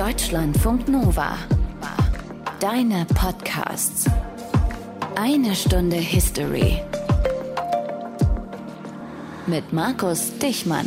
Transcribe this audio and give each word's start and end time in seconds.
Deutschlandfunk 0.00 0.88
Nova. 0.88 1.36
Deine 2.58 3.04
Podcasts. 3.14 4.06
Eine 5.14 5.54
Stunde 5.54 5.96
History. 5.96 6.80
Mit 9.46 9.74
Markus 9.74 10.32
Dichmann. 10.38 10.86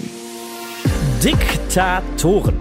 Diktatoren. 1.23 2.55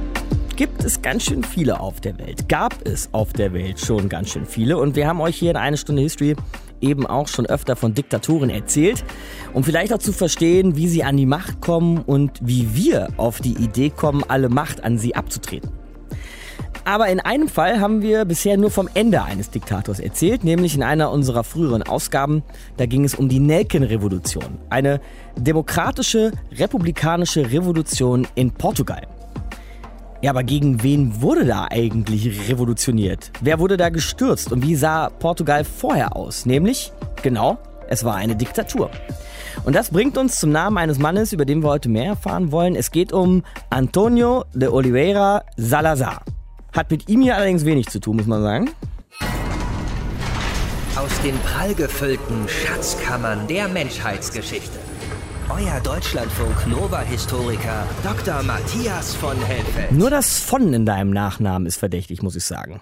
Gibt 0.54 0.84
es 0.84 1.00
ganz 1.00 1.22
schön 1.22 1.42
viele 1.42 1.80
auf 1.80 2.02
der 2.02 2.18
Welt. 2.18 2.50
Gab 2.50 2.86
es 2.86 3.08
auf 3.12 3.32
der 3.32 3.54
Welt 3.54 3.80
schon 3.80 4.10
ganz 4.10 4.28
schön 4.28 4.44
viele. 4.44 4.76
Und 4.76 4.94
wir 4.94 5.08
haben 5.08 5.22
euch 5.22 5.36
hier 5.36 5.52
in 5.52 5.56
eine 5.56 5.78
Stunde 5.78 6.02
History 6.02 6.36
eben 6.82 7.06
auch 7.06 7.28
schon 7.28 7.46
öfter 7.46 7.76
von 7.76 7.94
Diktatoren 7.94 8.50
erzählt, 8.50 9.02
um 9.54 9.64
vielleicht 9.64 9.94
auch 9.94 10.00
zu 10.00 10.12
verstehen, 10.12 10.76
wie 10.76 10.88
sie 10.88 11.02
an 11.02 11.16
die 11.16 11.24
Macht 11.24 11.62
kommen 11.62 12.02
und 12.02 12.40
wie 12.42 12.74
wir 12.74 13.08
auf 13.16 13.40
die 13.40 13.54
Idee 13.54 13.88
kommen, 13.88 14.22
alle 14.28 14.50
Macht 14.50 14.84
an 14.84 14.98
sie 14.98 15.16
abzutreten. 15.16 15.81
Aber 16.84 17.08
in 17.08 17.20
einem 17.20 17.48
Fall 17.48 17.80
haben 17.80 18.02
wir 18.02 18.24
bisher 18.24 18.56
nur 18.56 18.70
vom 18.70 18.88
Ende 18.94 19.22
eines 19.22 19.50
Diktators 19.50 20.00
erzählt, 20.00 20.42
nämlich 20.42 20.74
in 20.74 20.82
einer 20.82 21.10
unserer 21.10 21.44
früheren 21.44 21.82
Ausgaben. 21.82 22.42
Da 22.76 22.86
ging 22.86 23.04
es 23.04 23.14
um 23.14 23.28
die 23.28 23.38
Nelkenrevolution, 23.38 24.58
eine 24.68 25.00
demokratische, 25.36 26.32
republikanische 26.50 27.52
Revolution 27.52 28.26
in 28.34 28.50
Portugal. 28.50 29.06
Ja, 30.22 30.30
aber 30.30 30.44
gegen 30.44 30.82
wen 30.82 31.20
wurde 31.20 31.44
da 31.44 31.66
eigentlich 31.70 32.48
revolutioniert? 32.48 33.32
Wer 33.40 33.58
wurde 33.58 33.76
da 33.76 33.88
gestürzt 33.88 34.52
und 34.52 34.64
wie 34.64 34.76
sah 34.76 35.08
Portugal 35.10 35.64
vorher 35.64 36.16
aus? 36.16 36.46
Nämlich, 36.46 36.92
genau, 37.22 37.58
es 37.88 38.04
war 38.04 38.14
eine 38.14 38.36
Diktatur. 38.36 38.90
Und 39.64 39.74
das 39.76 39.90
bringt 39.90 40.16
uns 40.16 40.38
zum 40.38 40.50
Namen 40.50 40.78
eines 40.78 40.98
Mannes, 40.98 41.32
über 41.32 41.44
den 41.44 41.62
wir 41.62 41.70
heute 41.70 41.88
mehr 41.88 42.06
erfahren 42.06 42.52
wollen. 42.52 42.76
Es 42.76 42.90
geht 42.90 43.12
um 43.12 43.42
Antonio 43.70 44.44
de 44.54 44.68
Oliveira 44.68 45.42
Salazar. 45.56 46.22
Hat 46.72 46.90
mit 46.90 47.08
ihm 47.08 47.20
hier 47.20 47.36
allerdings 47.36 47.64
wenig 47.64 47.88
zu 47.88 48.00
tun, 48.00 48.16
muss 48.16 48.26
man 48.26 48.42
sagen. 48.42 48.70
Aus 50.96 51.20
den 51.22 51.38
prallgefüllten 51.40 52.48
Schatzkammern 52.48 53.46
der 53.46 53.68
Menschheitsgeschichte. 53.68 54.78
Euer 55.50 55.80
Deutschlandfunk 55.80 56.66
Nova-Historiker 56.66 57.86
Dr. 58.02 58.42
Matthias 58.42 59.14
von 59.14 59.36
Helfeld. 59.42 59.92
Nur 59.92 60.08
das 60.08 60.38
von 60.38 60.72
in 60.72 60.86
deinem 60.86 61.10
Nachnamen 61.10 61.66
ist 61.66 61.76
verdächtig, 61.76 62.22
muss 62.22 62.36
ich 62.36 62.44
sagen. 62.44 62.80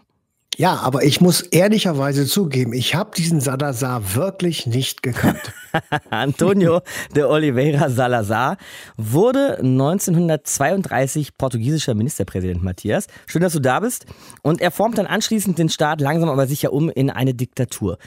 Ja, 0.57 0.77
aber 0.77 1.05
ich 1.05 1.21
muss 1.21 1.41
ehrlicherweise 1.43 2.27
zugeben, 2.27 2.73
ich 2.73 2.95
habe 2.95 3.13
diesen 3.17 3.41
Salazar 3.41 4.15
wirklich 4.15 4.67
nicht 4.67 5.03
gekannt. 5.03 5.41
Antonio 6.11 6.83
de 7.15 7.23
Oliveira 7.23 7.89
Salazar 7.89 8.57
wurde 8.97 9.59
1932 9.59 11.39
portugiesischer 11.39 11.95
Ministerpräsident 11.95 12.63
Matthias. 12.63 13.07
Schön, 13.27 13.43
dass 13.43 13.53
du 13.53 13.61
da 13.61 13.81
bist. 13.81 14.07
Und 14.43 14.61
er 14.61 14.71
formt 14.71 14.99
dann 14.99 15.07
anschließend 15.07 15.57
den 15.59 15.69
Staat 15.69 16.01
langsam 16.01 16.29
aber 16.29 16.47
sicher 16.47 16.73
um 16.73 16.91
in 16.91 17.11
eine 17.11 17.33
Diktatur. 17.33 17.99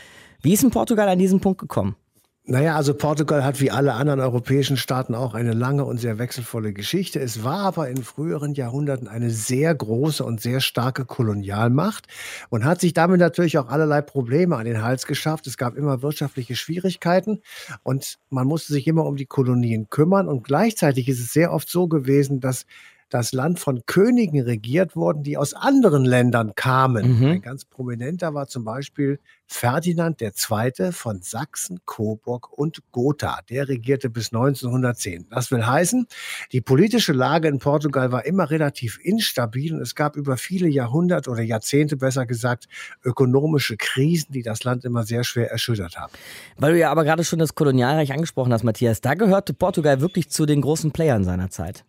Wie 0.42 0.54
ist 0.54 0.64
in 0.64 0.72
Portugal 0.72 1.08
an 1.08 1.18
diesen 1.18 1.40
Punkt 1.40 1.62
gekommen? 1.62 1.96
Naja, 2.46 2.76
also 2.76 2.94
Portugal 2.94 3.46
hat 3.46 3.62
wie 3.62 3.72
alle 3.72 3.94
anderen 3.94 4.20
europäischen 4.20 4.76
Staaten 4.76 5.16
auch 5.16 5.34
eine 5.34 5.54
lange 5.54 5.86
und 5.86 5.98
sehr 5.98 6.20
wechselvolle 6.20 6.74
Geschichte. 6.74 7.22
Es 7.22 7.46
war 7.46 7.60
aber 7.60 7.88
in 7.88 8.04
früheren 8.04 8.54
Jahrhunderten 8.54 9.08
eine 9.08 9.30
sehr 9.30 9.74
große 9.74 10.26
und 10.26 10.42
sehr 10.42 10.60
starke 10.60 11.06
Kolonialmacht 11.06 12.08
und 12.50 12.66
hat 12.66 12.82
sich 12.82 12.94
damit 12.94 13.22
natürlich 13.22 13.58
auch 13.58 13.70
allerlei 13.70 14.02
Probleme 14.02 14.58
an 14.58 14.66
den 14.66 14.84
Hals 14.84 15.08
geschafft. 15.08 15.48
Es 15.48 15.56
gab 15.56 15.78
immer 15.78 16.02
wirtschaftliche 16.02 16.58
Schwierigkeiten 16.58 17.40
und 17.82 18.20
man 18.30 18.46
musste 18.46 18.74
sich 18.74 18.88
immer 18.88 19.06
um 19.06 19.16
die 19.16 19.26
Kolonien 19.26 19.90
kümmern. 19.90 20.28
Und 20.28 20.44
gleichzeitig 20.44 21.08
ist 21.08 21.22
es 21.22 21.32
sehr 21.32 21.54
oft 21.54 21.70
so 21.70 21.88
gewesen, 21.88 22.42
dass 22.42 22.66
das 23.14 23.32
Land 23.32 23.60
von 23.60 23.86
Königen 23.86 24.42
regiert 24.42 24.96
worden, 24.96 25.22
die 25.22 25.38
aus 25.38 25.54
anderen 25.54 26.04
Ländern 26.04 26.56
kamen. 26.56 27.20
Mhm. 27.20 27.26
Ein 27.26 27.42
ganz 27.42 27.64
prominenter 27.64 28.34
war 28.34 28.48
zum 28.48 28.66
Beispiel 28.66 29.20
Ferdinand 29.48 30.22
II. 30.22 30.92
von 30.92 31.22
Sachsen, 31.22 31.80
Coburg 31.86 32.52
und 32.52 32.82
Gotha. 32.92 33.40
Der 33.50 33.68
regierte 33.68 34.10
bis 34.10 34.34
1910. 34.34 35.28
Das 35.30 35.52
will 35.52 35.66
heißen, 35.66 36.08
die 36.52 36.62
politische 36.62 37.14
Lage 37.14 37.48
in 37.48 37.60
Portugal 37.60 38.12
war 38.12 38.26
immer 38.26 38.50
relativ 38.50 39.00
instabil 39.04 39.74
und 39.74 39.82
es 39.82 39.96
gab 39.96 40.16
über 40.16 40.38
viele 40.38 40.68
Jahrhunderte 40.68 41.30
oder 41.30 41.42
Jahrzehnte 41.42 41.98
besser 41.98 42.26
gesagt 42.26 42.68
ökonomische 43.04 43.78
Krisen, 43.78 44.32
die 44.34 44.44
das 44.44 44.64
Land 44.64 44.86
immer 44.86 45.04
sehr 45.04 45.24
schwer 45.24 45.52
erschüttert 45.52 45.98
haben. 45.98 46.14
Weil 46.58 46.74
du 46.74 46.80
ja 46.80 46.92
aber 46.92 47.04
gerade 47.04 47.24
schon 47.24 47.40
das 47.40 47.56
Kolonialreich 47.56 48.12
angesprochen 48.14 48.54
hast, 48.54 48.64
Matthias, 48.64 49.02
da 49.02 49.14
gehörte 49.14 49.54
Portugal 49.54 50.02
wirklich 50.02 50.30
zu 50.30 50.46
den 50.46 50.62
großen 50.62 50.92
Playern 50.92 51.24
seiner 51.24 51.50
Zeit. 51.50 51.86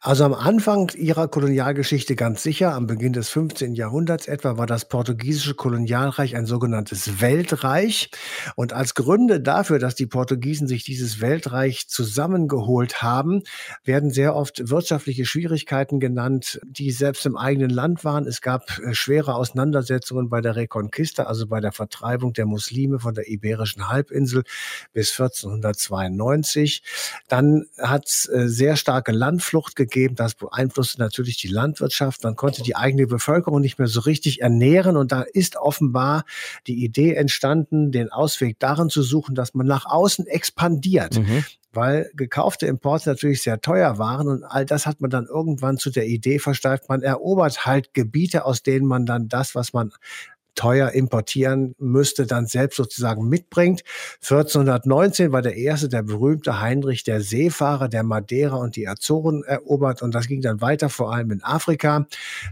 Also 0.00 0.24
am 0.24 0.34
Anfang 0.34 0.90
ihrer 0.94 1.28
Kolonialgeschichte 1.28 2.16
ganz 2.16 2.42
sicher, 2.42 2.74
am 2.74 2.86
Beginn 2.86 3.12
des 3.12 3.30
15. 3.30 3.74
Jahrhunderts 3.74 4.28
etwa, 4.28 4.58
war 4.58 4.66
das 4.66 4.88
portugiesische 4.88 5.54
Kolonialreich 5.54 6.36
ein 6.36 6.46
sogenanntes 6.46 6.95
Weltreich. 7.20 8.10
Und 8.54 8.72
als 8.72 8.94
Gründe 8.94 9.40
dafür, 9.40 9.78
dass 9.78 9.94
die 9.94 10.06
Portugiesen 10.06 10.68
sich 10.68 10.84
dieses 10.84 11.20
Weltreich 11.20 11.88
zusammengeholt 11.88 13.02
haben, 13.02 13.42
werden 13.84 14.10
sehr 14.10 14.34
oft 14.34 14.68
wirtschaftliche 14.70 15.26
Schwierigkeiten 15.26 16.00
genannt, 16.00 16.60
die 16.64 16.90
selbst 16.90 17.26
im 17.26 17.36
eigenen 17.36 17.70
Land 17.70 18.04
waren. 18.04 18.26
Es 18.26 18.40
gab 18.40 18.78
äh, 18.78 18.94
schwere 18.94 19.34
Auseinandersetzungen 19.34 20.28
bei 20.28 20.40
der 20.40 20.56
Reconquista, 20.56 21.24
also 21.24 21.46
bei 21.46 21.60
der 21.60 21.72
Vertreibung 21.72 22.32
der 22.32 22.46
Muslime 22.46 22.98
von 22.98 23.14
der 23.14 23.28
Iberischen 23.28 23.88
Halbinsel 23.88 24.44
bis 24.92 25.10
1492. 25.12 26.82
Dann 27.28 27.66
hat 27.78 28.06
es 28.06 28.28
äh, 28.28 28.48
sehr 28.48 28.76
starke 28.76 29.12
Landflucht 29.12 29.76
gegeben. 29.76 30.14
Das 30.14 30.34
beeinflusste 30.34 31.00
natürlich 31.00 31.36
die 31.38 31.48
Landwirtschaft. 31.48 32.24
Man 32.24 32.36
konnte 32.36 32.62
die 32.62 32.76
eigene 32.76 33.06
Bevölkerung 33.06 33.60
nicht 33.60 33.78
mehr 33.78 33.88
so 33.88 34.00
richtig 34.00 34.42
ernähren. 34.42 34.96
Und 34.96 35.12
da 35.12 35.22
ist 35.22 35.56
offenbar 35.56 36.24
die 36.66 36.84
Idee 36.86 37.14
entstanden, 37.14 37.92
den 37.92 38.10
Ausweg 38.10 38.58
darin 38.58 38.88
zu 38.88 39.02
suchen, 39.02 39.34
dass 39.34 39.54
man 39.54 39.66
nach 39.66 39.86
außen 39.86 40.26
expandiert. 40.26 41.18
Mhm 41.18 41.44
weil 41.76 42.10
gekaufte 42.14 42.66
Importe 42.66 43.10
natürlich 43.10 43.42
sehr 43.42 43.60
teuer 43.60 43.98
waren 43.98 44.28
und 44.28 44.44
all 44.44 44.64
das 44.64 44.86
hat 44.86 45.00
man 45.00 45.10
dann 45.10 45.26
irgendwann 45.26 45.76
zu 45.76 45.90
der 45.90 46.06
Idee 46.06 46.38
versteift, 46.38 46.88
man 46.88 47.02
erobert 47.02 47.66
halt 47.66 47.92
Gebiete, 47.92 48.46
aus 48.46 48.62
denen 48.62 48.86
man 48.86 49.04
dann 49.04 49.28
das, 49.28 49.54
was 49.54 49.74
man 49.74 49.92
teuer 50.56 50.90
importieren 50.90 51.74
müsste, 51.78 52.26
dann 52.26 52.46
selbst 52.46 52.76
sozusagen 52.76 53.28
mitbringt. 53.28 53.82
1419 54.22 55.30
war 55.30 55.42
der 55.42 55.56
erste, 55.56 55.88
der 55.88 56.02
berühmte 56.02 56.60
Heinrich 56.60 57.04
der 57.04 57.20
Seefahrer, 57.20 57.88
der 57.88 58.02
Madeira 58.02 58.56
und 58.56 58.74
die 58.74 58.88
Azoren 58.88 59.44
erobert 59.44 60.02
und 60.02 60.14
das 60.14 60.26
ging 60.26 60.40
dann 60.40 60.60
weiter, 60.60 60.88
vor 60.88 61.12
allem 61.14 61.30
in 61.30 61.44
Afrika. 61.44 62.06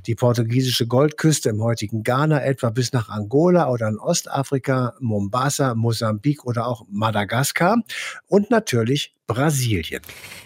Die 0.07 0.15
portugiesische 0.15 0.87
Goldküste 0.87 1.49
im 1.49 1.63
heutigen 1.63 2.03
Ghana 2.03 2.45
etwa 2.45 2.71
bis 2.71 2.93
nach 2.93 3.09
Angola 3.09 3.69
oder 3.71 3.89
in 3.89 3.99
Ostafrika, 3.99 4.95
Mombasa, 5.01 5.75
Mosambik 5.75 6.45
oder 6.45 6.67
auch 6.67 6.87
Madagaskar 6.89 7.79
und 8.29 8.51
natürlich 8.51 9.15
Brasilien. 9.27 10.03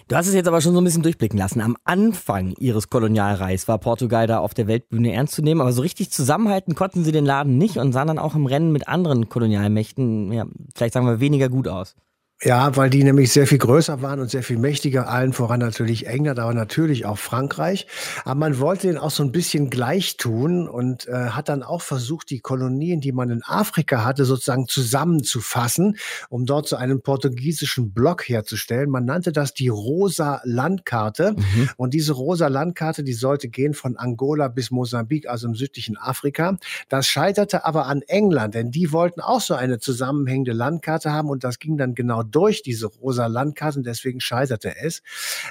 Du 0.06 0.16
hast 0.16 0.28
es 0.28 0.34
jetzt 0.34 0.46
aber 0.46 0.60
schon 0.60 0.72
so 0.72 0.80
ein 0.80 0.84
bisschen 0.84 1.02
durchblicken 1.02 1.38
lassen. 1.38 1.60
Am 1.60 1.76
Anfang 1.84 2.54
ihres 2.58 2.90
Kolonialreichs 2.90 3.66
war 3.68 3.78
Portugal 3.78 4.26
da 4.26 4.38
auf 4.38 4.54
der 4.54 4.66
Weltbühne 4.66 5.12
ernst 5.12 5.34
zu 5.34 5.42
nehmen, 5.42 5.60
aber 5.60 5.72
so 5.72 5.82
richtig 5.82 6.10
zusammenhalten 6.10 6.74
konnten 6.74 7.04
sie 7.04 7.12
den 7.12 7.26
Laden 7.26 7.58
nicht 7.58 7.76
und 7.78 7.92
sahen 7.92 8.08
dann 8.08 8.18
auch 8.18 8.34
im 8.34 8.46
Rennen 8.46 8.72
mit 8.72 8.86
anderen 8.86 9.28
Kolonialmächten, 9.28 10.32
ja, 10.32 10.46
vielleicht 10.74 10.94
sagen 10.94 11.06
wir, 11.06 11.20
weniger 11.20 11.48
gut 11.48 11.68
aus. 11.68 11.96
Ja, 12.44 12.76
weil 12.76 12.88
die 12.88 13.02
nämlich 13.02 13.32
sehr 13.32 13.48
viel 13.48 13.58
größer 13.58 14.00
waren 14.00 14.20
und 14.20 14.30
sehr 14.30 14.44
viel 14.44 14.58
mächtiger, 14.58 15.08
allen 15.08 15.32
voran 15.32 15.58
natürlich 15.58 16.06
England, 16.06 16.38
aber 16.38 16.54
natürlich 16.54 17.04
auch 17.04 17.18
Frankreich. 17.18 17.88
Aber 18.24 18.36
man 18.36 18.60
wollte 18.60 18.86
den 18.86 18.96
auch 18.96 19.10
so 19.10 19.24
ein 19.24 19.32
bisschen 19.32 19.70
gleich 19.70 20.18
tun 20.18 20.68
und 20.68 21.08
äh, 21.08 21.30
hat 21.30 21.48
dann 21.48 21.64
auch 21.64 21.82
versucht, 21.82 22.30
die 22.30 22.38
Kolonien, 22.38 23.00
die 23.00 23.10
man 23.10 23.30
in 23.30 23.42
Afrika 23.42 24.04
hatte, 24.04 24.24
sozusagen 24.24 24.68
zusammenzufassen, 24.68 25.96
um 26.28 26.46
dort 26.46 26.68
so 26.68 26.76
einen 26.76 27.02
portugiesischen 27.02 27.90
Block 27.90 28.28
herzustellen. 28.28 28.88
Man 28.88 29.04
nannte 29.04 29.32
das 29.32 29.52
die 29.52 29.68
Rosa 29.68 30.40
Landkarte. 30.44 31.32
Mhm. 31.32 31.70
Und 31.76 31.92
diese 31.92 32.12
Rosa 32.12 32.46
Landkarte, 32.46 33.02
die 33.02 33.14
sollte 33.14 33.48
gehen 33.48 33.74
von 33.74 33.96
Angola 33.96 34.46
bis 34.46 34.70
Mosambik, 34.70 35.28
also 35.28 35.48
im 35.48 35.56
südlichen 35.56 35.96
Afrika. 35.96 36.56
Das 36.88 37.08
scheiterte 37.08 37.64
aber 37.64 37.86
an 37.86 38.02
England, 38.02 38.54
denn 38.54 38.70
die 38.70 38.92
wollten 38.92 39.20
auch 39.20 39.40
so 39.40 39.54
eine 39.54 39.80
zusammenhängende 39.80 40.52
Landkarte 40.52 41.12
haben 41.12 41.30
und 41.30 41.42
das 41.42 41.58
ging 41.58 41.76
dann 41.76 41.96
genau 41.96 42.22
durch 42.30 42.62
diese 42.62 42.86
rosa 42.86 43.26
Landkarte 43.26 43.82
deswegen 43.82 44.20
scheiterte 44.20 44.76
es. 44.76 45.02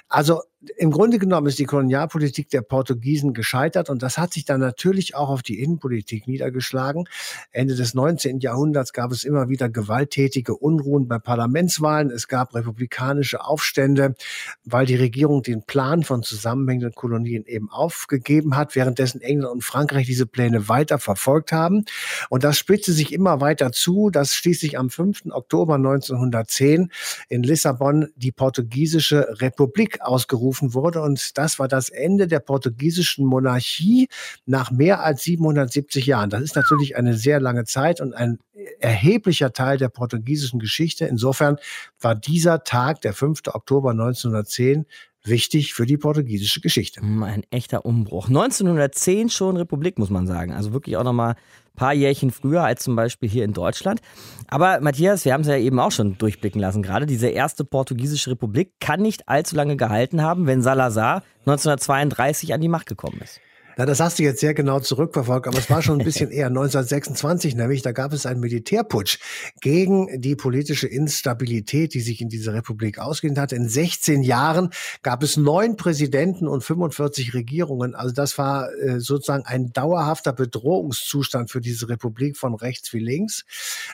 Also 0.07 0.43
im 0.77 0.89
Grunde 0.89 1.19
genommen 1.19 1.47
ist 1.47 1.59
die 1.59 1.65
Kolonialpolitik 1.65 2.49
der 2.49 2.61
Portugiesen 2.61 3.33
gescheitert 3.33 3.91
und 3.91 4.01
das 4.01 4.17
hat 4.17 4.33
sich 4.33 4.43
dann 4.43 4.59
natürlich 4.59 5.13
auch 5.15 5.29
auf 5.29 5.43
die 5.43 5.61
Innenpolitik 5.61 6.27
niedergeschlagen. 6.27 7.07
Ende 7.51 7.75
des 7.75 7.93
19. 7.93 8.39
Jahrhunderts 8.39 8.91
gab 8.91 9.11
es 9.11 9.23
immer 9.23 9.49
wieder 9.49 9.69
gewalttätige 9.69 10.55
Unruhen 10.55 11.07
bei 11.07 11.19
Parlamentswahlen. 11.19 12.09
Es 12.09 12.27
gab 12.27 12.55
republikanische 12.55 13.45
Aufstände, 13.45 14.15
weil 14.63 14.87
die 14.87 14.95
Regierung 14.95 15.43
den 15.43 15.61
Plan 15.61 16.03
von 16.03 16.23
zusammenhängenden 16.23 16.95
Kolonien 16.95 17.45
eben 17.45 17.69
aufgegeben 17.69 18.55
hat, 18.55 18.75
währenddessen 18.75 19.21
England 19.21 19.53
und 19.53 19.63
Frankreich 19.63 20.07
diese 20.07 20.25
Pläne 20.25 20.67
weiter 20.67 20.97
verfolgt 20.97 21.51
haben. 21.51 21.85
Und 22.29 22.43
das 22.43 22.57
spitzte 22.57 22.93
sich 22.93 23.13
immer 23.13 23.41
weiter 23.41 23.71
zu, 23.71 24.09
dass 24.09 24.33
schließlich 24.33 24.79
am 24.79 24.89
5. 24.89 25.25
Oktober 25.29 25.75
1910 25.75 26.91
in 27.29 27.43
Lissabon 27.43 28.07
die 28.15 28.31
portugiesische 28.31 29.27
Republik 29.39 30.01
ausgerufen 30.01 30.46
ausgerufen 30.47 30.73
wurde. 30.73 31.01
Und 31.01 31.37
das 31.37 31.59
war 31.59 31.67
das 31.67 31.89
Ende 31.89 32.27
der 32.27 32.39
portugiesischen 32.39 33.25
Monarchie 33.25 34.07
nach 34.45 34.71
mehr 34.71 35.03
als 35.03 35.23
770 35.23 36.05
Jahren. 36.05 36.29
Das 36.29 36.41
ist 36.41 36.55
natürlich 36.55 36.95
eine 36.95 37.15
sehr 37.15 37.39
lange 37.39 37.65
Zeit 37.65 38.01
und 38.01 38.13
ein 38.13 38.39
erheblicher 38.79 39.53
Teil 39.53 39.77
der 39.77 39.89
portugiesischen 39.89 40.59
Geschichte. 40.59 41.05
Insofern 41.05 41.57
war 41.99 42.15
dieser 42.15 42.63
Tag, 42.63 43.01
der 43.01 43.13
5. 43.13 43.41
Oktober 43.53 43.91
1910, 43.91 44.85
wichtig 45.27 45.73
für 45.73 45.85
die 45.85 45.97
portugiesische 45.97 46.61
Geschichte. 46.61 47.01
Hm, 47.01 47.23
ein 47.23 47.43
echter 47.49 47.85
Umbruch. 47.85 48.27
1910 48.27 49.29
schon 49.29 49.57
Republik, 49.57 49.99
muss 49.99 50.09
man 50.09 50.27
sagen. 50.27 50.51
Also 50.53 50.73
wirklich 50.73 50.97
auch 50.97 51.03
nochmal 51.03 51.31
ein 51.31 51.75
paar 51.75 51.93
Jährchen 51.93 52.31
früher 52.31 52.63
als 52.63 52.83
zum 52.83 52.95
Beispiel 52.95 53.29
hier 53.29 53.43
in 53.43 53.53
Deutschland. 53.53 54.01
Aber 54.47 54.79
Matthias, 54.81 55.25
wir 55.25 55.33
haben 55.33 55.41
es 55.41 55.47
ja 55.47 55.57
eben 55.57 55.79
auch 55.79 55.91
schon 55.91 56.17
durchblicken 56.17 56.59
lassen 56.59 56.83
gerade. 56.83 57.05
Diese 57.05 57.27
erste 57.27 57.65
portugiesische 57.65 58.31
Republik 58.31 58.73
kann 58.79 59.01
nicht 59.01 59.27
allzu 59.29 59.55
lange 59.55 59.77
gehalten 59.77 60.21
haben, 60.21 60.47
wenn 60.47 60.61
Salazar 60.61 61.23
1932 61.45 62.53
an 62.53 62.61
die 62.61 62.69
Macht 62.69 62.87
gekommen 62.87 63.19
ist. 63.23 63.39
Na, 63.77 63.85
das 63.85 63.99
hast 63.99 64.17
du 64.17 64.23
jetzt 64.23 64.39
sehr 64.39 64.55
genau 64.55 64.79
zurückverfolgt, 64.79 65.45
aber 65.47 65.59
es 65.59 65.69
war 65.69 65.83
schon 65.83 65.99
ein 65.99 66.03
bisschen 66.03 66.31
eher 66.31 66.47
1926, 66.47 67.55
nämlich 67.55 67.83
da 67.83 67.91
gab 67.91 68.11
es 68.11 68.25
einen 68.25 68.39
Militärputsch 68.39 69.19
gegen 69.61 70.19
die 70.19 70.35
politische 70.35 70.87
Instabilität, 70.87 71.93
die 71.93 71.99
sich 71.99 72.19
in 72.19 72.27
dieser 72.27 72.55
Republik 72.55 72.97
ausgehend 72.97 73.37
hatte. 73.37 73.55
In 73.55 73.69
16 73.69 74.23
Jahren 74.23 74.71
gab 75.03 75.21
es 75.21 75.37
neun 75.37 75.75
Präsidenten 75.75 76.47
und 76.47 76.63
45 76.63 77.35
Regierungen. 77.35 77.93
Also 77.93 78.15
das 78.15 78.39
war 78.39 78.73
äh, 78.73 78.99
sozusagen 78.99 79.45
ein 79.45 79.71
dauerhafter 79.73 80.33
Bedrohungszustand 80.33 81.51
für 81.51 81.61
diese 81.61 81.87
Republik 81.87 82.35
von 82.35 82.55
rechts 82.55 82.91
wie 82.93 82.99
links. 82.99 83.45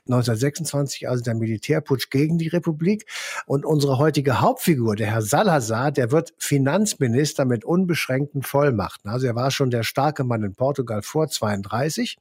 1926 0.06 1.10
also 1.10 1.22
der 1.26 1.36
Militärputsch 1.36 2.10
gegen 2.10 2.38
die 2.38 2.48
Republik. 2.48 3.06
Und 3.48 3.66
unsere 3.66 3.98
heutige 3.98 4.40
Hauptfigur, 4.40 4.96
der 4.96 5.08
Herr 5.08 5.22
Salazar, 5.22 5.92
der 5.92 6.12
wird 6.12 6.34
Finanzminister 6.38 7.44
mit 7.44 7.66
unbeschränkten 7.66 8.44
Vollmachten. 8.44 9.12
Also 9.12 9.28
er 9.28 9.36
war 9.36 9.52
schon 9.52 9.73
der 9.74 9.84
starke 9.84 10.24
Mann 10.24 10.44
in 10.44 10.56
Portugal 10.56 11.02
vor 11.02 11.28
32. 11.28 12.18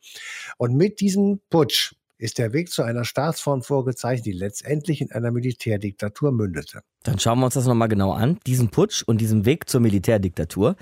Und 0.57 0.75
mit 0.75 1.01
diesem 1.01 1.41
Putsch 1.51 1.95
ist 2.23 2.39
der 2.39 2.53
Weg 2.53 2.71
zu 2.71 2.83
einer 2.83 3.05
Staatsform 3.05 3.63
vorgezeichnet, 3.63 4.27
die 4.27 4.33
letztendlich 4.33 5.01
in 5.01 5.11
einer 5.11 5.33
Militärdiktatur 5.33 6.31
mündete. 6.31 6.83
Dann 7.03 7.19
schauen 7.19 7.41
wir 7.41 7.47
uns 7.47 7.55
das 7.55 7.67
nochmal 7.67 7.89
genau 7.89 8.13
an, 8.13 8.39
diesen 8.47 8.71
Putsch 8.71 9.03
und 9.03 9.21
diesen 9.21 9.45
Weg 9.45 9.69
zur 9.69 9.81
Militärdiktatur. 9.81 10.77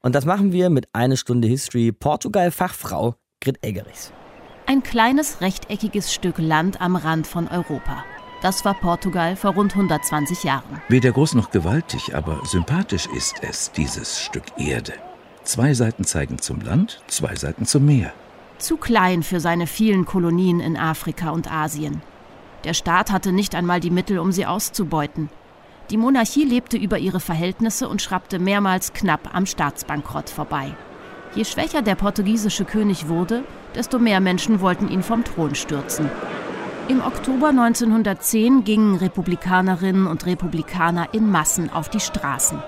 Und 0.00 0.14
das 0.14 0.24
machen 0.24 0.52
wir 0.52 0.70
mit 0.70 0.88
einer 0.94 1.16
Stunde 1.16 1.48
History 1.48 1.92
Portugal-Fachfrau 1.92 3.14
Grit 3.42 3.58
Eggerichs. 3.62 4.12
Ein 4.64 4.82
kleines 4.82 5.42
rechteckiges 5.42 6.12
Stück 6.12 6.38
Land 6.38 6.80
am 6.80 6.96
Rand 6.96 7.26
von 7.26 7.46
Europa. 7.46 8.04
Das 8.40 8.64
war 8.64 8.74
Portugal 8.74 9.36
vor 9.36 9.54
rund 9.54 9.72
120 9.72 10.44
Jahren. 10.44 10.80
Weder 10.88 11.12
groß 11.12 11.34
noch 11.34 11.50
gewaltig, 11.50 12.14
aber 12.14 12.40
sympathisch 12.44 13.06
ist 13.14 13.36
es, 13.42 13.70
dieses 13.72 14.20
Stück 14.20 14.44
Erde. 14.58 14.94
Zwei 15.46 15.74
Seiten 15.74 16.02
zeigen 16.02 16.40
zum 16.40 16.60
Land, 16.60 17.00
zwei 17.06 17.36
Seiten 17.36 17.66
zum 17.66 17.86
Meer. 17.86 18.12
Zu 18.58 18.76
klein 18.76 19.22
für 19.22 19.38
seine 19.38 19.68
vielen 19.68 20.04
Kolonien 20.04 20.58
in 20.58 20.76
Afrika 20.76 21.30
und 21.30 21.48
Asien. 21.48 22.02
Der 22.64 22.74
Staat 22.74 23.12
hatte 23.12 23.30
nicht 23.30 23.54
einmal 23.54 23.78
die 23.78 23.92
Mittel, 23.92 24.18
um 24.18 24.32
sie 24.32 24.44
auszubeuten. 24.44 25.28
Die 25.90 25.98
Monarchie 25.98 26.42
lebte 26.42 26.76
über 26.76 26.98
ihre 26.98 27.20
Verhältnisse 27.20 27.88
und 27.88 28.02
schrappte 28.02 28.40
mehrmals 28.40 28.92
knapp 28.92 29.36
am 29.36 29.46
Staatsbankrott 29.46 30.30
vorbei. 30.30 30.74
Je 31.36 31.44
schwächer 31.44 31.80
der 31.80 31.94
portugiesische 31.94 32.64
König 32.64 33.06
wurde, 33.06 33.44
desto 33.76 34.00
mehr 34.00 34.18
Menschen 34.18 34.60
wollten 34.60 34.88
ihn 34.88 35.04
vom 35.04 35.22
Thron 35.22 35.54
stürzen. 35.54 36.10
Im 36.88 37.00
Oktober 37.00 37.50
1910 37.50 38.64
gingen 38.64 38.96
Republikanerinnen 38.96 40.08
und 40.08 40.26
Republikaner 40.26 41.14
in 41.14 41.30
Massen 41.30 41.70
auf 41.70 41.88
die 41.88 42.00
Straßen. 42.00 42.60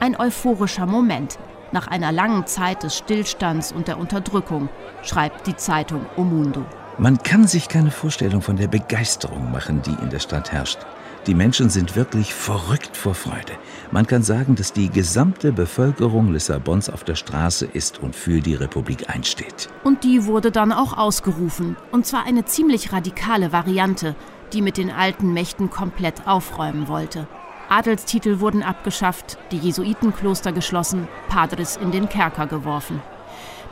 Ein 0.00 0.16
euphorischer 0.16 0.86
Moment, 0.86 1.38
nach 1.72 1.86
einer 1.86 2.12
langen 2.12 2.46
Zeit 2.46 2.82
des 2.82 2.96
Stillstands 2.96 3.72
und 3.72 3.88
der 3.88 3.98
Unterdrückung, 3.98 4.68
schreibt 5.02 5.46
die 5.46 5.56
Zeitung 5.56 6.06
O 6.16 6.22
Mundo. 6.22 6.64
Man 6.98 7.18
kann 7.18 7.46
sich 7.46 7.68
keine 7.68 7.90
Vorstellung 7.90 8.40
von 8.40 8.56
der 8.56 8.68
Begeisterung 8.68 9.50
machen, 9.50 9.82
die 9.82 9.96
in 10.02 10.10
der 10.10 10.18
Stadt 10.18 10.52
herrscht. 10.52 10.78
Die 11.26 11.34
Menschen 11.34 11.70
sind 11.70 11.96
wirklich 11.96 12.32
verrückt 12.32 12.96
vor 12.96 13.14
Freude. 13.14 13.52
Man 13.90 14.06
kann 14.06 14.22
sagen, 14.22 14.54
dass 14.54 14.72
die 14.72 14.88
gesamte 14.88 15.52
Bevölkerung 15.52 16.32
Lissabons 16.32 16.88
auf 16.88 17.02
der 17.02 17.16
Straße 17.16 17.66
ist 17.66 17.98
und 17.98 18.14
für 18.14 18.40
die 18.40 18.54
Republik 18.54 19.10
einsteht. 19.10 19.68
Und 19.82 20.04
die 20.04 20.24
wurde 20.24 20.52
dann 20.52 20.72
auch 20.72 20.96
ausgerufen. 20.96 21.76
Und 21.90 22.06
zwar 22.06 22.24
eine 22.26 22.44
ziemlich 22.44 22.92
radikale 22.92 23.52
Variante, 23.52 24.14
die 24.52 24.62
mit 24.62 24.76
den 24.76 24.90
alten 24.90 25.32
Mächten 25.32 25.68
komplett 25.68 26.28
aufräumen 26.28 26.86
wollte. 26.86 27.26
Adelstitel 27.68 28.40
wurden 28.40 28.62
abgeschafft, 28.62 29.38
die 29.50 29.58
Jesuitenkloster 29.58 30.52
geschlossen, 30.52 31.08
Padres 31.28 31.76
in 31.76 31.90
den 31.90 32.08
Kerker 32.08 32.46
geworfen. 32.46 33.02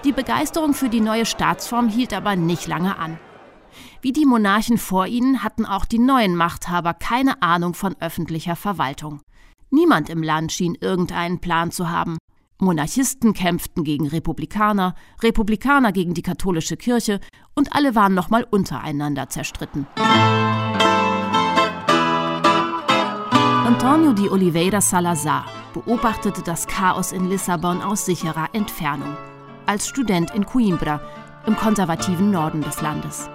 Die 0.05 0.13
Begeisterung 0.13 0.75
für 0.75 0.89
die 0.89 1.01
neue 1.01 1.27
Staatsform 1.27 1.89
hielt 1.89 2.13
aber 2.13 2.37
nicht 2.37 2.67
lange 2.67 2.99
an. 2.99 3.19
Wie 4.03 4.13
die 4.13 4.27
Monarchen 4.27 4.79
vor 4.79 5.07
ihnen 5.07 5.43
hatten 5.43 5.65
auch 5.65 5.85
die 5.85 5.99
neuen 5.99 6.37
Machthaber 6.37 6.95
keine 6.95 7.43
Ahnung 7.43 7.75
von 7.75 7.97
öffentlicher 8.01 8.57
Verwaltung. 8.57 9.21
Niemand 9.71 10.11
im 10.11 10.23
Land 10.23 10.53
schien 10.53 10.77
irgendeinen 10.81 11.41
Plan 11.41 11.71
zu 11.71 11.91
haben. 11.91 12.19
Monarchisten 12.61 13.35
kämpften 13.35 13.83
gegen 13.83 14.07
Republikaner, 14.07 14.95
Republikaner 15.23 15.91
gegen 15.91 16.15
die 16.15 16.23
katholische 16.23 16.77
Kirche 16.77 17.19
und 17.55 17.75
alle 17.75 17.95
waren 17.95 18.15
nochmal 18.15 18.47
untereinander 18.49 19.29
zerstritten. 19.29 19.87
Antonio 23.65 24.13
de 24.13 24.29
Oliveira 24.29 24.83
Salazar 24.83 25.47
beobachtete 25.73 26.43
das 26.43 26.67
Chaos 26.67 27.13
in 27.13 27.31
Lissabon 27.31 27.81
aus 27.81 28.05
sicherer 28.05 28.51
Entfernung, 28.53 29.17
als 29.65 29.89
Student 29.89 30.35
in 30.35 30.45
Coimbra, 30.45 31.01
im 31.47 31.57
konservativen 31.57 32.31
Norden 32.31 32.61
des 32.61 32.83
Landes. 32.83 33.31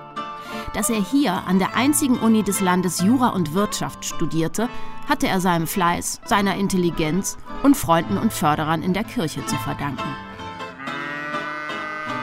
Dass 0.76 0.92
er 0.92 1.02
hier 1.02 1.34
an 1.48 1.58
der 1.58 1.76
einzigen 1.76 2.20
Uni 2.20 2.44
des 2.44 2.62
Landes 2.62 3.02
Jura 3.02 3.30
und 3.30 3.56
Wirtschaft 3.56 4.06
studierte, 4.06 4.70
hatte 5.08 5.28
er 5.28 5.42
seinem 5.42 5.66
Fleiß, 5.66 6.22
seiner 6.26 6.58
Intelligenz 6.58 7.40
und 7.64 7.76
Freunden 7.76 8.20
und 8.20 8.32
Förderern 8.32 8.84
in 8.84 8.94
der 8.94 9.06
Kirche 9.06 9.44
zu 9.48 9.56
verdanken. 9.56 10.16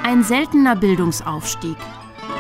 Ein 0.05 0.23
seltener 0.23 0.77
Bildungsaufstieg, 0.77 1.77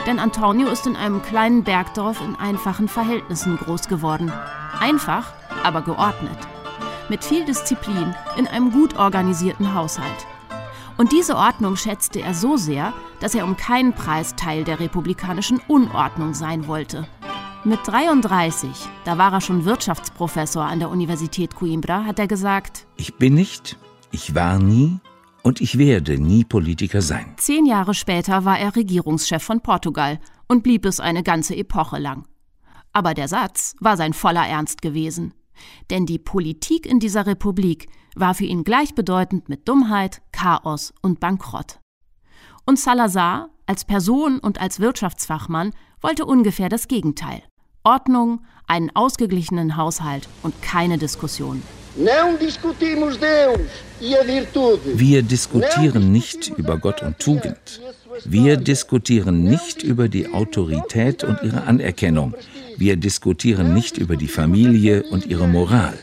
denn 0.06 0.20
Antonio 0.20 0.68
ist 0.68 0.86
in 0.86 0.94
einem 0.94 1.22
kleinen 1.22 1.64
Bergdorf 1.64 2.20
in 2.20 2.36
einfachen 2.36 2.86
Verhältnissen 2.86 3.56
groß 3.56 3.88
geworden. 3.88 4.32
Einfach, 4.78 5.32
aber 5.66 5.82
geordnet. 5.82 6.38
Mit 7.08 7.24
viel 7.24 7.44
Disziplin 7.44 8.14
in 8.36 8.46
einem 8.46 8.70
gut 8.70 8.96
organisierten 8.96 9.74
Haushalt. 9.74 10.26
Und 10.96 11.12
diese 11.12 11.36
Ordnung 11.36 11.76
schätzte 11.76 12.22
er 12.22 12.34
so 12.34 12.56
sehr, 12.56 12.94
dass 13.20 13.34
er 13.34 13.44
um 13.44 13.56
keinen 13.56 13.92
Preis 13.92 14.34
Teil 14.36 14.64
der 14.64 14.80
republikanischen 14.80 15.60
Unordnung 15.68 16.32
sein 16.34 16.68
wollte. 16.68 17.06
Mit 17.64 17.80
33, 17.84 18.70
da 19.04 19.18
war 19.18 19.32
er 19.32 19.40
schon 19.40 19.64
Wirtschaftsprofessor 19.64 20.64
an 20.64 20.78
der 20.78 20.88
Universität 20.88 21.54
Coimbra, 21.54 22.04
hat 22.04 22.18
er 22.18 22.28
gesagt: 22.28 22.86
Ich 22.96 23.16
bin 23.16 23.34
nicht, 23.34 23.76
ich 24.12 24.34
war 24.34 24.58
nie 24.58 25.00
und 25.42 25.60
ich 25.60 25.76
werde 25.76 26.16
nie 26.16 26.44
Politiker 26.44 27.02
sein. 27.02 27.34
Zehn 27.38 27.66
Jahre 27.66 27.92
später 27.92 28.44
war 28.44 28.58
er 28.58 28.76
Regierungschef 28.76 29.42
von 29.42 29.60
Portugal 29.60 30.20
und 30.46 30.62
blieb 30.62 30.84
es 30.84 31.00
eine 31.00 31.22
ganze 31.22 31.56
Epoche 31.56 31.98
lang. 31.98 32.26
Aber 32.92 33.14
der 33.14 33.28
Satz 33.28 33.74
war 33.80 33.96
sein 33.96 34.12
voller 34.12 34.46
Ernst 34.46 34.80
gewesen. 34.80 35.34
Denn 35.90 36.06
die 36.06 36.18
Politik 36.18 36.86
in 36.86 37.00
dieser 37.00 37.26
Republik 37.26 37.88
war 38.14 38.34
für 38.34 38.44
ihn 38.44 38.64
gleichbedeutend 38.64 39.48
mit 39.48 39.68
Dummheit, 39.68 40.22
Chaos 40.32 40.92
und 41.02 41.20
Bankrott. 41.20 41.80
Und 42.64 42.78
Salazar, 42.78 43.50
als 43.66 43.84
Person 43.84 44.38
und 44.38 44.60
als 44.60 44.80
Wirtschaftsfachmann, 44.80 45.72
wollte 46.00 46.24
ungefähr 46.24 46.68
das 46.68 46.88
Gegenteil. 46.88 47.42
Ordnung, 47.84 48.44
einen 48.66 48.90
ausgeglichenen 48.94 49.76
Haushalt 49.76 50.28
und 50.42 50.60
keine 50.62 50.98
Diskussion. 50.98 51.62
Wir 54.94 55.22
diskutieren 55.22 56.12
nicht 56.12 56.48
über 56.48 56.76
Gott 56.76 57.02
und 57.02 57.18
Tugend. 57.18 57.80
Wir 58.24 58.56
diskutieren 58.58 59.44
nicht 59.44 59.82
über 59.82 60.08
die 60.08 60.28
Autorität 60.28 61.24
und 61.24 61.42
ihre 61.42 61.62
Anerkennung. 61.62 62.34
Wir 62.76 62.96
diskutieren 62.96 63.72
nicht 63.72 63.96
über 63.96 64.16
die 64.16 64.28
Familie 64.28 65.04
und 65.04 65.26
ihre 65.26 65.48
Moral. 65.48 65.94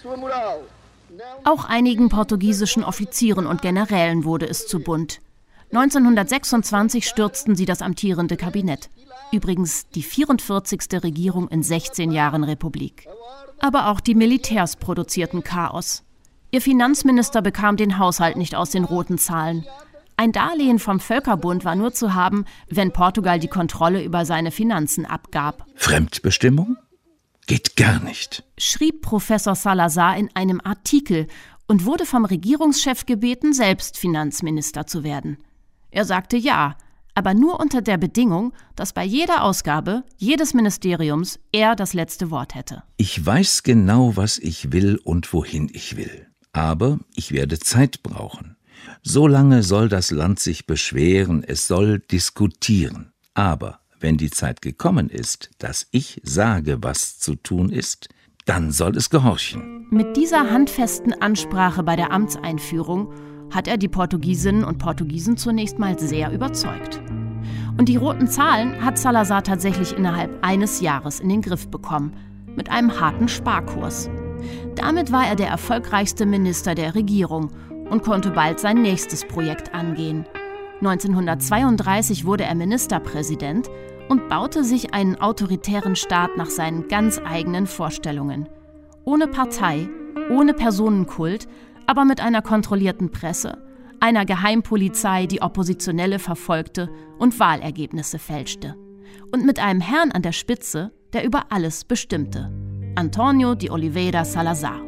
Auch 1.43 1.65
einigen 1.65 2.09
portugiesischen 2.09 2.83
Offizieren 2.83 3.45
und 3.45 3.62
Generälen 3.62 4.23
wurde 4.23 4.47
es 4.47 4.65
zu 4.65 4.79
bunt. 4.79 5.19
1926 5.71 7.07
stürzten 7.07 7.55
sie 7.55 7.65
das 7.65 7.81
amtierende 7.81 8.38
Kabinett. 8.38 8.89
Übrigens 9.33 9.89
die 9.89 10.03
44. 10.03 11.03
Regierung 11.03 11.47
in 11.47 11.63
16 11.63 12.11
Jahren 12.11 12.43
Republik. 12.43 13.07
Aber 13.57 13.87
auch 13.87 13.99
die 13.99 14.13
Militärs 14.13 14.75
produzierten 14.75 15.43
Chaos. 15.43 16.03
Ihr 16.51 16.61
Finanzminister 16.61 17.41
bekam 17.41 17.75
den 17.75 17.97
Haushalt 17.97 18.37
nicht 18.37 18.53
aus 18.53 18.69
den 18.69 18.83
roten 18.83 19.17
Zahlen. 19.17 19.65
Ein 20.17 20.33
Darlehen 20.33 20.77
vom 20.77 20.99
Völkerbund 20.99 21.65
war 21.65 21.75
nur 21.75 21.93
zu 21.93 22.13
haben, 22.13 22.45
wenn 22.69 22.91
Portugal 22.91 23.39
die 23.39 23.47
Kontrolle 23.47 24.03
über 24.03 24.23
seine 24.27 24.51
Finanzen 24.51 25.07
abgab. 25.07 25.65
Fremdbestimmung? 25.73 26.77
Geht 27.47 27.75
gar 27.75 27.99
nicht, 28.03 28.43
schrieb 28.59 29.01
Professor 29.01 29.55
Salazar 29.55 30.15
in 30.15 30.29
einem 30.35 30.61
Artikel 30.63 31.27
und 31.67 31.85
wurde 31.85 32.05
vom 32.05 32.23
Regierungschef 32.23 33.07
gebeten, 33.07 33.51
selbst 33.51 33.97
Finanzminister 33.97 34.85
zu 34.85 35.03
werden. 35.03 35.37
Er 35.89 36.05
sagte 36.05 36.37
ja, 36.37 36.77
aber 37.15 37.34
nur 37.34 37.60
unter 37.60 37.82
der 37.82 37.98
Bedingung, 37.98 38.53
dass 38.75 38.93
bei 38.93 39.03
jeder 39.03 39.43
Ausgabe 39.43 40.03
jedes 40.17 40.53
Ministeriums 40.53 41.39
er 41.51 41.75
das 41.75 41.93
letzte 41.93 42.32
Wort 42.32 42.55
hätte. 42.55 42.84
Ich 42.98 43.24
weiß 43.25 43.63
genau, 43.63 44.15
was 44.15 44.38
ich 44.38 44.72
will 44.72 45.00
und 45.03 45.32
wohin 45.34 45.70
ich 45.74 45.98
will. 45.98 46.27
Aber 46.51 47.00
ich 47.15 47.32
werde 47.32 47.60
Zeit 47.60 48.03
brauchen. 48.03 48.58
So 49.01 49.27
lange 49.27 49.63
soll 49.63 49.89
das 49.89 50.12
Land 50.12 50.39
sich 50.39 50.65
beschweren, 50.65 51.43
es 51.43 51.67
soll 51.67 52.00
diskutieren. 52.00 53.12
Aber 53.34 53.79
wenn 54.00 54.17
die 54.17 54.29
Zeit 54.29 54.62
gekommen 54.62 55.10
ist, 55.10 55.50
dass 55.58 55.88
ich 55.91 56.22
sage, 56.24 56.79
was 56.82 57.20
zu 57.20 57.36
tun 57.36 57.70
ist, 57.70 58.10
dann 58.46 58.72
soll 58.72 58.98
es 58.98 59.10
gehorchen. 59.10 59.88
Mit 59.89 60.17
dieser 60.17 60.50
handfesten 60.50 61.13
Ansprache 61.13 61.84
bei 61.84 61.96
der 61.96 62.12
Amtseinführung 62.12 63.13
hat 63.51 63.67
er 63.67 63.77
die 63.77 63.88
Portugiesinnen 63.88 64.63
und 64.63 64.77
Portugiesen 64.77 65.38
zunächst 65.38 65.79
mal 65.79 65.97
sehr 66.00 66.31
überzeugt. 66.31 67.01
Und 67.77 67.89
die 67.89 67.95
roten 67.95 68.27
Zahlen 68.27 68.83
hat 68.83 68.97
Salazar 68.97 69.43
tatsächlich 69.43 69.97
innerhalb 69.97 70.31
eines 70.43 70.81
Jahres 70.81 71.19
in 71.19 71.29
den 71.29 71.41
Griff 71.41 71.67
bekommen, 71.67 72.13
mit 72.55 72.69
einem 72.69 73.00
harten 73.00 73.27
Sparkurs. 73.27 74.09
Damit 74.75 75.12
war 75.12 75.27
er 75.27 75.35
der 75.35 75.47
erfolgreichste 75.47 76.25
Minister 76.25 76.75
der 76.75 76.95
Regierung 76.95 77.50
und 77.89 78.03
konnte 78.03 78.31
bald 78.31 78.59
sein 78.59 78.81
nächstes 78.81 79.25
Projekt 79.25 79.73
angehen. 79.73 80.25
1932 80.81 82.25
wurde 82.25 82.43
er 82.43 82.55
Ministerpräsident 82.55 83.69
und 84.09 84.27
baute 84.27 84.63
sich 84.63 84.93
einen 84.93 85.15
autoritären 85.15 85.95
Staat 85.95 86.38
nach 86.38 86.50
seinen 86.50 86.88
ganz 86.88 87.21
eigenen 87.23 87.67
Vorstellungen. 87.67 88.50
Ohne 89.05 89.27
Partei, 89.27 89.89
ohne 90.29 90.53
Personenkult, 90.53 91.47
aber 91.87 92.05
mit 92.05 92.21
einer 92.21 92.41
kontrollierten 92.41 93.11
Presse, 93.11 93.61
einer 93.99 94.25
Geheimpolizei, 94.25 95.27
die 95.27 95.41
Oppositionelle 95.41 96.19
verfolgte 96.19 96.89
und 97.19 97.39
Wahlergebnisse 97.39 98.19
fälschte. 98.19 98.75
Und 99.31 99.45
mit 99.45 99.59
einem 99.59 99.81
Herrn 99.81 100.11
an 100.11 100.21
der 100.21 100.31
Spitze, 100.31 100.91
der 101.13 101.23
über 101.23 101.51
alles 101.51 101.85
bestimmte. 101.85 102.51
Antonio 102.95 103.55
de 103.55 103.69
Oliveira 103.69 104.25
Salazar. 104.25 104.81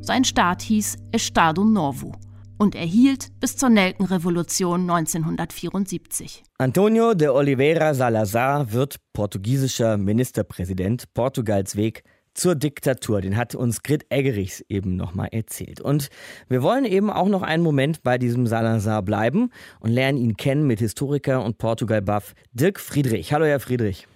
Sein 0.00 0.24
Staat 0.24 0.62
hieß 0.62 0.96
Estado 1.12 1.64
Novo 1.64 2.12
und 2.58 2.74
er 2.74 2.84
hielt 2.84 3.28
bis 3.40 3.56
zur 3.56 3.68
Nelkenrevolution 3.68 4.90
1974. 4.90 6.42
Antonio 6.58 7.14
de 7.14 7.28
Oliveira 7.28 7.94
Salazar 7.94 8.72
wird 8.72 8.96
portugiesischer 9.12 9.96
Ministerpräsident. 9.96 11.12
Portugals 11.14 11.76
Weg 11.76 12.02
zur 12.38 12.54
Diktatur. 12.54 13.20
Den 13.20 13.36
hat 13.36 13.54
uns 13.54 13.82
Grit 13.82 14.06
Eggerichs 14.10 14.64
eben 14.68 14.96
nochmal 14.96 15.28
erzählt. 15.32 15.80
Und 15.80 16.08
wir 16.48 16.62
wollen 16.62 16.84
eben 16.84 17.10
auch 17.10 17.28
noch 17.28 17.42
einen 17.42 17.62
Moment 17.62 18.02
bei 18.02 18.16
diesem 18.16 18.46
Salazar 18.46 19.02
bleiben 19.02 19.50
und 19.80 19.90
lernen 19.90 20.18
ihn 20.18 20.36
kennen 20.36 20.66
mit 20.66 20.78
Historiker 20.78 21.44
und 21.44 21.58
Portugal-Buff 21.58 22.34
Dirk 22.52 22.78
Friedrich. 22.78 23.32
Hallo, 23.32 23.44
Herr 23.44 23.60
Friedrich. 23.60 24.06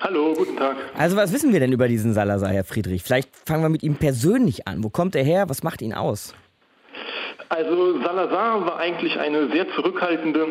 Hallo, 0.00 0.34
guten 0.36 0.56
Tag. 0.56 0.76
Also 0.96 1.16
was 1.16 1.32
wissen 1.32 1.52
wir 1.52 1.60
denn 1.60 1.72
über 1.72 1.88
diesen 1.88 2.12
Salazar, 2.12 2.50
Herr 2.50 2.64
Friedrich? 2.64 3.02
Vielleicht 3.04 3.30
fangen 3.46 3.62
wir 3.62 3.68
mit 3.68 3.82
ihm 3.82 3.94
persönlich 3.94 4.66
an. 4.66 4.82
Wo 4.82 4.90
kommt 4.90 5.14
er 5.14 5.22
her? 5.22 5.48
Was 5.48 5.62
macht 5.62 5.80
ihn 5.80 5.94
aus? 5.94 6.34
Also 7.48 8.02
Salazar 8.02 8.66
war 8.66 8.78
eigentlich 8.78 9.18
eine 9.18 9.50
sehr 9.50 9.66
zurückhaltende, 9.74 10.46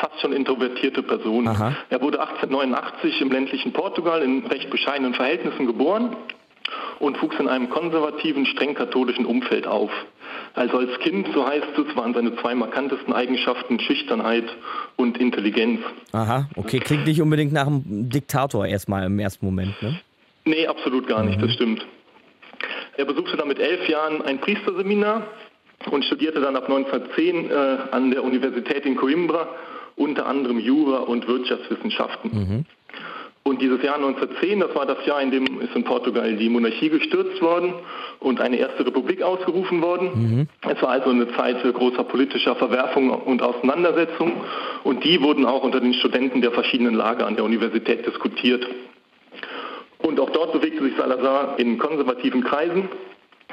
fast 0.00 0.20
schon 0.20 0.32
introvertierte 0.32 1.02
Person. 1.02 1.46
Aha. 1.46 1.76
Er 1.90 2.00
wurde 2.00 2.20
1889 2.20 3.20
im 3.20 3.30
ländlichen 3.30 3.72
Portugal 3.72 4.22
in 4.22 4.44
recht 4.46 4.70
bescheidenen 4.70 5.14
Verhältnissen 5.14 5.66
geboren 5.66 6.16
und 6.98 7.20
wuchs 7.22 7.36
in 7.38 7.48
einem 7.48 7.70
konservativen, 7.70 8.46
streng 8.46 8.74
katholischen 8.74 9.26
Umfeld 9.26 9.66
auf. 9.66 9.90
Also 10.54 10.78
als 10.78 10.98
Kind, 11.00 11.28
so 11.34 11.46
heißt 11.46 11.66
es, 11.76 11.96
waren 11.96 12.14
seine 12.14 12.36
zwei 12.36 12.54
markantesten 12.54 13.12
Eigenschaften 13.12 13.80
Schüchternheit 13.80 14.44
und 14.96 15.18
Intelligenz. 15.18 15.80
Aha, 16.12 16.48
okay, 16.56 16.78
klingt 16.78 17.06
nicht 17.06 17.20
unbedingt 17.20 17.52
nach 17.52 17.66
einem 17.66 18.08
Diktator 18.08 18.66
erstmal 18.66 19.06
im 19.06 19.18
ersten 19.18 19.44
Moment, 19.46 19.80
ne? 19.82 20.00
Nee, 20.44 20.66
absolut 20.66 21.08
gar 21.08 21.24
nicht, 21.24 21.38
mhm. 21.38 21.42
das 21.42 21.54
stimmt. 21.54 21.86
Er 22.96 23.04
besuchte 23.06 23.36
dann 23.36 23.48
mit 23.48 23.58
elf 23.58 23.88
Jahren 23.88 24.22
ein 24.22 24.40
Priesterseminar 24.40 25.26
und 25.90 26.04
studierte 26.04 26.40
dann 26.40 26.56
ab 26.56 26.68
1910 26.68 27.50
äh, 27.50 27.54
an 27.90 28.10
der 28.10 28.22
Universität 28.22 28.86
in 28.86 28.96
Coimbra 28.96 29.48
unter 29.96 30.26
anderem 30.26 30.58
Jura 30.58 30.98
und 30.98 31.26
Wirtschaftswissenschaften. 31.26 32.30
Mhm. 32.32 32.64
Und 33.46 33.60
dieses 33.60 33.82
Jahr 33.82 33.96
1910, 33.96 34.60
das 34.60 34.74
war 34.74 34.86
das 34.86 35.04
Jahr, 35.04 35.20
in 35.20 35.30
dem 35.30 35.60
ist 35.60 35.76
in 35.76 35.84
Portugal 35.84 36.34
die 36.34 36.48
Monarchie 36.48 36.88
gestürzt 36.88 37.42
worden 37.42 37.74
und 38.18 38.40
eine 38.40 38.56
erste 38.56 38.86
Republik 38.86 39.20
ausgerufen 39.20 39.82
worden. 39.82 40.10
Mhm. 40.14 40.48
Es 40.66 40.80
war 40.80 40.88
also 40.88 41.10
eine 41.10 41.30
Zeit 41.36 41.62
großer 41.62 42.04
politischer 42.04 42.56
Verwerfung 42.56 43.10
und 43.10 43.42
Auseinandersetzung 43.42 44.32
und 44.82 45.04
die 45.04 45.20
wurden 45.20 45.44
auch 45.44 45.62
unter 45.62 45.80
den 45.80 45.92
Studenten 45.92 46.40
der 46.40 46.52
verschiedenen 46.52 46.94
Lager 46.94 47.26
an 47.26 47.36
der 47.36 47.44
Universität 47.44 48.06
diskutiert. 48.06 48.66
Und 49.98 50.18
auch 50.20 50.30
dort 50.30 50.54
bewegte 50.54 50.82
sich 50.82 50.96
Salazar 50.96 51.58
in 51.58 51.76
konservativen 51.76 52.44
Kreisen, 52.44 52.88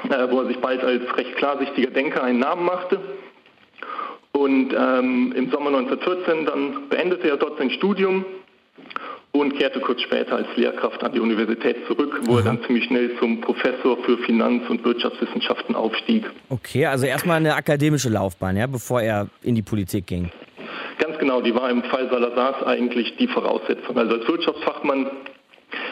äh, 0.08 0.30
wo 0.30 0.40
er 0.40 0.46
sich 0.46 0.58
bald 0.58 0.82
als 0.82 1.02
recht 1.18 1.36
klarsichtiger 1.36 1.90
Denker 1.90 2.22
einen 2.22 2.38
Namen 2.38 2.64
machte. 2.64 2.98
Und 4.32 4.72
ähm, 4.72 5.34
im 5.36 5.50
Sommer 5.50 5.68
1914 5.68 6.46
dann 6.46 6.88
beendete 6.88 7.28
er 7.28 7.36
dort 7.36 7.58
sein 7.58 7.70
Studium 7.70 8.24
und 9.32 9.56
kehrte 9.58 9.80
kurz 9.80 10.02
später 10.02 10.36
als 10.36 10.46
Lehrkraft 10.56 11.02
an 11.02 11.12
die 11.12 11.20
Universität 11.20 11.76
zurück, 11.86 12.20
wo 12.24 12.36
er 12.36 12.44
dann 12.44 12.62
ziemlich 12.64 12.84
schnell 12.84 13.16
zum 13.18 13.40
Professor 13.40 13.96
für 14.04 14.18
Finanz- 14.18 14.68
und 14.68 14.84
Wirtschaftswissenschaften 14.84 15.74
aufstieg. 15.74 16.30
Okay, 16.50 16.86
also 16.86 17.06
erstmal 17.06 17.38
eine 17.38 17.54
akademische 17.54 18.10
Laufbahn, 18.10 18.56
ja, 18.56 18.66
bevor 18.66 19.00
er 19.00 19.28
in 19.42 19.54
die 19.54 19.62
Politik 19.62 20.06
ging. 20.06 20.30
Ganz 20.98 21.18
genau, 21.18 21.40
die 21.40 21.54
war 21.54 21.70
im 21.70 21.82
Fall 21.84 22.10
Salazars 22.10 22.62
eigentlich 22.64 23.16
die 23.16 23.26
Voraussetzung. 23.26 23.96
Also 23.96 24.16
als 24.16 24.28
Wirtschaftsfachmann 24.28 25.10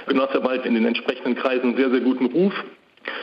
genoss 0.07 0.29
er 0.35 0.41
bald 0.41 0.67
in 0.67 0.75
den 0.75 0.85
entsprechenden 0.85 1.35
Kreisen 1.35 1.77
sehr, 1.77 1.91
sehr 1.91 2.01
guten 2.01 2.27
Ruf. 2.27 2.53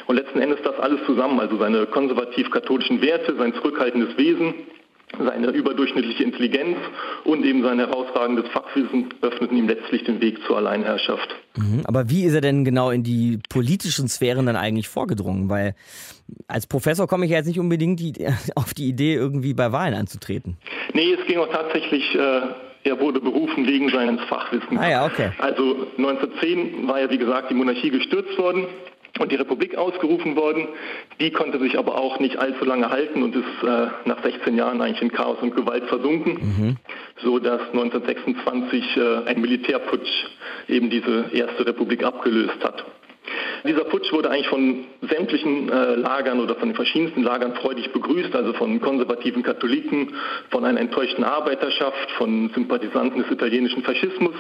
Und 0.08 0.16
letzten 0.16 0.40
Endes 0.40 0.60
das 0.64 0.80
alles 0.80 1.00
zusammen, 1.06 1.40
also 1.40 1.58
seine 1.58 1.86
konservativ-katholischen 1.86 3.02
Werte, 3.02 3.36
sein 3.38 3.54
zurückhaltendes 3.54 4.18
Wesen, 4.18 4.56
seine 5.18 5.52
überdurchschnittliche 5.52 6.24
Intelligenz 6.24 6.78
und 7.24 7.44
eben 7.46 7.64
sein 7.64 7.80
herausragendes 7.80 8.48
Fachwissen 8.52 9.10
öffneten 9.22 9.58
ihm 9.58 9.68
letztlich 9.68 10.04
den 10.04 10.22
Weg 10.22 10.40
zur 10.46 10.58
Alleinherrschaft. 10.58 11.36
Mhm, 11.56 11.82
aber 11.86 12.10
wie 12.10 12.24
ist 12.24 12.34
er 12.34 12.42
denn 12.42 12.66
genau 12.66 12.92
in 12.92 13.04
die 13.04 13.40
politischen 13.50 14.08
Sphären 14.08 14.46
dann 14.46 14.56
eigentlich 14.56 14.90
vorgedrungen? 14.90 15.50
Weil 15.50 15.76
als 16.48 16.68
Professor 16.68 17.08
komme 17.08 17.26
ich 17.26 17.32
ja 17.32 17.38
jetzt 17.38 17.48
nicht 17.48 17.60
unbedingt 17.60 18.00
die, 18.00 18.14
auf 18.56 18.74
die 18.74 18.90
Idee, 18.90 19.16
irgendwie 19.16 19.54
bei 19.54 19.72
Wahlen 19.72 19.94
anzutreten. 19.94 20.58
Nee, 20.94 21.14
es 21.14 21.26
ging 21.26 21.38
auch 21.40 21.52
tatsächlich, 21.52 22.14
äh, 22.16 22.42
er 22.84 23.00
wurde 23.00 23.20
berufen 23.20 23.66
wegen 23.66 23.90
seines 23.90 24.22
Fachwissens. 24.26 24.80
Ah 24.80 24.90
ja, 24.90 25.06
okay. 25.06 25.32
Also 25.40 25.88
1910 25.98 26.88
war 26.88 27.02
ja, 27.02 27.10
wie 27.10 27.18
gesagt, 27.18 27.50
die 27.50 27.56
Monarchie 27.56 27.90
gestürzt 27.90 28.38
worden 28.38 28.68
und 29.20 29.32
die 29.32 29.36
Republik 29.36 29.76
ausgerufen 29.76 30.36
worden. 30.36 30.68
Die 31.20 31.32
konnte 31.32 31.60
sich 31.60 31.78
aber 31.78 31.98
auch 31.98 32.20
nicht 32.20 32.38
allzu 32.38 32.66
lange 32.66 32.90
halten 32.90 33.24
und 33.24 33.36
ist 33.36 33.64
äh, 33.64 33.88
nach 34.06 34.24
16 34.24 34.56
Jahren 34.56 34.82
eigentlich 34.82 35.02
in 35.02 35.12
Chaos 35.12 35.38
und 35.42 35.56
Gewalt 35.56 35.86
versunken, 35.86 36.34
mhm. 36.34 36.76
so 37.24 37.40
dass 37.40 37.62
1926 37.72 38.98
äh, 38.98 39.18
ein 39.26 39.42
Militärputsch 39.42 40.26
eben 40.68 40.90
diese 40.90 41.26
erste 41.32 41.66
Republik 41.66 42.04
abgelöst 42.04 42.64
hat. 42.64 42.86
Dieser 43.66 43.86
Putsch 43.86 44.12
wurde 44.12 44.30
eigentlich 44.30 44.48
von 44.48 44.86
sämtlichen 45.02 45.70
äh, 45.70 45.96
Lagern 45.96 46.40
oder 46.40 46.56
von 46.56 46.70
den 46.70 46.76
verschiedensten 46.76 47.24
Lagern 47.24 47.56
freudig 47.56 47.92
begrüßt, 47.92 48.36
also 48.36 48.54
von 48.54 48.80
konservativen 48.82 49.44
Katholiken, 49.44 50.14
von 50.50 50.66
einer 50.66 50.80
enttäuschten 50.80 51.24
Arbeiterschaft, 51.24 52.12
von 52.18 52.50
Sympathisanten 52.54 53.22
des 53.24 53.32
italienischen 53.32 53.84
Faschismus, 53.84 54.36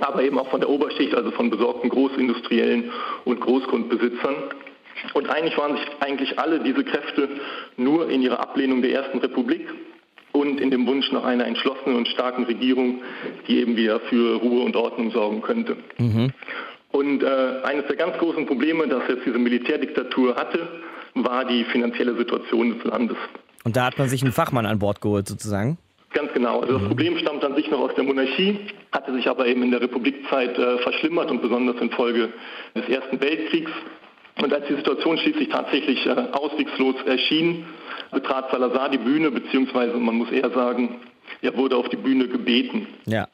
aber 0.00 0.22
eben 0.22 0.38
auch 0.38 0.48
von 0.50 0.60
der 0.60 0.68
Oberschicht, 0.68 1.14
also 1.14 1.30
von 1.30 1.50
besorgten 1.50 1.90
Großindustriellen 1.90 2.90
und 3.24 3.40
Großgrundbesitzern. 3.40 4.34
Und 5.14 5.28
eigentlich 5.28 5.56
waren 5.58 5.76
sich 5.76 5.86
eigentlich 6.00 6.38
alle 6.38 6.60
diese 6.60 6.84
Kräfte 6.84 7.28
nur 7.76 8.08
in 8.08 8.22
ihrer 8.22 8.40
Ablehnung 8.40 8.82
der 8.82 8.92
Ersten 8.92 9.18
Republik 9.18 9.68
und 10.32 10.60
in 10.60 10.70
dem 10.70 10.86
Wunsch 10.86 11.10
nach 11.12 11.24
einer 11.24 11.46
entschlossenen 11.46 11.96
und 11.96 12.08
starken 12.08 12.44
Regierung, 12.44 13.02
die 13.48 13.58
eben 13.60 13.76
wieder 13.76 14.00
für 14.00 14.36
Ruhe 14.36 14.62
und 14.62 14.76
Ordnung 14.76 15.10
sorgen 15.10 15.42
könnte. 15.42 15.76
Mhm. 15.98 16.32
Und 16.96 17.22
äh, 17.22 17.26
eines 17.62 17.86
der 17.88 17.96
ganz 17.96 18.16
großen 18.16 18.46
Probleme, 18.46 18.88
das 18.88 19.02
jetzt 19.06 19.26
diese 19.26 19.38
Militärdiktatur 19.38 20.34
hatte, 20.34 20.66
war 21.12 21.44
die 21.44 21.64
finanzielle 21.64 22.16
Situation 22.16 22.78
des 22.78 22.84
Landes. 22.84 23.18
Und 23.64 23.76
da 23.76 23.84
hat 23.84 23.98
man 23.98 24.08
sich 24.08 24.22
einen 24.22 24.32
Fachmann 24.32 24.64
an 24.64 24.78
Bord 24.78 25.02
geholt 25.02 25.28
sozusagen? 25.28 25.76
Ganz 26.14 26.32
genau. 26.32 26.60
Also 26.60 26.72
das 26.74 26.82
mhm. 26.82 26.88
Problem 26.88 27.18
stammt 27.18 27.44
an 27.44 27.54
sich 27.54 27.70
noch 27.70 27.80
aus 27.80 27.94
der 27.96 28.04
Monarchie, 28.04 28.60
hatte 28.92 29.12
sich 29.12 29.28
aber 29.28 29.46
eben 29.46 29.62
in 29.62 29.72
der 29.72 29.82
Republikzeit 29.82 30.58
äh, 30.58 30.78
verschlimmert 30.78 31.30
und 31.30 31.42
besonders 31.42 31.76
infolge 31.82 32.30
des 32.74 32.88
Ersten 32.88 33.20
Weltkriegs. 33.20 33.72
Und 34.42 34.54
als 34.54 34.66
die 34.66 34.76
Situation 34.76 35.18
schließlich 35.18 35.50
tatsächlich 35.50 36.06
äh, 36.06 36.10
auswegslos 36.32 36.96
erschien, 37.04 37.66
betrat 38.10 38.50
Salazar 38.50 38.88
die 38.88 38.98
Bühne, 38.98 39.30
beziehungsweise 39.30 39.98
man 39.98 40.14
muss 40.14 40.30
eher 40.30 40.48
sagen, 40.50 40.96
er 41.42 41.54
wurde 41.58 41.76
auf 41.76 41.90
die 41.90 41.96
Bühne 41.96 42.26
gebeten. 42.26 42.86
Ja. 43.04 43.28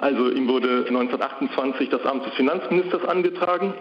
Also 0.00 0.30
ihm 0.30 0.48
wurde 0.48 0.84
1928 0.88 1.88
das 1.88 2.04
Amt 2.04 2.26
des 2.26 2.34
Finanzministers 2.34 3.04
angetragen 3.04 3.74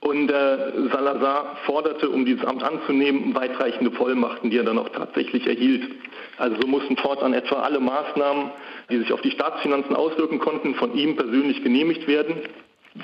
Und 0.00 0.30
äh, 0.30 0.88
Salazar 0.92 1.56
forderte, 1.64 2.08
um 2.08 2.24
dieses 2.24 2.44
Amt 2.44 2.62
anzunehmen, 2.62 3.34
weitreichende 3.34 3.90
Vollmachten, 3.90 4.50
die 4.50 4.58
er 4.58 4.64
dann 4.64 4.78
auch 4.78 4.90
tatsächlich 4.90 5.46
erhielt. 5.46 5.90
Also 6.38 6.60
so 6.60 6.68
mussten 6.68 6.96
fortan 6.96 7.32
etwa 7.32 7.62
alle 7.62 7.80
Maßnahmen, 7.80 8.50
die 8.90 8.98
sich 8.98 9.12
auf 9.12 9.22
die 9.22 9.30
Staatsfinanzen 9.30 9.96
auswirken 9.96 10.38
konnten, 10.38 10.74
von 10.74 10.94
ihm 10.94 11.16
persönlich 11.16 11.62
genehmigt 11.62 12.06
werden 12.06 12.42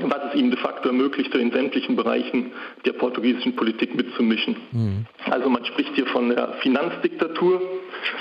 was 0.00 0.32
es 0.32 0.40
ihm 0.40 0.50
de 0.50 0.58
facto 0.58 0.88
ermöglichte, 0.88 1.38
in 1.38 1.52
sämtlichen 1.52 1.96
Bereichen 1.96 2.52
der 2.84 2.92
portugiesischen 2.92 3.56
Politik 3.56 3.94
mitzumischen. 3.94 4.56
Mhm. 4.72 5.06
Also 5.30 5.48
man 5.48 5.64
spricht 5.64 5.94
hier 5.94 6.06
von 6.06 6.30
der 6.30 6.54
Finanzdiktatur 6.60 7.60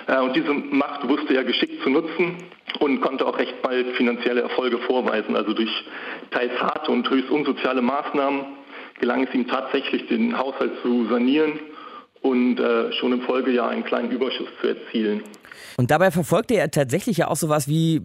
äh, 0.07 0.19
und 0.19 0.35
diese 0.35 0.53
Macht 0.53 1.07
wusste 1.07 1.35
er 1.35 1.43
geschickt 1.43 1.81
zu 1.83 1.89
nutzen 1.89 2.35
und 2.79 3.01
konnte 3.01 3.25
auch 3.25 3.37
recht 3.37 3.61
bald 3.61 3.87
finanzielle 3.95 4.41
Erfolge 4.41 4.77
vorweisen. 4.79 5.35
Also 5.35 5.53
durch 5.53 5.71
teils 6.31 6.53
harte 6.61 6.91
und 6.91 7.09
höchst 7.09 7.29
unsoziale 7.29 7.81
Maßnahmen 7.81 8.45
gelang 8.99 9.23
es 9.23 9.33
ihm 9.33 9.47
tatsächlich, 9.47 10.07
den 10.07 10.37
Haushalt 10.37 10.73
zu 10.83 11.07
sanieren 11.07 11.59
und 12.21 12.59
äh, 12.59 12.91
schon 12.93 13.13
im 13.13 13.21
Folgejahr 13.21 13.69
einen 13.69 13.83
kleinen 13.83 14.11
Überschuss 14.11 14.47
zu 14.61 14.67
erzielen. 14.67 15.23
Und 15.77 15.91
dabei 15.91 16.11
verfolgte 16.11 16.55
er 16.55 16.69
tatsächlich 16.69 17.17
ja 17.17 17.27
auch 17.27 17.35
sowas 17.35 17.67
wie, 17.67 18.01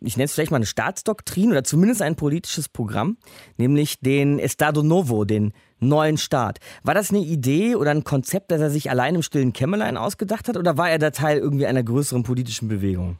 ich 0.00 0.16
nenne 0.16 0.24
es 0.24 0.34
vielleicht 0.34 0.50
mal 0.50 0.56
eine 0.56 0.66
Staatsdoktrin 0.66 1.50
oder 1.50 1.64
zumindest 1.64 2.02
ein 2.02 2.16
politisches 2.16 2.68
Programm, 2.68 3.16
nämlich 3.56 4.00
den 4.00 4.38
Estado 4.38 4.82
Novo, 4.82 5.24
den 5.24 5.52
neuen 5.80 6.16
Staat. 6.16 6.58
War 6.82 6.94
das 6.94 7.10
eine 7.10 7.20
Idee 7.20 7.74
oder 7.74 7.90
ein 7.90 8.04
Konzept, 8.04 8.50
das 8.50 8.60
er 8.60 8.70
sich 8.70 8.90
allein 8.90 9.14
im 9.14 9.22
stillen 9.22 9.52
Kämmerlein 9.52 9.96
ausgedacht 9.96 10.48
hat 10.48 10.56
oder 10.56 10.76
war 10.76 10.90
er 10.90 10.98
da 10.98 11.10
Teil 11.10 11.38
irgendwie 11.38 11.66
einer 11.66 11.82
größeren 11.82 12.22
politischen 12.22 12.68
Bewegung? 12.68 13.18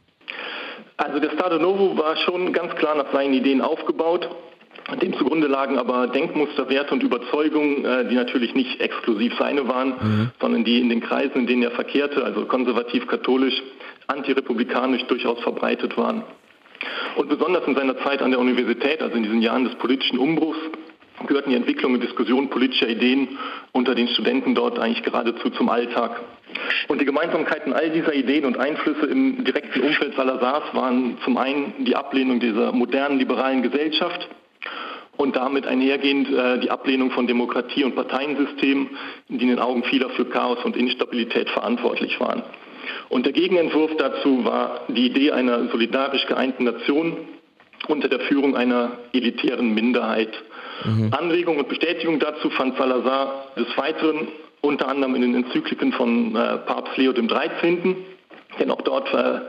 Also 0.97 1.19
der 1.19 1.31
Estado 1.31 1.59
Novo 1.59 1.97
war 1.97 2.17
schon 2.17 2.51
ganz 2.51 2.75
klar 2.75 2.95
nach 2.95 3.11
seinen 3.13 3.33
Ideen 3.33 3.61
aufgebaut. 3.61 4.29
Dem 5.01 5.13
zugrunde 5.13 5.47
lagen 5.47 5.77
aber 5.77 6.07
Denkmuster, 6.07 6.69
Werte 6.69 6.93
und 6.93 7.03
Überzeugungen, 7.03 7.85
äh, 7.85 8.07
die 8.07 8.15
natürlich 8.15 8.55
nicht 8.55 8.81
exklusiv 8.81 9.33
seine 9.37 9.67
waren, 9.67 9.89
mhm. 9.89 10.31
sondern 10.39 10.63
die 10.63 10.79
in 10.79 10.89
den 10.89 11.01
Kreisen, 11.01 11.41
in 11.41 11.47
denen 11.47 11.63
er 11.63 11.71
verkehrte, 11.71 12.23
also 12.23 12.45
konservativ-katholisch, 12.45 13.61
antirepublikanisch 14.07 15.03
durchaus 15.03 15.39
verbreitet 15.41 15.97
waren. 15.97 16.23
Und 17.15 17.29
besonders 17.29 17.67
in 17.67 17.75
seiner 17.75 17.97
Zeit 17.99 18.21
an 18.21 18.31
der 18.31 18.39
Universität, 18.39 19.01
also 19.01 19.15
in 19.15 19.23
diesen 19.23 19.41
Jahren 19.41 19.65
des 19.65 19.75
politischen 19.75 20.17
Umbruchs, 20.17 20.59
gehörten 21.27 21.49
die 21.49 21.55
Entwicklung 21.55 21.93
und 21.93 22.01
Diskussion 22.01 22.49
politischer 22.49 22.87
Ideen 22.87 23.37
unter 23.73 23.93
den 23.93 24.07
Studenten 24.07 24.55
dort 24.55 24.79
eigentlich 24.79 25.03
geradezu 25.03 25.49
zum 25.49 25.69
Alltag. 25.69 26.21
Und 26.87 27.01
die 27.01 27.05
Gemeinsamkeiten 27.05 27.73
all 27.73 27.89
dieser 27.89 28.13
Ideen 28.13 28.45
und 28.45 28.57
Einflüsse 28.57 29.05
im 29.05 29.43
direkten 29.43 29.81
Umfeld 29.81 30.15
Salazars 30.15 30.63
waren 30.73 31.17
zum 31.23 31.37
einen 31.37 31.73
die 31.85 31.95
Ablehnung 31.95 32.39
dieser 32.39 32.71
modernen 32.71 33.19
liberalen 33.19 33.61
Gesellschaft, 33.61 34.29
und 35.19 35.35
damit 35.35 35.67
einhergehend 35.67 36.29
äh, 36.29 36.59
die 36.59 36.71
Ablehnung 36.71 37.11
von 37.11 37.27
Demokratie 37.27 37.83
und 37.83 37.93
Parteiensystemen, 37.93 38.91
die 39.27 39.43
in 39.43 39.49
den 39.49 39.59
Augen 39.59 39.83
vieler 39.83 40.09
für 40.11 40.23
Chaos 40.23 40.59
und 40.63 40.77
Instabilität 40.77 41.49
verantwortlich 41.49 42.17
waren. 42.21 42.41
Und 43.09 43.25
der 43.25 43.33
Gegenentwurf 43.33 43.91
dazu 43.97 44.45
war 44.45 44.85
die 44.87 45.07
Idee 45.07 45.31
einer 45.31 45.67
solidarisch 45.67 46.25
geeinten 46.25 46.63
Nation 46.63 47.17
unter 47.89 48.07
der 48.07 48.21
Führung 48.21 48.55
einer 48.55 48.91
elitären 49.11 49.73
Minderheit. 49.73 50.31
Mhm. 50.85 51.09
Anregung 51.11 51.57
und 51.57 51.67
Bestätigung 51.67 52.19
dazu 52.19 52.49
fand 52.51 52.77
Salazar 52.77 53.47
des 53.57 53.67
Weiteren 53.75 54.29
unter 54.61 54.87
anderem 54.87 55.15
in 55.15 55.21
den 55.21 55.35
Enzykliken 55.35 55.91
von 55.91 56.33
äh, 56.33 56.59
Papst 56.59 56.95
Leo 56.95 57.11
XIII., 57.11 57.97
denn 58.57 58.71
auch 58.71 58.81
dort 58.83 59.13
äh, 59.13 59.41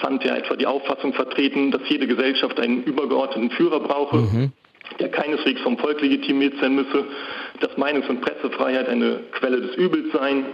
fand 0.00 0.24
er 0.24 0.38
etwa 0.38 0.56
die 0.56 0.66
Auffassung 0.66 1.12
vertreten, 1.12 1.70
dass 1.70 1.82
jede 1.86 2.06
Gesellschaft 2.06 2.58
einen 2.58 2.82
übergeordneten 2.84 3.50
Führer 3.50 3.80
brauche. 3.80 4.16
Mhm 4.16 4.52
der 5.00 5.10
keineswegs 5.10 5.60
vom 5.62 5.78
Volk 5.78 6.00
legitimiert 6.00 6.54
sein 6.60 6.74
müsse, 6.74 7.04
dass 7.60 7.76
Meinungs- 7.76 8.08
und 8.08 8.20
Pressefreiheit 8.20 8.88
eine 8.88 9.20
Quelle 9.32 9.60
des 9.60 9.76
Übels 9.76 10.12
seien, 10.12 10.46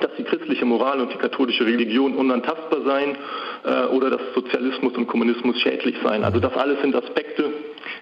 dass 0.00 0.10
die 0.18 0.24
christliche 0.24 0.64
Moral 0.64 1.00
und 1.00 1.12
die 1.12 1.18
katholische 1.18 1.64
Religion 1.64 2.14
unantastbar 2.16 2.82
seien 2.84 3.16
äh, 3.64 3.86
oder 3.86 4.10
dass 4.10 4.20
Sozialismus 4.34 4.94
und 4.94 5.06
Kommunismus 5.06 5.60
schädlich 5.60 5.94
seien. 6.02 6.24
Also 6.24 6.40
das 6.40 6.54
alles 6.54 6.80
sind 6.80 6.94
Aspekte, 6.94 7.52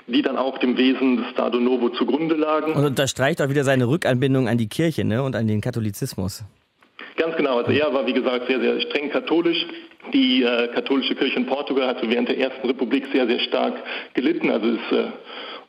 die 0.07 0.23
dann 0.23 0.37
auch 0.37 0.59
dem 0.59 0.77
Wesen 0.77 1.19
des 1.19 1.31
Stado 1.31 1.61
Novo 1.61 1.91
zugrunde 1.91 2.35
lagen. 2.35 2.73
Und 2.73 2.85
unterstreicht 2.85 3.43
auch 3.43 3.49
wieder 3.49 3.65
seine 3.65 3.89
Rückanbindung 3.89 4.49
an 4.49 4.59
die 4.59 4.69
Kirche 4.69 5.05
ne, 5.05 5.23
und 5.23 5.37
an 5.37 5.47
den 5.47 5.61
Katholizismus. 5.61 6.45
Ganz 7.17 7.37
genau. 7.37 7.59
Also 7.59 7.73
er 7.73 7.93
war, 7.93 8.07
wie 8.07 8.15
gesagt, 8.15 8.47
sehr, 8.47 8.61
sehr 8.61 8.81
streng 8.81 9.11
katholisch. 9.11 9.67
Die 10.13 10.43
äh, 10.43 10.69
katholische 10.69 11.15
Kirche 11.15 11.37
in 11.39 11.47
Portugal 11.47 11.87
hatte 11.87 12.09
während 12.11 12.29
der 12.29 12.39
Ersten 12.39 12.67
Republik 12.67 13.07
sehr, 13.13 13.27
sehr 13.27 13.39
stark 13.41 13.75
gelitten. 14.15 14.51
Also 14.51 14.67
ist 14.67 14.93
äh, 14.93 15.05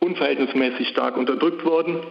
unverhältnismäßig 0.03 0.89
stark 0.89 1.17
unterdrückt 1.17 1.65
worden. 1.65 2.01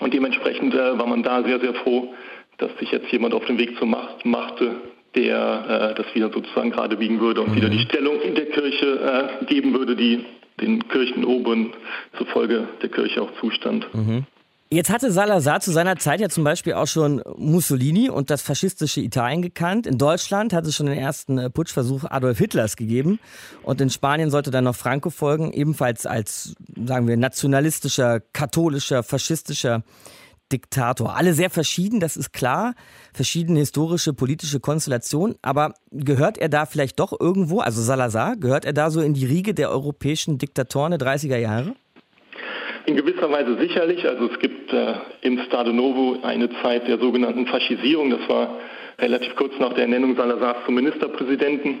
Und 0.00 0.14
dementsprechend 0.14 0.74
äh, 0.74 0.98
war 0.98 1.06
man 1.06 1.22
da 1.22 1.42
sehr, 1.42 1.60
sehr 1.60 1.74
froh, 1.74 2.14
dass 2.58 2.70
sich 2.78 2.90
jetzt 2.90 3.10
jemand 3.12 3.34
auf 3.34 3.44
den 3.46 3.58
Weg 3.58 3.76
zur 3.78 3.86
Macht 3.86 4.24
machte, 4.24 4.76
der 5.14 5.92
äh, 5.92 5.94
das 5.94 6.14
wieder 6.14 6.30
sozusagen 6.32 6.70
gerade 6.70 6.96
biegen 6.96 7.20
würde 7.20 7.40
und 7.40 7.50
mhm. 7.50 7.56
wieder 7.56 7.68
die 7.68 7.80
Stellung 7.80 8.20
in 8.20 8.34
der 8.34 8.46
Kirche 8.46 9.40
äh, 9.40 9.44
geben 9.46 9.74
würde, 9.74 9.96
die 9.96 10.24
den 10.60 10.86
Kirchenoberen 10.88 11.72
zufolge 12.18 12.68
der 12.82 12.90
Kirche 12.90 13.22
auch 13.22 13.32
zustand. 13.40 13.86
Mhm. 13.94 14.24
Jetzt 14.72 14.88
hatte 14.88 15.10
Salazar 15.10 15.58
zu 15.58 15.72
seiner 15.72 15.96
Zeit 15.96 16.20
ja 16.20 16.28
zum 16.28 16.44
Beispiel 16.44 16.74
auch 16.74 16.86
schon 16.86 17.24
Mussolini 17.36 18.08
und 18.08 18.30
das 18.30 18.40
faschistische 18.40 19.00
Italien 19.00 19.42
gekannt. 19.42 19.84
In 19.84 19.98
Deutschland 19.98 20.52
hat 20.52 20.64
es 20.64 20.76
schon 20.76 20.86
den 20.86 20.96
ersten 20.96 21.38
äh, 21.38 21.50
Putschversuch 21.50 22.04
Adolf 22.04 22.38
Hitlers 22.38 22.76
gegeben. 22.76 23.18
Und 23.64 23.80
in 23.80 23.90
Spanien 23.90 24.30
sollte 24.30 24.52
dann 24.52 24.62
noch 24.62 24.76
Franco 24.76 25.10
folgen, 25.10 25.52
ebenfalls 25.52 26.06
als, 26.06 26.54
sagen 26.86 27.08
wir, 27.08 27.16
nationalistischer, 27.16 28.20
katholischer, 28.20 29.02
faschistischer 29.02 29.82
Diktator. 30.52 31.16
Alle 31.16 31.34
sehr 31.34 31.50
verschieden, 31.50 31.98
das 31.98 32.16
ist 32.16 32.32
klar. 32.32 32.74
Verschiedene 33.12 33.58
historische, 33.58 34.12
politische 34.12 34.60
Konstellationen. 34.60 35.34
Aber 35.42 35.74
gehört 35.90 36.38
er 36.38 36.48
da 36.48 36.64
vielleicht 36.64 37.00
doch 37.00 37.12
irgendwo, 37.18 37.58
also 37.58 37.82
Salazar, 37.82 38.36
gehört 38.36 38.64
er 38.64 38.72
da 38.72 38.92
so 38.92 39.00
in 39.00 39.14
die 39.14 39.26
Riege 39.26 39.52
der 39.52 39.70
europäischen 39.70 40.38
Diktatoren 40.38 40.96
der 40.96 41.00
30er 41.00 41.38
Jahre? 41.38 41.74
In 42.86 42.96
gewisser 42.96 43.30
Weise 43.30 43.56
sicherlich. 43.58 44.06
Also 44.06 44.30
es 44.30 44.38
gibt 44.38 44.72
äh, 44.72 44.94
im 45.22 45.38
Stade 45.46 45.72
Novo 45.72 46.18
eine 46.22 46.50
Zeit 46.62 46.88
der 46.88 46.98
sogenannten 46.98 47.46
Faschisierung. 47.46 48.10
Das 48.10 48.28
war 48.28 48.58
relativ 48.98 49.34
kurz 49.36 49.52
nach 49.58 49.72
der 49.72 49.84
Ernennung 49.84 50.16
Salazars 50.16 50.58
zum 50.64 50.74
Ministerpräsidenten. 50.74 51.78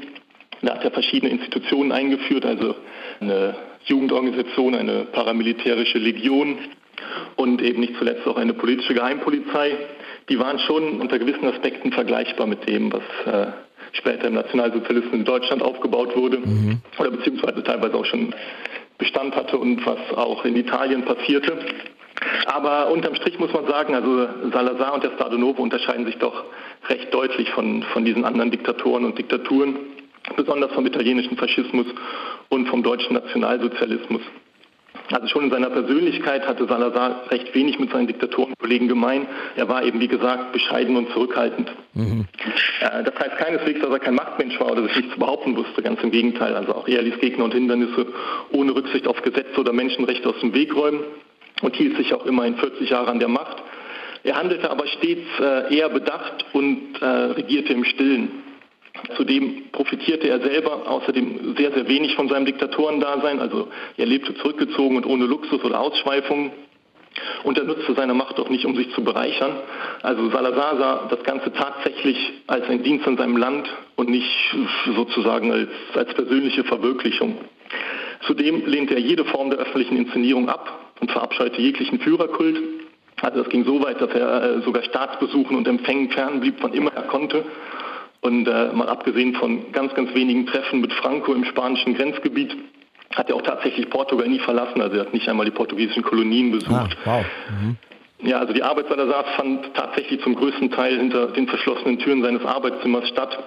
Da 0.62 0.74
hat 0.74 0.84
er 0.84 0.90
verschiedene 0.90 1.32
Institutionen 1.32 1.90
eingeführt, 1.92 2.44
also 2.44 2.74
eine 3.20 3.56
Jugendorganisation, 3.84 4.74
eine 4.74 5.06
paramilitärische 5.10 5.98
Legion 5.98 6.58
und 7.36 7.62
eben 7.62 7.80
nicht 7.80 7.96
zuletzt 7.96 8.26
auch 8.26 8.36
eine 8.36 8.52
politische 8.52 8.94
Geheimpolizei. 8.94 9.72
Die 10.28 10.38
waren 10.38 10.58
schon 10.60 11.00
unter 11.00 11.18
gewissen 11.18 11.46
Aspekten 11.46 11.92
vergleichbar 11.92 12.46
mit 12.46 12.68
dem, 12.68 12.92
was 12.92 13.02
äh, 13.26 13.52
später 13.92 14.28
im 14.28 14.34
Nationalsozialismus 14.34 15.14
in 15.14 15.24
Deutschland 15.24 15.62
aufgebaut 15.62 16.14
wurde 16.16 16.38
mhm. 16.38 16.80
oder 16.98 17.10
beziehungsweise 17.10 17.62
teilweise 17.64 17.94
auch 17.94 18.04
schon 18.04 18.34
Bestand 19.00 19.34
hatte 19.34 19.58
und 19.58 19.84
was 19.84 19.98
auch 20.16 20.44
in 20.44 20.54
Italien 20.54 21.04
passierte. 21.04 21.58
Aber 22.46 22.90
unterm 22.90 23.14
Strich 23.16 23.38
muss 23.38 23.52
man 23.52 23.66
sagen, 23.66 23.94
also 23.94 24.28
Salazar 24.52 24.94
und 24.94 25.02
der 25.02 25.12
Stato 25.12 25.36
Novo 25.36 25.62
unterscheiden 25.62 26.06
sich 26.06 26.18
doch 26.18 26.44
recht 26.88 27.12
deutlich 27.12 27.50
von, 27.50 27.82
von 27.82 28.04
diesen 28.04 28.24
anderen 28.24 28.50
Diktatoren 28.50 29.04
und 29.04 29.18
Diktaturen, 29.18 29.76
besonders 30.36 30.72
vom 30.72 30.86
italienischen 30.86 31.36
Faschismus 31.36 31.86
und 32.50 32.68
vom 32.68 32.82
deutschen 32.82 33.14
Nationalsozialismus. 33.14 34.22
Also 35.12 35.26
schon 35.26 35.44
in 35.44 35.50
seiner 35.50 35.70
Persönlichkeit 35.70 36.46
hatte 36.46 36.66
Salazar 36.66 37.30
recht 37.30 37.54
wenig 37.54 37.78
mit 37.78 37.90
seinen 37.90 38.06
Diktatorenkollegen 38.06 38.88
gemein. 38.88 39.26
Er 39.56 39.68
war 39.68 39.82
eben, 39.82 40.00
wie 40.00 40.08
gesagt, 40.08 40.52
bescheiden 40.52 40.96
und 40.96 41.10
zurückhaltend. 41.10 41.72
Mhm. 41.94 42.26
Äh, 42.80 43.02
das 43.02 43.14
heißt 43.18 43.36
keineswegs, 43.38 43.80
dass 43.80 43.90
er 43.90 43.98
kein 43.98 44.14
Machtmensch 44.14 44.58
war 44.60 44.70
oder 44.70 44.84
sich 44.84 44.96
nichts 44.96 45.18
behaupten 45.18 45.56
wusste. 45.56 45.82
Ganz 45.82 46.00
im 46.02 46.10
Gegenteil. 46.12 46.54
Also 46.54 46.74
auch 46.74 46.88
er 46.88 47.02
ließ 47.02 47.18
Gegner 47.18 47.44
und 47.44 47.54
Hindernisse 47.54 48.06
ohne 48.52 48.74
Rücksicht 48.74 49.08
auf 49.08 49.20
Gesetze 49.22 49.58
oder 49.58 49.72
Menschenrechte 49.72 50.28
aus 50.28 50.38
dem 50.40 50.54
Weg 50.54 50.74
räumen 50.74 51.00
und 51.62 51.74
hielt 51.76 51.96
sich 51.96 52.14
auch 52.14 52.24
immerhin 52.26 52.56
40 52.56 52.88
Jahre 52.88 53.10
an 53.10 53.18
der 53.18 53.28
Macht. 53.28 53.62
Er 54.22 54.36
handelte 54.36 54.70
aber 54.70 54.86
stets 54.86 55.26
äh, 55.40 55.74
eher 55.74 55.88
bedacht 55.88 56.44
und 56.52 57.00
äh, 57.00 57.06
regierte 57.06 57.72
im 57.72 57.84
Stillen. 57.84 58.49
Zudem 59.16 59.70
profitierte 59.72 60.28
er 60.28 60.40
selber 60.40 60.88
außerdem 60.88 61.54
sehr, 61.56 61.72
sehr 61.72 61.88
wenig 61.88 62.14
von 62.14 62.28
seinem 62.28 62.46
Diktatorendasein. 62.46 63.40
Also 63.40 63.68
er 63.96 64.06
lebte 64.06 64.34
zurückgezogen 64.34 64.96
und 64.96 65.06
ohne 65.06 65.26
Luxus 65.26 65.62
oder 65.64 65.80
Ausschweifungen. 65.80 66.52
Und 67.42 67.58
er 67.58 67.64
nutzte 67.64 67.94
seine 67.94 68.14
Macht 68.14 68.38
auch 68.38 68.48
nicht, 68.48 68.64
um 68.64 68.76
sich 68.76 68.92
zu 68.94 69.02
bereichern. 69.02 69.52
Also 70.02 70.30
Salazar 70.30 70.76
sah 70.76 71.08
das 71.10 71.22
Ganze 71.24 71.52
tatsächlich 71.52 72.16
als 72.46 72.68
ein 72.68 72.82
Dienst 72.82 73.06
an 73.06 73.16
seinem 73.16 73.36
Land 73.36 73.68
und 73.96 74.08
nicht 74.08 74.54
sozusagen 74.94 75.50
als, 75.50 75.68
als 75.94 76.14
persönliche 76.14 76.64
Verwirklichung. 76.64 77.38
Zudem 78.26 78.66
lehnte 78.66 78.94
er 78.94 79.00
jede 79.00 79.24
Form 79.24 79.50
der 79.50 79.58
öffentlichen 79.58 79.96
Inszenierung 79.96 80.48
ab 80.48 80.92
und 81.00 81.10
verabscheute 81.10 81.60
jeglichen 81.60 81.98
Führerkult. 82.00 82.60
Also 83.22 83.42
das 83.42 83.48
ging 83.50 83.64
so 83.64 83.82
weit, 83.82 84.00
dass 84.00 84.10
er 84.10 84.42
äh, 84.42 84.60
sogar 84.62 84.82
Staatsbesuchen 84.82 85.56
und 85.56 85.66
Empfängen 85.66 86.10
fernblieb, 86.10 86.56
wann 86.60 86.72
immer 86.72 86.92
er 86.94 87.02
konnte 87.02 87.44
und 88.20 88.46
äh, 88.46 88.72
mal 88.72 88.88
abgesehen 88.88 89.34
von 89.34 89.72
ganz, 89.72 89.94
ganz 89.94 90.14
wenigen 90.14 90.46
Treffen 90.46 90.80
mit 90.80 90.92
Franco 90.92 91.32
im 91.32 91.44
spanischen 91.44 91.94
Grenzgebiet, 91.94 92.54
hat 93.14 93.28
er 93.28 93.36
auch 93.36 93.42
tatsächlich 93.42 93.88
Portugal 93.90 94.28
nie 94.28 94.38
verlassen. 94.38 94.80
Also 94.80 94.96
er 94.96 95.06
hat 95.06 95.14
nicht 95.14 95.28
einmal 95.28 95.46
die 95.46 95.52
portugiesischen 95.52 96.02
Kolonien 96.02 96.52
besucht. 96.52 96.96
Ah, 97.04 97.16
wow. 97.16 97.24
Mhm. 97.48 97.76
Ja, 98.22 98.38
also 98.38 98.52
die 98.52 98.62
Arbeit 98.62 98.88
Salazars 98.88 99.26
fand 99.36 99.74
tatsächlich 99.74 100.20
zum 100.20 100.34
größten 100.34 100.70
Teil 100.70 100.98
hinter 100.98 101.28
den 101.28 101.48
verschlossenen 101.48 101.98
Türen 101.98 102.22
seines 102.22 102.44
Arbeitszimmers 102.44 103.08
statt. 103.08 103.38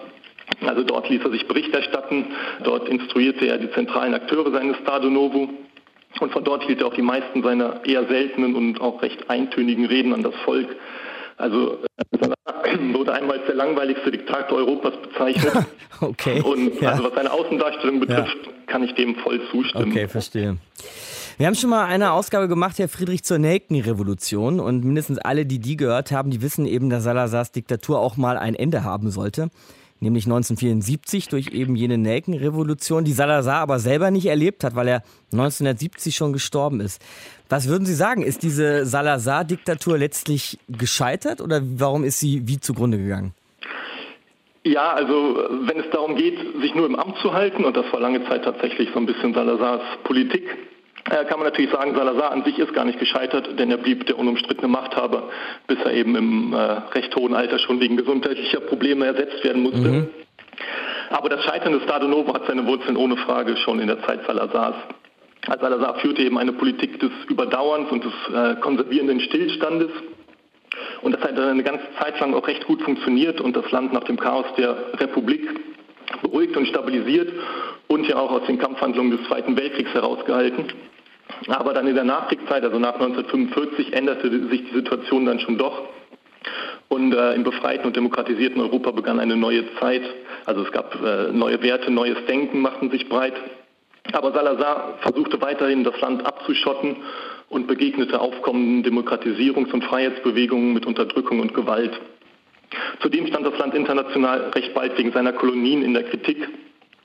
Also 0.65 0.83
dort 0.83 1.09
ließ 1.09 1.21
er 1.23 1.31
sich 1.31 1.47
Bericht 1.47 1.73
erstatten, 1.73 2.25
dort 2.63 2.89
instruierte 2.89 3.45
er 3.45 3.57
die 3.57 3.71
zentralen 3.71 4.13
Akteure 4.13 4.51
seines 4.51 4.77
Stado 4.77 5.09
Novo 5.09 5.49
und 6.19 6.31
von 6.31 6.43
dort 6.43 6.63
hielt 6.63 6.81
er 6.81 6.87
auch 6.87 6.93
die 6.93 7.01
meisten 7.01 7.43
seiner 7.43 7.85
eher 7.85 8.05
seltenen 8.05 8.55
und 8.55 8.81
auch 8.81 9.01
recht 9.01 9.29
eintönigen 9.29 9.85
Reden 9.85 10.13
an 10.13 10.23
das 10.23 10.35
Volk. 10.43 10.75
Also 11.37 11.79
äh, 11.97 12.93
wurde 12.93 13.13
einmal 13.13 13.37
als 13.37 13.47
der 13.47 13.55
langweiligste 13.55 14.11
Diktator 14.11 14.57
Europas 14.57 14.93
bezeichnet. 15.01 15.53
okay. 16.01 16.41
Und 16.41 16.79
ja. 16.81 16.91
also 16.91 17.05
was 17.05 17.13
seine 17.15 17.31
Außendarstellung 17.31 17.99
betrifft, 17.99 18.37
ja. 18.45 18.51
kann 18.67 18.83
ich 18.83 18.93
dem 18.95 19.15
voll 19.15 19.41
zustimmen. 19.51 19.91
Okay, 19.91 20.07
verstehe. 20.07 20.57
Wir 21.37 21.47
haben 21.47 21.55
schon 21.55 21.71
mal 21.71 21.85
eine 21.85 22.11
Ausgabe 22.11 22.47
gemacht, 22.47 22.77
Herr 22.77 22.87
Friedrich, 22.87 23.23
zur 23.23 23.39
Nelkenrevolution. 23.39 24.59
Und 24.59 24.83
mindestens 24.83 25.17
alle, 25.17 25.45
die 25.45 25.59
die 25.59 25.77
gehört 25.77 26.11
haben, 26.11 26.29
die 26.29 26.41
wissen 26.41 26.65
eben, 26.65 26.89
dass 26.89 27.03
Salazars 27.03 27.51
Diktatur 27.51 27.99
auch 27.99 28.17
mal 28.17 28.37
ein 28.37 28.53
Ende 28.53 28.83
haben 28.83 29.09
sollte 29.09 29.49
nämlich 30.03 30.25
1974 30.25 31.29
durch 31.29 31.47
eben 31.47 31.75
jene 31.75 31.97
Nelkenrevolution, 31.97 33.03
die 33.03 33.13
Salazar 33.13 33.61
aber 33.61 33.79
selber 33.79 34.11
nicht 34.11 34.27
erlebt 34.27 34.63
hat, 34.63 34.75
weil 34.75 34.87
er 34.87 35.03
1970 35.31 36.15
schon 36.15 36.33
gestorben 36.33 36.79
ist. 36.79 37.01
Was 37.53 37.69
würden 37.69 37.85
Sie 37.85 37.93
sagen? 37.93 38.23
Ist 38.23 38.41
diese 38.41 38.83
Salazar-Diktatur 38.83 39.95
letztlich 39.95 40.57
gescheitert 40.67 41.39
oder 41.39 41.61
warum 41.61 42.03
ist 42.03 42.19
sie 42.19 42.47
wie 42.47 42.59
zugrunde 42.59 42.97
gegangen? 42.97 43.35
Ja, 44.63 44.93
also 44.93 45.37
wenn 45.67 45.77
es 45.77 45.87
darum 45.91 46.15
geht, 46.15 46.39
sich 46.63 46.73
nur 46.73 46.87
im 46.87 46.95
Amt 46.95 47.19
zu 47.19 47.31
halten, 47.31 47.63
und 47.63 47.77
das 47.77 47.85
war 47.93 47.99
lange 47.99 48.27
Zeit 48.27 48.43
tatsächlich 48.43 48.89
so 48.91 48.97
ein 48.97 49.05
bisschen 49.05 49.35
Salazars 49.35 49.83
Politik, 50.03 50.49
äh, 51.11 51.25
kann 51.25 51.37
man 51.37 51.47
natürlich 51.47 51.69
sagen, 51.69 51.93
Salazar 51.95 52.31
an 52.31 52.43
sich 52.43 52.57
ist 52.57 52.73
gar 52.73 52.85
nicht 52.85 52.97
gescheitert, 52.97 53.59
denn 53.59 53.69
er 53.69 53.77
blieb 53.77 54.07
der 54.07 54.17
unumstrittene 54.17 54.67
Machthaber, 54.67 55.29
bis 55.67 55.77
er 55.85 55.93
eben 55.93 56.15
im 56.15 56.53
äh, 56.53 56.57
recht 56.57 57.15
hohen 57.15 57.35
Alter 57.35 57.59
schon 57.59 57.79
wegen 57.79 57.97
gesundheitlicher 57.97 58.61
Probleme 58.61 59.05
ersetzt 59.05 59.43
werden 59.43 59.61
musste. 59.61 59.89
Mhm. 59.89 60.09
Aber 61.11 61.29
das 61.29 61.43
Scheitern 61.43 61.73
des 61.73 61.83
Stado 61.83 62.07
Novo 62.07 62.33
hat 62.33 62.47
seine 62.47 62.65
Wurzeln 62.65 62.97
ohne 62.97 63.15
Frage 63.15 63.57
schon 63.57 63.79
in 63.79 63.89
der 63.89 64.01
Zeit 64.07 64.21
Salazars. 64.25 64.75
Also 65.47 65.61
Salazar 65.61 65.95
führte 65.95 66.21
eben 66.21 66.37
eine 66.37 66.53
Politik 66.53 66.99
des 66.99 67.11
Überdauerns 67.27 67.91
und 67.91 68.03
des 68.03 68.13
äh, 68.33 68.55
konservierenden 68.61 69.19
Stillstandes. 69.19 69.89
Und 71.01 71.13
das 71.13 71.21
hat 71.21 71.37
dann 71.37 71.49
eine 71.49 71.63
ganze 71.63 71.85
Zeit 71.99 72.19
lang 72.19 72.33
auch 72.33 72.47
recht 72.47 72.65
gut 72.65 72.81
funktioniert 72.81 73.41
und 73.41 73.55
das 73.55 73.69
Land 73.71 73.93
nach 73.93 74.05
dem 74.05 74.17
Chaos 74.17 74.45
der 74.57 74.75
Republik 74.99 75.47
beruhigt 76.21 76.55
und 76.55 76.67
stabilisiert 76.67 77.31
und 77.87 78.07
ja 78.07 78.17
auch 78.17 78.31
aus 78.31 78.45
den 78.47 78.57
Kampfhandlungen 78.57 79.17
des 79.17 79.27
Zweiten 79.27 79.57
Weltkriegs 79.57 79.93
herausgehalten. 79.93 80.67
Aber 81.47 81.73
dann 81.73 81.87
in 81.87 81.95
der 81.95 82.05
Nachkriegszeit, 82.05 82.63
also 82.63 82.79
nach 82.79 82.93
1945, 82.93 83.93
änderte 83.93 84.29
sich 84.47 84.63
die 84.69 84.75
Situation 84.75 85.25
dann 85.25 85.39
schon 85.39 85.57
doch. 85.57 85.81
Und 86.87 87.13
äh, 87.13 87.33
im 87.33 87.43
befreiten 87.43 87.87
und 87.87 87.95
demokratisierten 87.95 88.61
Europa 88.61 88.91
begann 88.91 89.19
eine 89.19 89.35
neue 89.35 89.63
Zeit. 89.79 90.03
Also 90.45 90.61
es 90.61 90.71
gab 90.71 90.95
äh, 91.03 91.31
neue 91.31 91.61
Werte, 91.63 91.91
neues 91.91 92.17
Denken 92.27 92.61
machten 92.61 92.91
sich 92.91 93.09
breit. 93.09 93.33
Aber 94.11 94.33
Salazar 94.33 94.97
versuchte 95.01 95.41
weiterhin, 95.41 95.83
das 95.83 95.99
Land 96.01 96.25
abzuschotten 96.25 96.97
und 97.49 97.67
begegnete 97.67 98.19
aufkommenden 98.19 98.83
Demokratisierungs- 98.83 99.71
und 99.71 99.83
Freiheitsbewegungen 99.83 100.73
mit 100.73 100.85
Unterdrückung 100.85 101.39
und 101.39 101.53
Gewalt. 101.53 101.99
Zudem 103.01 103.27
stand 103.27 103.45
das 103.45 103.57
Land 103.57 103.75
international 103.75 104.51
recht 104.55 104.73
bald 104.73 104.97
wegen 104.97 105.11
seiner 105.11 105.33
Kolonien 105.33 105.83
in 105.83 105.93
der 105.93 106.03
Kritik. 106.03 106.47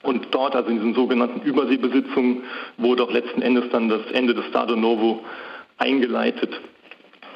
Und 0.02 0.28
dort, 0.30 0.54
also 0.54 0.70
in 0.70 0.76
diesen 0.76 0.94
sogenannten 0.94 1.40
Überseebesitzungen, 1.40 2.44
wurde 2.76 3.02
auch 3.02 3.11
letzten 3.11 3.42
Endes 3.42 3.64
dann 3.70 3.88
das 3.88 4.11
Ende 4.12 4.34
des 4.34 4.46
Stado 4.46 4.76
Novo 4.76 5.24
eingeleitet. 5.76 6.58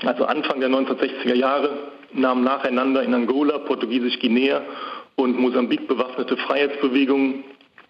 Also 0.04 0.24
Anfang 0.24 0.60
der 0.60 0.68
1960er 0.70 1.34
Jahre 1.34 1.70
nahmen 2.12 2.44
nacheinander 2.44 3.02
in 3.02 3.14
Angola, 3.14 3.58
Portugiesisch-Guinea 3.58 4.62
und 5.16 5.38
Mosambik 5.38 5.86
bewaffnete 5.88 6.36
Freiheitsbewegungen 6.36 7.44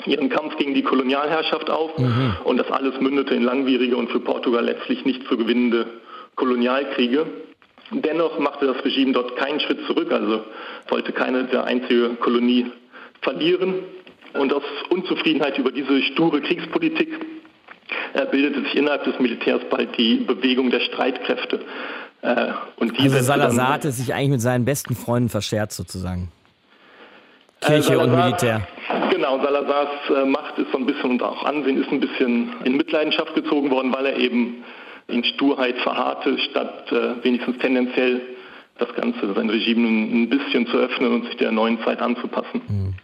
ihren 0.06 0.28
Kampf 0.28 0.56
gegen 0.56 0.74
die 0.74 0.82
Kolonialherrschaft 0.82 1.70
auf. 1.70 1.96
Mhm. 1.98 2.36
Und 2.44 2.58
das 2.58 2.70
alles 2.70 3.00
mündete 3.00 3.34
in 3.34 3.42
langwierige 3.42 3.96
und 3.96 4.10
für 4.10 4.20
Portugal 4.20 4.64
letztlich 4.64 5.04
nicht 5.04 5.26
zu 5.28 5.36
gewinnende 5.36 5.86
Kolonialkriege. 6.36 7.26
Dennoch 7.90 8.38
machte 8.38 8.66
das 8.66 8.84
Regime 8.84 9.12
dort 9.12 9.36
keinen 9.36 9.60
Schritt 9.60 9.84
zurück, 9.86 10.10
also 10.12 10.44
wollte 10.88 11.12
keine 11.12 11.44
der 11.44 11.64
einzige 11.64 12.10
Kolonie 12.16 12.66
verlieren. 13.20 13.74
Und 14.34 14.52
aus 14.52 14.62
Unzufriedenheit 14.88 15.58
über 15.58 15.70
diese 15.70 16.02
sture 16.02 16.40
Kriegspolitik 16.40 17.08
äh, 18.14 18.26
bildete 18.26 18.62
sich 18.62 18.74
innerhalb 18.76 19.04
des 19.04 19.18
Militärs 19.18 19.60
bald 19.68 19.96
die 19.98 20.16
Bewegung 20.16 20.70
der 20.70 20.80
Streitkräfte. 20.80 21.60
Äh, 22.22 22.52
und 22.76 22.98
also 22.98 23.18
Salazar 23.18 23.74
hatte 23.74 23.92
sich 23.92 24.14
eigentlich 24.14 24.30
mit 24.30 24.40
seinen 24.40 24.64
besten 24.64 24.94
Freunden 24.94 25.28
verscherzt 25.28 25.76
sozusagen. 25.76 26.30
Äh, 27.60 27.66
Kirche 27.66 27.82
Salazar, 27.82 28.04
und 28.04 28.16
Militär. 28.16 28.68
Genau, 29.22 29.40
Salazars 29.40 29.88
äh, 30.10 30.24
Macht 30.24 30.58
ist 30.58 30.72
so 30.72 30.78
ein 30.78 30.84
bisschen 30.84 31.12
und 31.12 31.22
auch 31.22 31.44
Ansehen 31.44 31.80
ist 31.80 31.88
ein 31.92 32.00
bisschen 32.00 32.54
in 32.64 32.76
Mitleidenschaft 32.76 33.36
gezogen 33.36 33.70
worden, 33.70 33.94
weil 33.94 34.06
er 34.06 34.16
eben 34.16 34.64
in 35.06 35.22
Sturheit 35.22 35.78
verharrte, 35.78 36.36
statt 36.50 36.90
äh, 36.90 37.24
wenigstens 37.24 37.56
tendenziell 37.58 38.20
das 38.80 38.92
Ganze, 38.96 39.32
sein 39.32 39.48
Regime 39.48 39.86
ein 39.86 40.28
bisschen 40.28 40.66
zu 40.66 40.76
öffnen 40.76 41.12
und 41.12 41.26
sich 41.26 41.36
der 41.36 41.52
neuen 41.52 41.78
Zeit 41.84 42.00
anzupassen. 42.00 42.62
Mhm. 42.66 42.94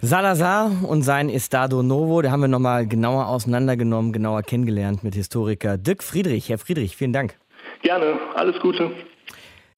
Salazar 0.00 0.70
und 0.88 1.02
sein 1.02 1.28
Estado 1.28 1.82
Novo, 1.82 2.22
da 2.22 2.30
haben 2.30 2.40
wir 2.40 2.48
nochmal 2.48 2.86
genauer 2.86 3.28
auseinandergenommen, 3.28 4.14
genauer 4.14 4.40
kennengelernt 4.40 5.04
mit 5.04 5.14
Historiker 5.14 5.76
Dirk 5.76 6.02
Friedrich. 6.02 6.48
Herr 6.48 6.56
Friedrich, 6.56 6.96
vielen 6.96 7.12
Dank. 7.12 7.34
Gerne, 7.82 8.18
alles 8.36 8.58
Gute. 8.60 8.90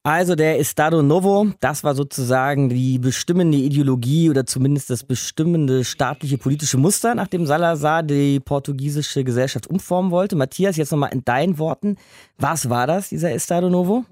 Also 0.09 0.37
der 0.37 0.59
Estado 0.59 1.03
Novo, 1.03 1.49
das 1.61 1.85
war 1.85 1.95
sozusagen 1.95 2.71
die 2.71 2.99
bestimmende 2.99 3.59
Ideologie 3.59 4.31
oder 4.31 4.47
zumindest 4.47 4.89
das 4.89 5.05
bestimmende 5.05 5.85
staatliche 5.85 6.39
politische 6.39 6.79
Muster, 6.79 7.15
nachdem 7.15 7.45
Salazar 7.45 8.03
die 8.03 8.41
portugiesische 8.41 9.23
Gesellschaft 9.23 9.67
umformen 9.67 10.11
wollte. 10.11 10.35
Matthias, 10.35 10.79
jetzt 10.79 10.93
nochmal 10.93 11.13
in 11.13 11.27
deinen 11.27 11.59
Worten. 11.59 11.99
Was 12.39 12.71
war 12.71 12.87
das, 12.87 13.11
dieser 13.11 13.33
Estado 13.33 13.69
Novo? 13.69 14.07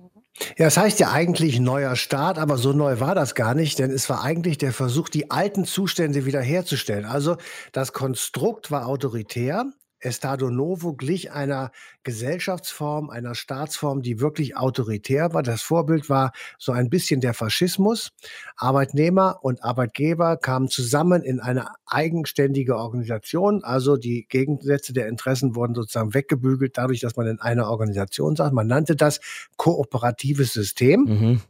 Ja, 0.59 0.67
es 0.67 0.77
heißt 0.77 1.01
ja 1.01 1.13
eigentlich 1.13 1.61
neuer 1.61 1.97
Staat, 1.97 2.37
aber 2.37 2.59
so 2.59 2.75
neu 2.75 3.01
war 3.01 3.15
das 3.15 3.35
gar 3.35 3.55
nicht, 3.55 3.79
denn 3.79 3.91
es 3.91 4.11
war 4.11 4.23
eigentlich 4.23 4.59
der 4.59 4.75
Versuch, 4.75 5.09
die 5.09 5.31
alten 5.31 5.65
Zustände 5.65 6.27
wiederherzustellen. 6.27 7.07
Also 7.07 7.39
das 7.73 7.95
Konstrukt 7.95 8.71
war 8.71 8.87
autoritär, 8.87 9.65
Estado 10.07 10.51
Novo 10.51 10.95
glich 10.95 11.33
einer 11.33 11.73
Gesellschaftsform, 12.05 13.11
einer 13.11 13.35
Staatsform, 13.35 14.03
die 14.03 14.21
wirklich 14.21 14.57
autoritär 14.57 15.35
war. 15.35 15.43
Das 15.43 15.63
Vorbild 15.63 16.09
war 16.09 16.33
so 16.59 16.73
ein 16.73 16.89
bisschen 16.89 17.21
der 17.21 17.35
Faschismus. 17.35 18.13
Arbeitnehmer 18.57 19.41
und 19.43 19.65
Arbeitgeber 19.65 20.37
kamen 20.37 20.69
zusammen 20.69 21.23
in 21.23 21.41
eine 21.41 21.67
eigenständige 21.87 22.77
Organisation. 22.77 23.65
Also 23.65 23.97
die 23.97 24.27
Gegensätze 24.29 24.93
der 24.93 25.09
Interessen 25.09 25.57
wurden 25.57 25.75
sozusagen 25.75 26.15
weggebügelt, 26.15 26.79
dadurch, 26.79 27.01
dass 27.01 27.17
man 27.17 27.27
in 27.27 27.41
einer 27.41 27.69
Organisation 27.69 28.37
saß. 28.37 28.53
Man 28.53 28.69
nannte 28.69 28.97
das 28.97 29.21
kooperatives 29.57 30.53
System. 30.53 31.01
Mhm. 31.01 31.41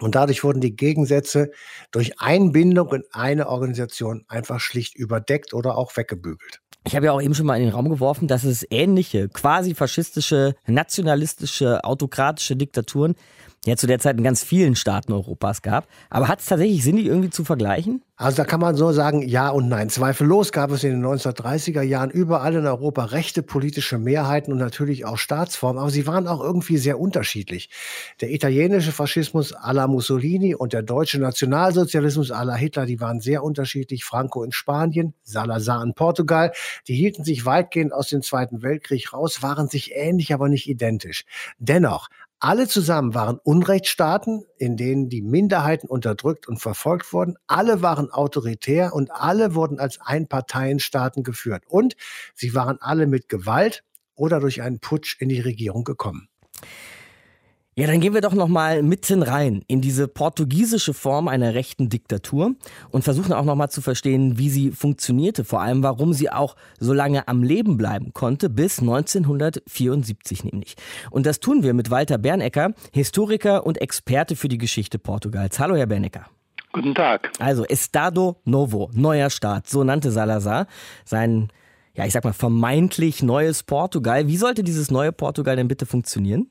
Und 0.00 0.16
dadurch 0.16 0.42
wurden 0.42 0.60
die 0.60 0.74
Gegensätze 0.74 1.50
durch 1.92 2.20
Einbindung 2.20 2.92
in 2.92 3.04
eine 3.12 3.48
Organisation 3.48 4.24
einfach 4.28 4.60
schlicht 4.60 4.96
überdeckt 4.96 5.54
oder 5.54 5.76
auch 5.78 5.96
weggebügelt. 5.96 6.60
Ich 6.86 6.94
habe 6.94 7.06
ja 7.06 7.12
auch 7.12 7.22
eben 7.22 7.34
schon 7.34 7.46
mal 7.46 7.56
in 7.56 7.62
den 7.62 7.72
Raum 7.72 7.88
geworfen, 7.88 8.28
dass 8.28 8.44
es 8.44 8.66
ähnliche, 8.68 9.28
quasi 9.28 9.74
faschistische, 9.74 10.54
nationalistische, 10.66 11.82
autokratische 11.82 12.56
Diktaturen 12.56 13.14
ja 13.70 13.76
zu 13.76 13.86
der 13.86 13.98
Zeit 13.98 14.16
in 14.16 14.24
ganz 14.24 14.42
vielen 14.42 14.76
Staaten 14.76 15.12
Europas 15.12 15.62
gab. 15.62 15.86
Aber 16.10 16.28
hat 16.28 16.40
es 16.40 16.46
tatsächlich 16.46 16.82
Sinn, 16.82 16.96
die 16.96 17.06
irgendwie 17.06 17.30
zu 17.30 17.44
vergleichen? 17.44 18.02
Also 18.16 18.36
da 18.36 18.44
kann 18.44 18.60
man 18.60 18.76
so 18.76 18.92
sagen, 18.92 19.22
ja 19.22 19.48
und 19.48 19.68
nein. 19.68 19.90
Zweifellos 19.90 20.52
gab 20.52 20.70
es 20.70 20.84
in 20.84 20.90
den 20.90 21.04
1930er 21.04 21.82
Jahren 21.82 22.10
überall 22.10 22.54
in 22.54 22.64
Europa 22.64 23.06
rechte 23.06 23.42
politische 23.42 23.98
Mehrheiten 23.98 24.52
und 24.52 24.58
natürlich 24.58 25.04
auch 25.04 25.18
Staatsformen, 25.18 25.80
aber 25.80 25.90
sie 25.90 26.06
waren 26.06 26.28
auch 26.28 26.40
irgendwie 26.40 26.76
sehr 26.76 27.00
unterschiedlich. 27.00 27.70
Der 28.20 28.30
italienische 28.30 28.92
Faschismus 28.92 29.52
à 29.56 29.72
la 29.72 29.88
Mussolini 29.88 30.54
und 30.54 30.72
der 30.72 30.82
deutsche 30.82 31.18
Nationalsozialismus 31.18 32.30
à 32.30 32.44
la 32.44 32.54
Hitler, 32.54 32.86
die 32.86 33.00
waren 33.00 33.18
sehr 33.18 33.42
unterschiedlich. 33.42 34.04
Franco 34.04 34.44
in 34.44 34.52
Spanien, 34.52 35.14
Salazar 35.24 35.82
in 35.82 35.94
Portugal, 35.94 36.52
die 36.86 36.94
hielten 36.94 37.24
sich 37.24 37.44
weitgehend 37.44 37.92
aus 37.92 38.10
dem 38.10 38.22
Zweiten 38.22 38.62
Weltkrieg 38.62 39.12
raus, 39.12 39.42
waren 39.42 39.66
sich 39.66 39.92
ähnlich, 39.92 40.32
aber 40.32 40.48
nicht 40.48 40.68
identisch. 40.68 41.24
Dennoch, 41.58 42.08
alle 42.44 42.68
zusammen 42.68 43.14
waren 43.14 43.38
Unrechtsstaaten, 43.42 44.44
in 44.58 44.76
denen 44.76 45.08
die 45.08 45.22
Minderheiten 45.22 45.88
unterdrückt 45.88 46.46
und 46.46 46.58
verfolgt 46.58 47.10
wurden. 47.14 47.36
Alle 47.46 47.80
waren 47.80 48.10
autoritär 48.10 48.92
und 48.92 49.10
alle 49.10 49.54
wurden 49.54 49.80
als 49.80 49.98
Einparteienstaaten 49.98 51.22
geführt. 51.22 51.64
Und 51.66 51.96
sie 52.34 52.54
waren 52.54 52.76
alle 52.82 53.06
mit 53.06 53.30
Gewalt 53.30 53.82
oder 54.14 54.40
durch 54.40 54.60
einen 54.60 54.78
Putsch 54.78 55.16
in 55.20 55.30
die 55.30 55.40
Regierung 55.40 55.84
gekommen. 55.84 56.28
Ja, 57.76 57.88
dann 57.88 57.98
gehen 57.98 58.14
wir 58.14 58.20
doch 58.20 58.34
noch 58.34 58.46
mal 58.46 58.84
mitten 58.84 59.24
rein 59.24 59.64
in 59.66 59.80
diese 59.80 60.06
portugiesische 60.06 60.94
Form 60.94 61.26
einer 61.26 61.54
rechten 61.54 61.88
Diktatur 61.88 62.54
und 62.92 63.02
versuchen 63.02 63.32
auch 63.32 63.44
noch 63.44 63.56
mal 63.56 63.68
zu 63.68 63.80
verstehen, 63.80 64.38
wie 64.38 64.48
sie 64.48 64.70
funktionierte, 64.70 65.44
vor 65.44 65.60
allem 65.60 65.82
warum 65.82 66.12
sie 66.12 66.30
auch 66.30 66.54
so 66.78 66.92
lange 66.92 67.26
am 67.26 67.42
Leben 67.42 67.76
bleiben 67.76 68.12
konnte, 68.12 68.48
bis 68.48 68.78
1974 68.78 70.44
nämlich. 70.44 70.76
Und 71.10 71.26
das 71.26 71.40
tun 71.40 71.64
wir 71.64 71.74
mit 71.74 71.90
Walter 71.90 72.16
Bernecker, 72.16 72.74
Historiker 72.92 73.66
und 73.66 73.80
Experte 73.80 74.36
für 74.36 74.46
die 74.46 74.58
Geschichte 74.58 75.00
Portugals. 75.00 75.58
Hallo, 75.58 75.74
Herr 75.74 75.86
Bernecker. 75.86 76.26
Guten 76.72 76.94
Tag. 76.94 77.28
Also 77.40 77.64
Estado 77.64 78.36
Novo, 78.44 78.88
neuer 78.94 79.30
Staat, 79.30 79.68
so 79.68 79.82
nannte 79.82 80.12
Salazar 80.12 80.68
sein, 81.04 81.48
ja, 81.94 82.06
ich 82.06 82.12
sag 82.12 82.22
mal, 82.22 82.32
vermeintlich 82.32 83.24
neues 83.24 83.64
Portugal. 83.64 84.28
Wie 84.28 84.36
sollte 84.36 84.62
dieses 84.62 84.92
neue 84.92 85.10
Portugal 85.10 85.56
denn 85.56 85.66
bitte 85.66 85.86
funktionieren? 85.86 86.50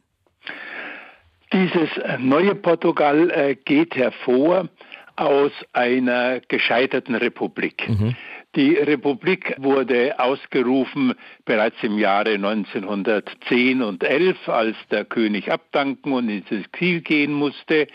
Dieses 1.54 1.96
äh, 1.98 2.18
neue 2.18 2.56
Portugal 2.56 3.30
äh, 3.30 3.56
geht 3.56 3.96
hervor 3.96 4.68
aus 5.16 5.52
einer 5.74 6.39
gescheiterten 6.48 7.16
Republik. 7.16 7.88
Mhm. 7.88 8.16
Die 8.56 8.76
Republik 8.76 9.56
wurde 9.58 10.20
ausgerufen 10.20 11.16
bereits 11.44 11.78
im 11.82 11.98
Jahre 11.98 12.36
1910 12.36 13.82
und 13.82 14.04
11, 14.04 14.48
als 14.48 14.78
der 14.92 15.06
König 15.06 15.52
abdanken 15.52 16.13
und 16.13 16.30
ins 16.30 16.52
Exil 16.52 17.02
gehen 17.02 17.34
musste. 17.34 17.88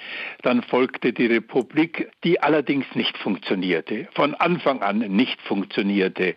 Dann 0.43 0.65
folgte 0.65 1.13
die 1.13 1.27
Republik, 1.27 2.11
die 2.25 2.43
allerdings 2.43 2.87
nicht 2.95 3.17
funktionierte, 3.19 4.09
von 4.15 4.35
Anfang 4.35 4.83
an 4.83 4.99
nicht 4.99 5.41
funktionierte. 5.43 6.35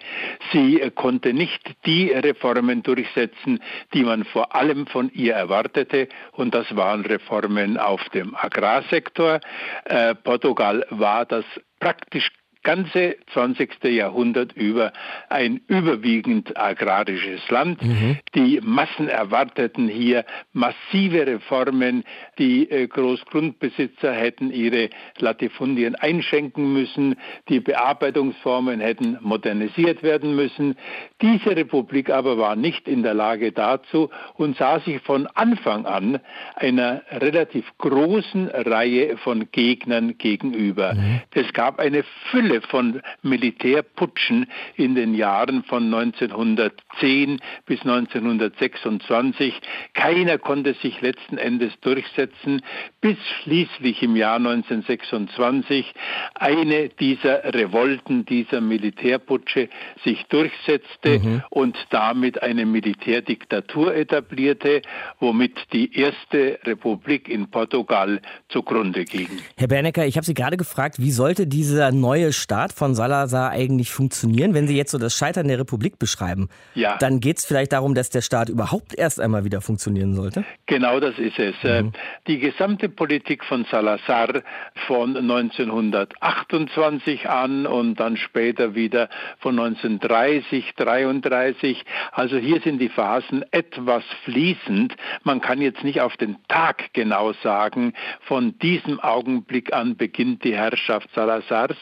Sie 0.52 0.80
konnte 0.94 1.34
nicht 1.34 1.62
die 1.88 2.12
Reformen 2.12 2.84
durchsetzen, 2.84 3.60
die 3.96 4.04
man 4.04 4.24
vor 4.26 4.56
allem 4.56 4.86
von 4.86 5.10
ihr 5.14 5.34
erwartete, 5.34 6.08
und 6.34 6.54
das 6.54 6.76
waren 6.76 7.02
Reformen 7.06 7.78
auf 7.78 8.08
dem 8.10 8.36
Agrarsektor. 8.36 9.40
Äh, 9.86 10.14
Portugal 10.14 10.86
war 10.92 11.26
das 11.26 11.46
praktisch 11.80 12.30
ganze 12.64 13.16
20. 13.34 13.84
Jahrhundert 13.86 14.54
über 14.54 14.94
ein 15.30 15.62
überwiegend 15.68 16.58
agrarisches 16.58 17.42
Land. 17.50 17.82
Mhm. 17.82 18.18
Die 18.36 18.60
Massen 18.62 19.08
erwarteten 19.08 19.88
hier 19.88 20.26
massive 20.54 21.26
Reformen. 21.26 22.04
Die 22.38 22.70
äh, 22.70 22.88
Großgrundbesitzer 22.88 24.14
hätten 24.14 24.52
ihre 24.52 24.90
Latifundien 25.18 25.96
einschenken 25.96 26.74
müssen. 26.74 27.16
Die 27.50 27.60
Bearbeitungsformen 27.60 28.80
hätten 28.80 29.18
modernisiert 29.22 30.04
werden 30.04 30.36
müssen. 30.36 30.76
Diese 31.22 31.56
Republik 31.56 32.10
aber 32.10 32.38
war 32.38 32.56
nicht 32.56 32.88
in 32.88 33.04
der 33.04 33.14
Lage 33.14 33.52
dazu 33.52 34.10
und 34.36 34.58
sah 34.58 34.80
sich 34.82 35.02
von 35.02 35.28
Anfang 35.28 35.86
an 35.86 36.20
einer 36.56 37.02
relativ 37.12 37.66
großen 37.78 38.50
Reihe 38.50 39.18
von 39.18 39.52
Gegnern 39.52 40.18
gegenüber. 40.18 40.94
Mhm. 40.94 41.22
Es 41.34 41.52
gab 41.54 41.80
eine 41.80 42.04
Fülle 42.30 42.51
Fülle 42.52 42.62
von 42.62 43.02
Militärputschen 43.22 44.48
in 44.76 44.96
den 44.96 45.14
Jahren 45.14 45.64
von 45.64 45.94
1910 45.94 47.40
bis 47.66 47.82
1926. 47.82 49.54
Keiner 49.94 50.38
konnte 50.38 50.74
sich 50.82 51.00
letzten 51.02 51.38
Endes 51.38 51.72
durchsetzen, 51.82 52.62
bis 53.00 53.18
schließlich 53.44 54.04
im 54.04 54.16
Jahr 54.16 54.36
1926 54.36 55.94
eine 56.36 56.90
dieser 56.90 57.44
Revolten, 57.54 58.26
dieser 58.26 58.62
Militärputsche 58.62 59.70
sich 60.04 60.24
durchsetzte 60.28 61.20
mhm. 61.20 61.44
und 61.50 61.78
damit 61.90 62.42
eine 62.42 62.66
Militärdiktatur 62.66 63.96
etablierte, 63.96 64.82
womit 65.20 65.58
die 65.74 65.98
erste 65.98 66.60
Republik 66.64 67.30
in 67.30 67.50
Portugal 67.50 68.22
zugrunde 68.50 69.06
ging. 69.06 69.30
Herr 69.58 69.68
Bernecker, 69.68 70.06
ich 70.06 70.18
habe 70.18 70.26
Sie 70.26 70.34
gerade 70.34 70.58
gefragt, 70.58 71.00
wie 71.00 71.12
sollte 71.12 71.48
dieser 71.48 71.92
neue 71.92 72.34
Staat 72.42 72.74
von 72.74 72.96
Salazar 72.96 73.52
eigentlich 73.52 73.92
funktionieren? 73.92 74.54
Wenn 74.54 74.68
Sie 74.68 74.76
jetzt 74.76 74.92
so 74.92 74.98
das 74.98 75.16
Scheitern 75.16 75.48
der 75.48 75.60
Republik 75.60 76.00
beschreiben, 76.00 76.50
ja. 76.76 76.98
dann 76.98 77.20
geht 77.20 77.38
es 77.38 77.46
vielleicht 77.46 77.72
darum, 77.72 77.96
dass 77.96 78.10
der 78.10 78.22
Staat 78.22 78.50
überhaupt 78.50 78.98
erst 78.98 79.22
einmal 79.22 79.46
wieder 79.46 79.62
funktionieren 79.62 80.16
sollte? 80.16 80.44
Genau 80.66 81.00
das 81.00 81.18
ist 81.18 81.40
es. 81.40 81.56
Äh, 81.64 81.84
mhm. 81.84 81.94
Die 82.28 82.40
gesamte 82.40 82.90
Politik 82.90 83.46
von 83.46 83.66
Salazar 83.72 84.42
von 84.88 85.16
1928 85.16 87.30
an 87.30 87.66
und 87.66 88.00
dann 88.00 88.18
später 88.18 88.76
wieder 88.76 89.10
von 89.40 89.58
1930, 89.60 90.74
33, 90.76 91.86
also 92.12 92.38
hier 92.38 92.60
sind 92.62 92.80
die 92.80 92.90
Phasen 92.90 93.46
etwas 93.52 94.04
fließend. 94.26 94.96
Man 95.24 95.42
kann 95.42 95.62
jetzt 95.62 95.84
nicht 95.84 96.02
auf 96.02 96.18
den 96.18 96.38
Tag 96.48 96.94
genau 96.94 97.34
sagen, 97.44 97.94
von 98.22 98.58
diesem 98.60 99.00
Augenblick 99.00 99.74
an 99.74 99.98
beginnt 99.98 100.44
die 100.44 100.56
Herrschaft 100.56 101.10
Salazars, 101.14 101.78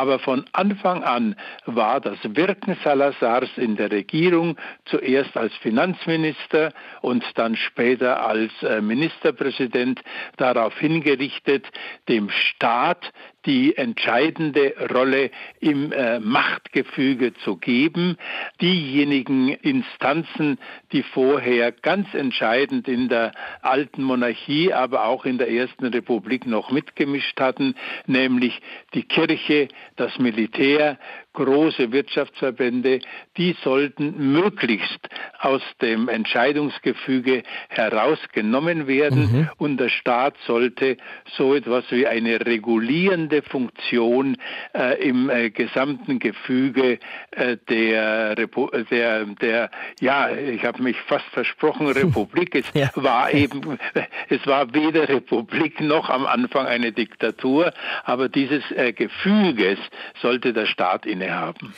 aber 0.00 0.18
von 0.18 0.46
Anfang 0.52 1.04
an 1.04 1.36
war 1.66 2.00
das 2.00 2.16
Wirken 2.22 2.74
Salazars 2.82 3.50
in 3.56 3.76
der 3.76 3.90
Regierung 3.90 4.56
zuerst 4.86 5.36
als 5.36 5.54
Finanzminister 5.56 6.72
und 7.02 7.22
dann 7.34 7.54
später 7.54 8.24
als 8.24 8.50
äh, 8.62 8.80
Ministerpräsident 8.80 10.00
darauf 10.38 10.78
hingerichtet, 10.78 11.66
dem 12.08 12.30
Staat 12.30 13.12
die 13.46 13.76
entscheidende 13.76 14.74
Rolle 14.92 15.30
im 15.60 15.92
äh, 15.92 16.20
Machtgefüge 16.20 17.34
zu 17.34 17.56
geben. 17.56 18.16
Diejenigen 18.60 19.48
Instanzen, 19.48 20.58
die 20.92 21.02
vorher 21.02 21.72
ganz 21.72 22.12
entscheidend 22.14 22.88
in 22.88 23.08
der 23.08 23.32
alten 23.62 24.02
Monarchie, 24.02 24.72
aber 24.72 25.04
auch 25.04 25.24
in 25.24 25.38
der 25.38 25.50
ersten 25.50 25.86
Republik 25.86 26.46
noch 26.46 26.70
mitgemischt 26.70 27.40
hatten, 27.40 27.74
nämlich 28.06 28.60
die 28.94 29.04
Kirche, 29.04 29.68
das 29.96 30.18
Militär, 30.18 30.98
große 31.32 31.92
Wirtschaftsverbände, 31.92 33.00
die 33.36 33.56
sollten 33.62 34.32
möglichst 34.32 35.08
aus 35.38 35.62
dem 35.80 36.08
Entscheidungsgefüge 36.08 37.42
herausgenommen 37.68 38.86
werden 38.86 39.20
mhm. 39.20 39.50
und 39.58 39.78
der 39.78 39.88
Staat 39.88 40.34
sollte 40.46 40.96
so 41.36 41.54
etwas 41.54 41.84
wie 41.90 42.06
eine 42.06 42.44
regulierende 42.44 43.42
Funktion 43.42 44.36
äh, 44.74 45.00
im 45.02 45.30
äh, 45.30 45.50
gesamten 45.50 46.18
Gefüge 46.18 46.98
äh, 47.30 47.56
der, 47.68 48.34
der, 48.34 49.24
der, 49.24 49.70
ja, 50.00 50.30
ich 50.30 50.64
habe 50.64 50.82
mich 50.82 50.96
fast 51.02 51.26
versprochen, 51.26 51.86
Republik. 51.90 52.54
Es 52.54 52.66
ja. 52.74 52.90
war 52.94 53.32
eben, 53.32 53.78
es 54.28 54.46
war 54.46 54.74
weder 54.74 55.08
Republik 55.08 55.80
noch 55.80 56.10
am 56.10 56.26
Anfang 56.26 56.66
eine 56.66 56.92
Diktatur, 56.92 57.72
aber 58.04 58.28
dieses 58.28 58.68
äh, 58.72 58.92
Gefüges 58.92 59.78
sollte 60.20 60.52
der 60.52 60.66
Staat 60.66 61.06
in 61.06 61.19
innehaben. 61.20 61.74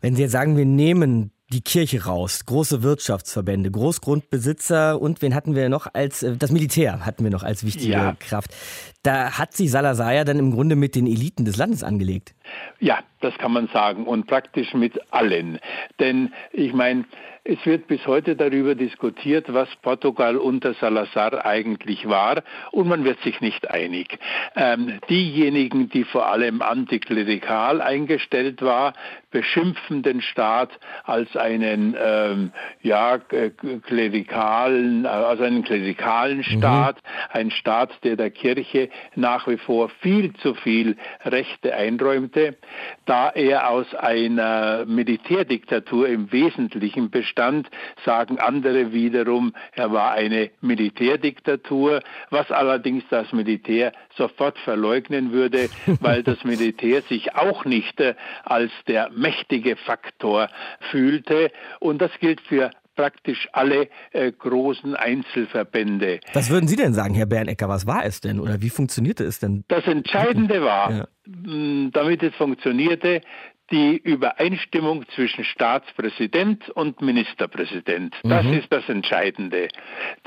Wenn 0.00 0.14
Sie 0.14 0.22
jetzt 0.22 0.32
sagen, 0.32 0.56
wir 0.56 0.66
nehmen 0.66 1.30
die 1.52 1.60
Kirche 1.60 2.04
raus, 2.04 2.46
große 2.46 2.82
Wirtschaftsverbände, 2.82 3.70
Großgrundbesitzer 3.70 5.00
und 5.00 5.22
wen 5.22 5.34
hatten 5.34 5.54
wir 5.54 5.68
noch 5.68 5.86
als, 5.92 6.22
äh, 6.22 6.36
das 6.36 6.50
Militär 6.50 7.04
hatten 7.04 7.22
wir 7.22 7.30
noch 7.30 7.42
als 7.42 7.64
wichtige 7.64 7.92
ja. 7.92 8.16
Kraft. 8.18 8.54
Da 9.02 9.38
hat 9.38 9.54
sich 9.54 9.70
Salazar 9.70 10.14
ja 10.14 10.24
dann 10.24 10.38
im 10.38 10.52
Grunde 10.52 10.74
mit 10.74 10.94
den 10.94 11.06
Eliten 11.06 11.44
des 11.44 11.56
Landes 11.56 11.84
angelegt. 11.84 12.34
Ja, 12.80 13.00
das 13.20 13.36
kann 13.38 13.52
man 13.52 13.68
sagen 13.68 14.06
und 14.06 14.26
praktisch 14.26 14.74
mit 14.74 14.98
allen. 15.12 15.58
Denn 16.00 16.32
ich 16.52 16.72
meine, 16.72 17.04
es 17.44 17.64
wird 17.66 17.86
bis 17.86 18.06
heute 18.06 18.36
darüber 18.36 18.74
diskutiert, 18.74 19.52
was 19.52 19.68
Portugal 19.82 20.36
unter 20.36 20.72
Salazar 20.74 21.44
eigentlich 21.44 22.08
war, 22.08 22.42
und 22.72 22.88
man 22.88 23.04
wird 23.04 23.20
sich 23.20 23.40
nicht 23.42 23.70
einig. 23.70 24.18
Ähm, 24.56 24.98
diejenigen, 25.10 25.90
die 25.90 26.04
vor 26.04 26.26
allem 26.26 26.62
antiklerikal 26.62 27.82
eingestellt 27.82 28.62
war, 28.62 28.94
beschimpfen 29.34 30.02
den 30.02 30.22
Staat 30.22 30.70
als 31.04 31.36
einen 31.36 31.94
ähm, 32.00 32.52
ja, 32.80 33.18
klerikalen, 33.18 35.04
also 35.04 35.42
einen 35.42 35.64
klerikalen 35.64 36.38
mhm. 36.38 36.58
Staat, 36.58 36.96
mhm. 36.96 37.38
ein 37.38 37.50
Staat, 37.50 37.90
der 38.04 38.16
der 38.16 38.30
Kirche 38.30 38.88
nach 39.16 39.46
wie 39.48 39.58
vor 39.58 39.90
viel 40.00 40.32
zu 40.34 40.54
viel 40.54 40.96
Rechte 41.24 41.74
einräumte, 41.74 42.56
da 43.04 43.28
er 43.28 43.68
aus 43.68 43.94
einer 43.94 44.86
Militärdiktatur 44.86 46.08
im 46.08 46.32
Wesentlichen 46.32 47.10
bestand 47.10 47.34
bestand, 47.34 47.68
sagen 48.04 48.38
andere 48.38 48.92
wiederum, 48.92 49.54
er 49.72 49.92
war 49.92 50.12
eine 50.12 50.50
Militärdiktatur, 50.60 52.02
was 52.30 52.50
allerdings 52.50 53.04
das 53.10 53.32
Militär 53.32 53.92
sofort 54.16 54.58
verleugnen 54.58 55.32
würde, 55.32 55.68
weil 56.00 56.22
das 56.22 56.44
Militär 56.44 57.02
sich 57.02 57.34
auch 57.34 57.64
nicht 57.64 58.00
äh, 58.00 58.14
als 58.44 58.70
der 58.86 59.10
mächtige 59.24 59.76
Faktor 59.76 60.48
fühlte. 60.90 61.50
Und 61.80 61.98
das 62.02 62.10
gilt 62.20 62.40
für 62.42 62.70
praktisch 62.94 63.48
alle 63.52 63.88
äh, 64.12 64.30
großen 64.30 64.94
Einzelverbände. 64.94 66.20
Was 66.32 66.50
würden 66.50 66.68
Sie 66.68 66.76
denn 66.76 66.94
sagen, 66.94 67.14
Herr 67.14 67.26
Bernecker? 67.26 67.68
Was 67.68 67.86
war 67.86 68.04
es 68.04 68.20
denn 68.20 68.38
oder 68.38 68.60
wie 68.62 68.70
funktionierte 68.70 69.24
es 69.24 69.40
denn? 69.40 69.64
Das 69.68 69.86
Entscheidende 69.86 70.62
war, 70.62 70.90
ja. 70.92 71.06
damit 71.92 72.22
es 72.22 72.34
funktionierte, 72.36 73.20
die 73.70 73.96
Übereinstimmung 73.96 75.06
zwischen 75.14 75.44
Staatspräsident 75.44 76.68
und 76.70 77.00
Ministerpräsident. 77.00 78.14
Das 78.22 78.44
mhm. 78.44 78.54
ist 78.54 78.70
das 78.70 78.88
Entscheidende. 78.88 79.68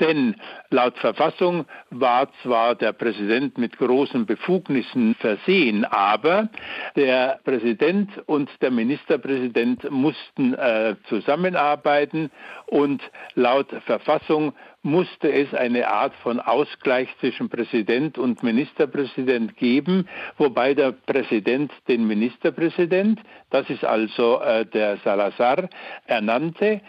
Denn 0.00 0.34
laut 0.70 0.98
Verfassung 0.98 1.64
war 1.90 2.28
zwar 2.42 2.74
der 2.74 2.92
Präsident 2.92 3.56
mit 3.56 3.78
großen 3.78 4.26
Befugnissen 4.26 5.14
versehen, 5.14 5.84
aber 5.84 6.48
der 6.96 7.38
Präsident 7.44 8.10
und 8.26 8.50
der 8.60 8.70
Ministerpräsident 8.70 9.88
mussten 9.90 10.54
äh, 10.54 10.96
zusammenarbeiten 11.08 12.30
und 12.66 13.02
laut 13.34 13.68
Verfassung 13.86 14.52
musste 14.88 15.30
es 15.32 15.54
eine 15.54 15.88
Art 15.88 16.14
von 16.16 16.40
Ausgleich 16.40 17.08
zwischen 17.20 17.48
Präsident 17.48 18.18
und 18.18 18.42
Ministerpräsident 18.42 19.56
geben, 19.56 20.08
wobei 20.36 20.74
der 20.74 20.92
Präsident 20.92 21.70
den 21.86 22.06
Ministerpräsident, 22.06 23.20
das 23.50 23.68
ist 23.70 23.84
also 23.84 24.40
äh, 24.40 24.66
der 24.66 24.96
Salazar, 24.98 25.68
ernannte 26.06 26.80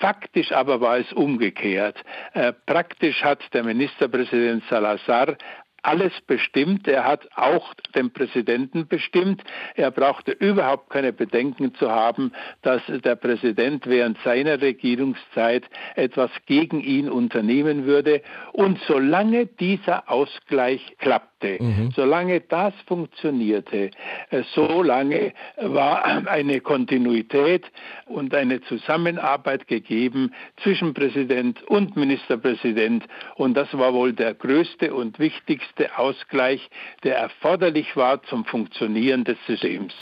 Faktisch 0.00 0.50
aber 0.52 0.80
war 0.80 0.96
es 0.96 1.12
umgekehrt. 1.12 2.02
Äh, 2.32 2.54
praktisch 2.64 3.22
hat 3.22 3.40
der 3.52 3.64
Ministerpräsident 3.64 4.64
Salazar 4.70 5.36
alles 5.84 6.12
bestimmt. 6.26 6.88
Er 6.88 7.04
hat 7.04 7.28
auch 7.36 7.74
den 7.94 8.12
Präsidenten 8.12 8.88
bestimmt. 8.88 9.42
Er 9.74 9.90
brauchte 9.90 10.32
überhaupt 10.32 10.90
keine 10.90 11.12
Bedenken 11.12 11.74
zu 11.74 11.90
haben, 11.90 12.32
dass 12.62 12.82
der 12.86 13.16
Präsident 13.16 13.86
während 13.86 14.18
seiner 14.24 14.60
Regierungszeit 14.60 15.64
etwas 15.94 16.30
gegen 16.46 16.80
ihn 16.80 17.08
unternehmen 17.08 17.84
würde. 17.84 18.22
Und 18.52 18.78
solange 18.86 19.46
dieser 19.46 20.10
Ausgleich 20.10 20.96
klappte, 21.44 21.62
mhm. 21.62 21.90
solange 21.94 22.40
das 22.40 22.74
funktionierte, 22.86 23.90
äh, 24.30 24.42
solange 24.54 25.32
war 25.56 26.04
eine 26.28 26.60
Kontinuität 26.60 27.64
und 28.06 28.34
eine 28.34 28.60
Zusammenarbeit 28.62 29.66
gegeben 29.68 30.32
zwischen 30.62 30.94
Präsident 30.94 31.62
und 31.64 31.96
Ministerpräsident. 31.96 33.04
Und 33.36 33.54
das 33.54 33.72
war 33.76 33.92
wohl 33.94 34.12
der 34.12 34.34
größte 34.34 34.94
und 34.94 35.18
wichtigste 35.18 35.98
Ausgleich, 35.98 36.68
der 37.02 37.16
erforderlich 37.16 37.96
war 37.96 38.22
zum 38.24 38.44
Funktionieren 38.44 39.24
des 39.24 39.38
Systems. 39.46 39.94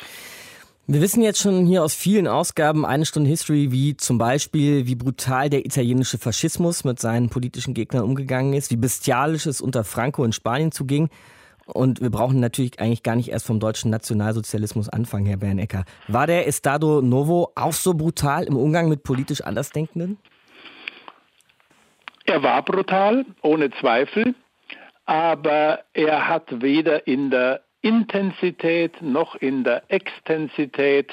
Wir 0.92 1.00
wissen 1.00 1.22
jetzt 1.22 1.40
schon 1.40 1.64
hier 1.64 1.82
aus 1.82 1.94
vielen 1.94 2.28
Ausgaben 2.28 2.84
eine 2.84 3.06
Stunde 3.06 3.30
History, 3.30 3.72
wie 3.72 3.96
zum 3.96 4.18
Beispiel, 4.18 4.86
wie 4.86 4.94
brutal 4.94 5.48
der 5.48 5.64
italienische 5.64 6.18
Faschismus 6.18 6.84
mit 6.84 7.00
seinen 7.00 7.30
politischen 7.30 7.72
Gegnern 7.72 8.04
umgegangen 8.04 8.52
ist, 8.52 8.70
wie 8.70 8.76
bestialisch 8.76 9.46
es 9.46 9.62
unter 9.62 9.84
Franco 9.84 10.22
in 10.22 10.34
Spanien 10.34 10.70
zuging. 10.70 11.08
Und 11.64 12.02
wir 12.02 12.10
brauchen 12.10 12.40
natürlich 12.40 12.78
eigentlich 12.78 13.02
gar 13.02 13.16
nicht 13.16 13.30
erst 13.30 13.46
vom 13.46 13.58
deutschen 13.58 13.90
Nationalsozialismus 13.90 14.90
anfangen, 14.90 15.24
Herr 15.24 15.38
Bernecker. 15.38 15.86
War 16.08 16.26
der 16.26 16.46
Estado 16.46 17.00
Novo 17.00 17.52
auch 17.54 17.72
so 17.72 17.94
brutal 17.94 18.44
im 18.44 18.58
Umgang 18.58 18.90
mit 18.90 19.02
politisch 19.02 19.40
Andersdenkenden? 19.40 20.18
Er 22.26 22.42
war 22.42 22.62
brutal, 22.62 23.24
ohne 23.40 23.70
Zweifel 23.80 24.34
aber 25.04 25.80
er 25.92 26.28
hat 26.28 26.62
weder 26.62 27.06
in 27.06 27.30
der 27.30 27.62
Intensität 27.82 29.02
noch 29.02 29.34
in 29.34 29.64
der 29.64 29.82
Extensität 29.88 31.12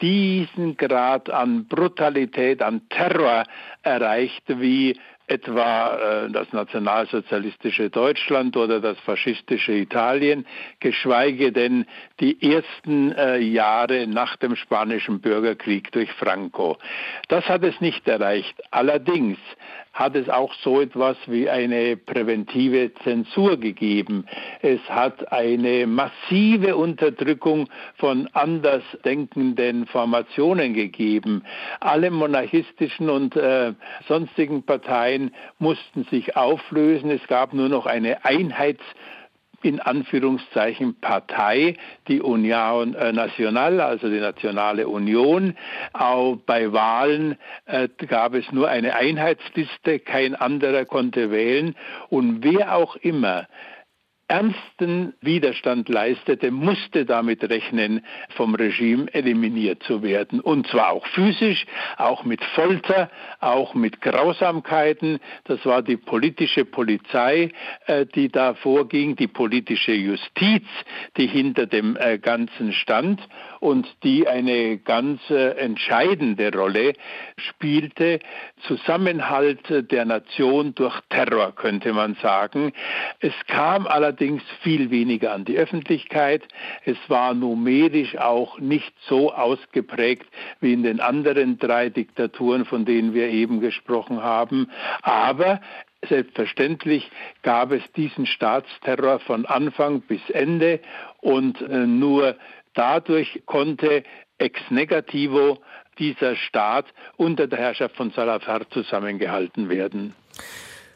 diesen 0.00 0.76
Grad 0.76 1.30
an 1.30 1.66
Brutalität, 1.66 2.62
an 2.62 2.82
Terror 2.90 3.44
erreicht, 3.82 4.42
wie 4.46 4.98
etwa 5.28 5.96
äh, 5.96 6.30
das 6.30 6.52
nationalsozialistische 6.52 7.90
Deutschland 7.90 8.56
oder 8.56 8.80
das 8.80 8.98
faschistische 9.00 9.72
Italien, 9.72 10.46
geschweige 10.80 11.50
denn 11.50 11.86
die 12.20 12.40
ersten 12.52 13.12
äh, 13.12 13.38
Jahre 13.38 14.06
nach 14.06 14.36
dem 14.36 14.54
spanischen 14.54 15.20
Bürgerkrieg 15.20 15.90
durch 15.92 16.10
Franco. 16.12 16.78
Das 17.28 17.48
hat 17.48 17.64
es 17.64 17.80
nicht 17.80 18.06
erreicht. 18.06 18.54
Allerdings 18.70 19.38
hat 19.96 20.14
es 20.14 20.28
auch 20.28 20.52
so 20.62 20.82
etwas 20.82 21.16
wie 21.26 21.48
eine 21.48 21.96
präventive 21.96 22.92
Zensur 23.02 23.56
gegeben. 23.56 24.26
Es 24.60 24.80
hat 24.90 25.32
eine 25.32 25.86
massive 25.86 26.76
Unterdrückung 26.76 27.70
von 27.96 28.28
andersdenkenden 28.34 29.86
Formationen 29.86 30.74
gegeben. 30.74 31.44
Alle 31.80 32.10
monarchistischen 32.10 33.08
und 33.08 33.36
äh, 33.36 33.72
sonstigen 34.06 34.64
Parteien 34.64 35.34
mussten 35.58 36.04
sich 36.04 36.36
auflösen. 36.36 37.10
Es 37.10 37.26
gab 37.26 37.54
nur 37.54 37.70
noch 37.70 37.86
eine 37.86 38.22
Einheits 38.22 38.84
in 39.66 39.80
Anführungszeichen 39.80 41.00
Partei, 41.00 41.76
die 42.08 42.20
Union 42.20 42.94
äh, 42.94 43.12
Nacional, 43.12 43.80
also 43.80 44.08
die 44.08 44.20
Nationale 44.20 44.88
Union. 44.88 45.56
Auch 45.92 46.36
bei 46.36 46.72
Wahlen 46.72 47.36
äh, 47.66 47.88
gab 48.06 48.34
es 48.34 48.50
nur 48.52 48.68
eine 48.68 48.94
Einheitsliste, 48.94 49.98
kein 49.98 50.34
anderer 50.34 50.84
konnte 50.84 51.30
wählen. 51.30 51.74
Und 52.08 52.44
wer 52.44 52.76
auch 52.76 52.96
immer 52.96 53.46
ernsten 54.28 55.14
Widerstand 55.20 55.88
leistete, 55.88 56.50
musste 56.50 57.04
damit 57.04 57.48
rechnen, 57.48 58.04
vom 58.36 58.54
Regime 58.54 59.12
eliminiert 59.14 59.82
zu 59.84 60.02
werden. 60.02 60.40
Und 60.40 60.66
zwar 60.66 60.90
auch 60.90 61.06
physisch, 61.06 61.64
auch 61.96 62.24
mit 62.24 62.42
Folter, 62.42 63.10
auch 63.40 63.74
mit 63.74 64.00
Grausamkeiten. 64.00 65.20
Das 65.44 65.64
war 65.64 65.82
die 65.82 65.96
politische 65.96 66.64
Polizei, 66.64 67.50
äh, 67.86 68.06
die 68.06 68.28
da 68.28 68.54
vorging, 68.54 69.16
die 69.16 69.28
politische 69.28 69.92
Justiz, 69.92 70.64
die 71.16 71.26
hinter 71.26 71.66
dem 71.66 71.96
äh, 71.96 72.18
Ganzen 72.18 72.72
stand 72.72 73.20
und 73.60 73.86
die 74.02 74.28
eine 74.28 74.78
ganz 74.78 75.20
entscheidende 75.30 76.52
Rolle 76.52 76.94
spielte. 77.36 78.20
Zusammenhalt 78.66 79.90
der 79.90 80.04
Nation 80.04 80.74
durch 80.74 80.98
Terror, 81.10 81.52
könnte 81.54 81.92
man 81.92 82.16
sagen. 82.16 82.72
Es 83.20 83.34
kam 83.46 83.86
allerdings 83.86 84.16
allerdings 84.16 84.42
viel 84.62 84.90
weniger 84.90 85.32
an 85.32 85.44
die 85.44 85.56
Öffentlichkeit. 85.56 86.42
Es 86.84 86.96
war 87.08 87.34
numerisch 87.34 88.16
auch 88.16 88.58
nicht 88.58 88.92
so 89.08 89.32
ausgeprägt 89.32 90.26
wie 90.60 90.72
in 90.72 90.82
den 90.82 91.00
anderen 91.00 91.58
drei 91.58 91.90
Diktaturen, 91.90 92.64
von 92.64 92.84
denen 92.84 93.14
wir 93.14 93.28
eben 93.28 93.60
gesprochen 93.60 94.22
haben. 94.22 94.70
Aber 95.02 95.60
Selbstverständlich 96.08 97.10
gab 97.42 97.72
es 97.72 97.82
diesen 97.96 98.26
Staatsterror 98.26 99.18
von 99.20 99.44
Anfang 99.46 100.02
bis 100.02 100.20
Ende 100.30 100.78
und 101.20 101.60
äh, 101.62 101.86
nur 101.86 102.36
dadurch 102.76 103.42
konnte 103.46 104.04
ex 104.38 104.60
negativo 104.70 105.58
dieser 105.98 106.36
Staat 106.36 106.86
unter 107.16 107.46
der 107.46 107.58
Herrschaft 107.58 107.96
von 107.96 108.10
Salazar 108.10 108.68
zusammengehalten 108.70 109.68
werden. 109.68 110.14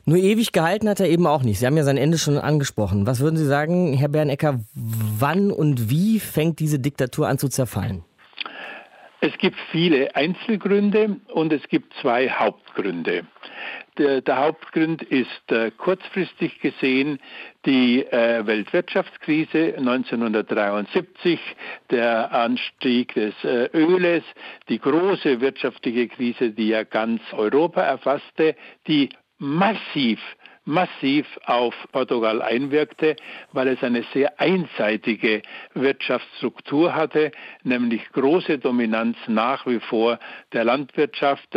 Nur 0.04 0.18
ewig 0.18 0.52
gehalten 0.52 0.88
hat 0.88 1.00
er 1.00 1.08
eben 1.08 1.26
auch 1.26 1.42
nicht. 1.42 1.58
Sie 1.58 1.66
haben 1.66 1.76
ja 1.76 1.84
sein 1.84 1.96
Ende 1.96 2.18
schon 2.18 2.38
angesprochen. 2.38 3.06
Was 3.06 3.20
würden 3.20 3.36
Sie 3.36 3.46
sagen, 3.46 3.94
Herr 3.94 4.08
Bernecker, 4.08 4.60
wann 4.74 5.50
und 5.50 5.90
wie 5.90 6.20
fängt 6.20 6.58
diese 6.58 6.78
Diktatur 6.78 7.28
an 7.28 7.38
zu 7.38 7.48
zerfallen? 7.48 8.04
Es 9.22 9.36
gibt 9.36 9.58
viele 9.70 10.16
Einzelgründe 10.16 11.20
und 11.28 11.52
es 11.52 11.66
gibt 11.68 11.92
zwei 12.00 12.30
Hauptgründe. 12.30 13.26
Der, 13.98 14.22
der 14.22 14.36
Hauptgrund 14.38 15.02
ist 15.02 15.52
äh, 15.52 15.70
kurzfristig 15.72 16.58
gesehen 16.60 17.18
die 17.66 18.02
äh, 18.06 18.46
Weltwirtschaftskrise 18.46 19.74
1973, 19.76 21.38
der 21.90 22.32
Anstieg 22.32 23.12
des 23.12 23.34
äh, 23.44 23.68
Öles, 23.74 24.24
die 24.70 24.78
große 24.78 25.42
wirtschaftliche 25.42 26.08
Krise, 26.08 26.52
die 26.52 26.68
ja 26.68 26.84
ganz 26.84 27.20
Europa 27.32 27.82
erfasste, 27.82 28.56
die 28.86 29.10
massiv 29.36 30.18
massiv 30.64 31.26
auf 31.46 31.74
Portugal 31.92 32.42
einwirkte, 32.42 33.16
weil 33.52 33.68
es 33.68 33.82
eine 33.82 34.04
sehr 34.12 34.38
einseitige 34.40 35.42
Wirtschaftsstruktur 35.74 36.94
hatte, 36.94 37.32
nämlich 37.62 38.02
große 38.12 38.58
Dominanz 38.58 39.16
nach 39.26 39.66
wie 39.66 39.80
vor 39.80 40.18
der 40.52 40.64
Landwirtschaft, 40.64 41.48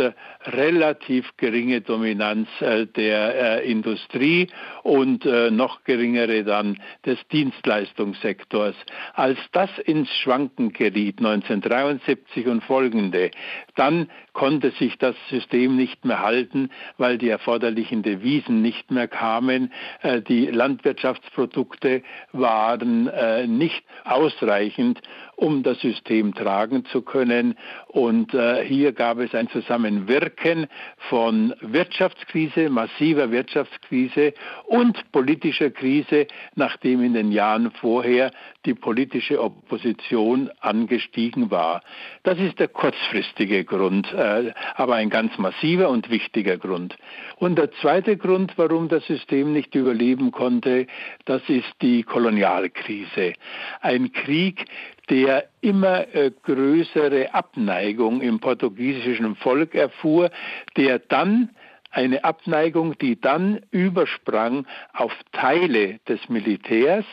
relativ 0.46 1.30
geringe 1.36 1.80
Dominanz 1.82 2.48
äh, 2.60 2.86
der 2.86 3.60
äh, 3.62 3.70
Industrie 3.70 4.48
und 4.82 5.26
äh, 5.26 5.50
noch 5.50 5.84
geringere 5.84 6.44
dann 6.44 6.78
des 7.04 7.18
Dienstleistungssektors. 7.28 8.74
Als 9.14 9.38
das 9.52 9.70
ins 9.78 10.10
Schwanken 10.16 10.72
geriet 10.72 11.18
1973 11.18 12.46
und 12.46 12.64
folgende, 12.64 13.30
dann 13.74 14.08
konnte 14.32 14.70
sich 14.72 14.98
das 14.98 15.14
System 15.30 15.76
nicht 15.76 16.04
mehr 16.04 16.20
halten, 16.20 16.70
weil 16.98 17.18
die 17.18 17.28
erforderlichen 17.28 18.02
Devisen 18.02 18.62
nicht 18.62 18.90
mehr 18.94 19.08
kamen. 19.08 19.72
Äh, 20.02 20.22
die 20.22 20.46
Landwirtschaftsprodukte 20.46 22.02
waren 22.32 23.08
äh, 23.08 23.46
nicht 23.46 23.84
ausreichend, 24.04 25.00
um 25.36 25.62
das 25.62 25.80
System 25.80 26.34
tragen 26.34 26.84
zu 26.86 27.02
können. 27.02 27.56
Und 27.88 28.32
äh, 28.34 28.64
hier 28.64 28.92
gab 28.92 29.18
es 29.18 29.34
ein 29.34 29.48
Zusammenwirken 29.50 30.66
von 31.10 31.54
Wirtschaftskrise, 31.60 32.70
massiver 32.70 33.30
Wirtschaftskrise 33.30 34.32
und 34.66 35.12
politischer 35.12 35.70
Krise, 35.70 36.26
nachdem 36.54 37.02
in 37.02 37.14
den 37.14 37.32
Jahren 37.32 37.70
vorher 37.72 38.30
die 38.64 38.74
politische 38.74 39.42
Opposition 39.42 40.50
angestiegen 40.60 41.50
war. 41.50 41.82
Das 42.22 42.38
ist 42.38 42.58
der 42.58 42.68
kurzfristige 42.68 43.64
Grund, 43.64 44.14
aber 44.14 44.94
ein 44.94 45.10
ganz 45.10 45.36
massiver 45.38 45.90
und 45.90 46.10
wichtiger 46.10 46.56
Grund. 46.56 46.96
Und 47.36 47.56
der 47.56 47.72
zweite 47.72 48.16
Grund, 48.16 48.56
warum 48.56 48.83
das 48.88 49.04
System 49.06 49.52
nicht 49.52 49.74
überleben 49.74 50.30
konnte, 50.30 50.86
das 51.24 51.42
ist 51.48 51.72
die 51.82 52.02
Kolonialkrise. 52.02 53.34
Ein 53.80 54.12
Krieg, 54.12 54.64
der 55.10 55.44
immer 55.60 56.14
äh, 56.14 56.30
größere 56.42 57.34
Abneigung 57.34 58.20
im 58.20 58.40
portugiesischen 58.40 59.36
Volk 59.36 59.74
erfuhr, 59.74 60.30
der 60.76 60.98
dann 60.98 61.50
eine 61.94 62.24
Abneigung, 62.24 62.98
die 62.98 63.20
dann 63.20 63.60
übersprang 63.70 64.66
auf 64.92 65.12
Teile 65.32 66.00
des 66.08 66.28
Militärs, 66.28 67.04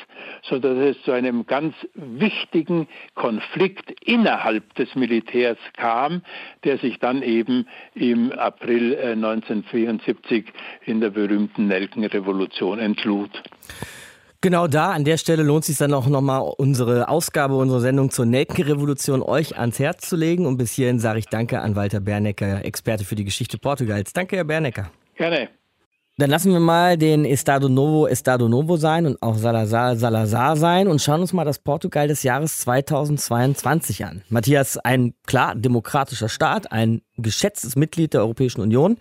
sodass 0.43 0.77
es 0.77 1.01
zu 1.03 1.11
einem 1.11 1.45
ganz 1.45 1.75
wichtigen 1.93 2.87
Konflikt 3.15 3.91
innerhalb 4.03 4.73
des 4.75 4.93
Militärs 4.95 5.57
kam, 5.77 6.23
der 6.63 6.77
sich 6.77 6.99
dann 6.99 7.21
eben 7.21 7.67
im 7.93 8.31
April 8.31 8.97
1974 8.97 10.45
äh, 10.47 10.91
in 10.91 11.01
der 11.01 11.11
berühmten 11.11 11.67
Nelkenrevolution 11.67 12.79
entlud. 12.79 13.29
Genau 14.43 14.65
da, 14.65 14.89
an 14.91 15.03
der 15.03 15.17
Stelle 15.17 15.43
lohnt 15.43 15.61
es 15.61 15.67
sich 15.67 15.77
dann 15.77 15.93
auch 15.93 16.07
nochmal 16.07 16.41
unsere 16.57 17.09
Ausgabe, 17.09 17.55
unsere 17.55 17.79
Sendung 17.79 18.09
zur 18.09 18.25
Nelkenrevolution 18.25 19.21
euch 19.21 19.55
ans 19.55 19.77
Herz 19.77 20.09
zu 20.09 20.15
legen. 20.15 20.47
Und 20.47 20.57
bis 20.57 20.71
hierhin 20.71 20.99
sage 20.99 21.19
ich 21.19 21.27
Danke 21.27 21.61
an 21.61 21.75
Walter 21.75 21.99
Bernecker, 21.99 22.65
Experte 22.65 23.05
für 23.05 23.13
die 23.13 23.23
Geschichte 23.23 23.59
Portugals. 23.59 24.13
Danke, 24.13 24.37
Herr 24.37 24.43
Bernecker. 24.43 24.89
Gerne. 25.15 25.60
Dann 26.21 26.29
lassen 26.29 26.51
wir 26.51 26.59
mal 26.59 26.99
den 26.99 27.25
Estado 27.25 27.67
Novo 27.67 28.05
Estado 28.05 28.47
Novo 28.47 28.77
sein 28.77 29.07
und 29.07 29.19
auch 29.23 29.39
Salazar 29.39 29.95
Salazar 29.95 30.55
sein 30.55 30.87
und 30.87 31.01
schauen 31.01 31.21
uns 31.21 31.33
mal 31.33 31.45
das 31.45 31.57
Portugal 31.57 32.07
des 32.07 32.21
Jahres 32.21 32.59
2022 32.59 34.05
an. 34.05 34.21
Matthias, 34.29 34.77
ein 34.77 35.15
klar 35.25 35.55
demokratischer 35.55 36.29
Staat, 36.29 36.71
ein 36.71 37.01
geschätztes 37.17 37.75
Mitglied 37.75 38.13
der 38.13 38.21
Europäischen 38.21 38.61
Union. 38.61 38.97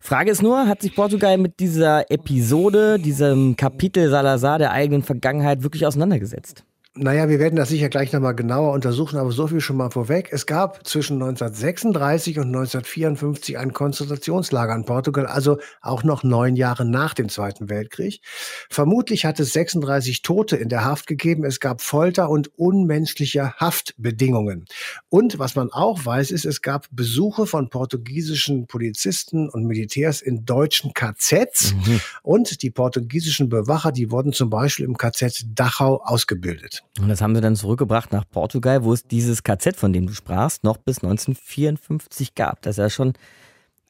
Frage 0.00 0.32
ist 0.32 0.42
nur, 0.42 0.66
hat 0.66 0.82
sich 0.82 0.96
Portugal 0.96 1.38
mit 1.38 1.60
dieser 1.60 2.10
Episode, 2.10 2.98
diesem 2.98 3.54
Kapitel 3.54 4.10
Salazar 4.10 4.58
der 4.58 4.72
eigenen 4.72 5.04
Vergangenheit 5.04 5.62
wirklich 5.62 5.86
auseinandergesetzt? 5.86 6.64
Naja, 7.00 7.28
wir 7.28 7.38
werden 7.38 7.54
das 7.54 7.68
sicher 7.68 7.88
gleich 7.88 8.12
nochmal 8.12 8.34
genauer 8.34 8.72
untersuchen, 8.72 9.18
aber 9.18 9.30
so 9.30 9.46
viel 9.46 9.60
schon 9.60 9.76
mal 9.76 9.90
vorweg. 9.90 10.30
Es 10.32 10.46
gab 10.46 10.84
zwischen 10.84 11.22
1936 11.22 12.38
und 12.38 12.46
1954 12.46 13.56
ein 13.56 13.72
Konzentrationslager 13.72 14.74
in 14.74 14.84
Portugal, 14.84 15.26
also 15.26 15.58
auch 15.80 16.02
noch 16.02 16.24
neun 16.24 16.56
Jahre 16.56 16.84
nach 16.84 17.14
dem 17.14 17.28
Zweiten 17.28 17.68
Weltkrieg. 17.70 18.20
Vermutlich 18.68 19.24
hat 19.24 19.38
es 19.38 19.52
36 19.52 20.22
Tote 20.22 20.56
in 20.56 20.68
der 20.68 20.84
Haft 20.84 21.06
gegeben. 21.06 21.44
Es 21.44 21.60
gab 21.60 21.82
Folter 21.82 22.30
und 22.30 22.58
unmenschliche 22.58 23.52
Haftbedingungen. 23.52 24.64
Und 25.08 25.38
was 25.38 25.54
man 25.54 25.70
auch 25.70 26.04
weiß, 26.04 26.32
ist, 26.32 26.46
es 26.46 26.62
gab 26.62 26.88
Besuche 26.90 27.46
von 27.46 27.70
portugiesischen 27.70 28.66
Polizisten 28.66 29.48
und 29.48 29.66
Militärs 29.66 30.20
in 30.20 30.44
deutschen 30.44 30.94
KZs. 30.94 31.74
Mhm. 31.74 32.00
Und 32.24 32.62
die 32.62 32.70
portugiesischen 32.70 33.48
Bewacher, 33.48 33.92
die 33.92 34.10
wurden 34.10 34.32
zum 34.32 34.50
Beispiel 34.50 34.84
im 34.84 34.96
KZ 34.96 35.46
Dachau 35.54 36.02
ausgebildet. 36.02 36.82
Und 37.00 37.08
das 37.08 37.20
haben 37.20 37.34
sie 37.34 37.40
dann 37.40 37.56
zurückgebracht 37.56 38.12
nach 38.12 38.24
Portugal, 38.28 38.84
wo 38.84 38.92
es 38.92 39.04
dieses 39.04 39.42
KZ, 39.42 39.76
von 39.76 39.92
dem 39.92 40.06
du 40.06 40.12
sprachst, 40.12 40.64
noch 40.64 40.78
bis 40.78 40.98
1954 40.98 42.34
gab. 42.34 42.62
Das 42.62 42.74
ist 42.74 42.78
ja 42.78 42.90
schon 42.90 43.12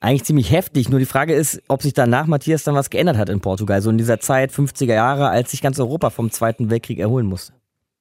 eigentlich 0.00 0.24
ziemlich 0.24 0.52
heftig. 0.52 0.88
Nur 0.88 0.98
die 0.98 1.06
Frage 1.06 1.34
ist, 1.34 1.62
ob 1.68 1.82
sich 1.82 1.92
danach 1.92 2.26
Matthias 2.26 2.64
dann 2.64 2.74
was 2.74 2.90
geändert 2.90 3.16
hat 3.16 3.28
in 3.28 3.40
Portugal, 3.40 3.82
so 3.82 3.90
in 3.90 3.98
dieser 3.98 4.20
Zeit 4.20 4.52
50er 4.52 4.94
Jahre, 4.94 5.28
als 5.28 5.50
sich 5.50 5.62
ganz 5.62 5.80
Europa 5.80 6.10
vom 6.10 6.30
Zweiten 6.30 6.70
Weltkrieg 6.70 6.98
erholen 6.98 7.26
musste. 7.26 7.52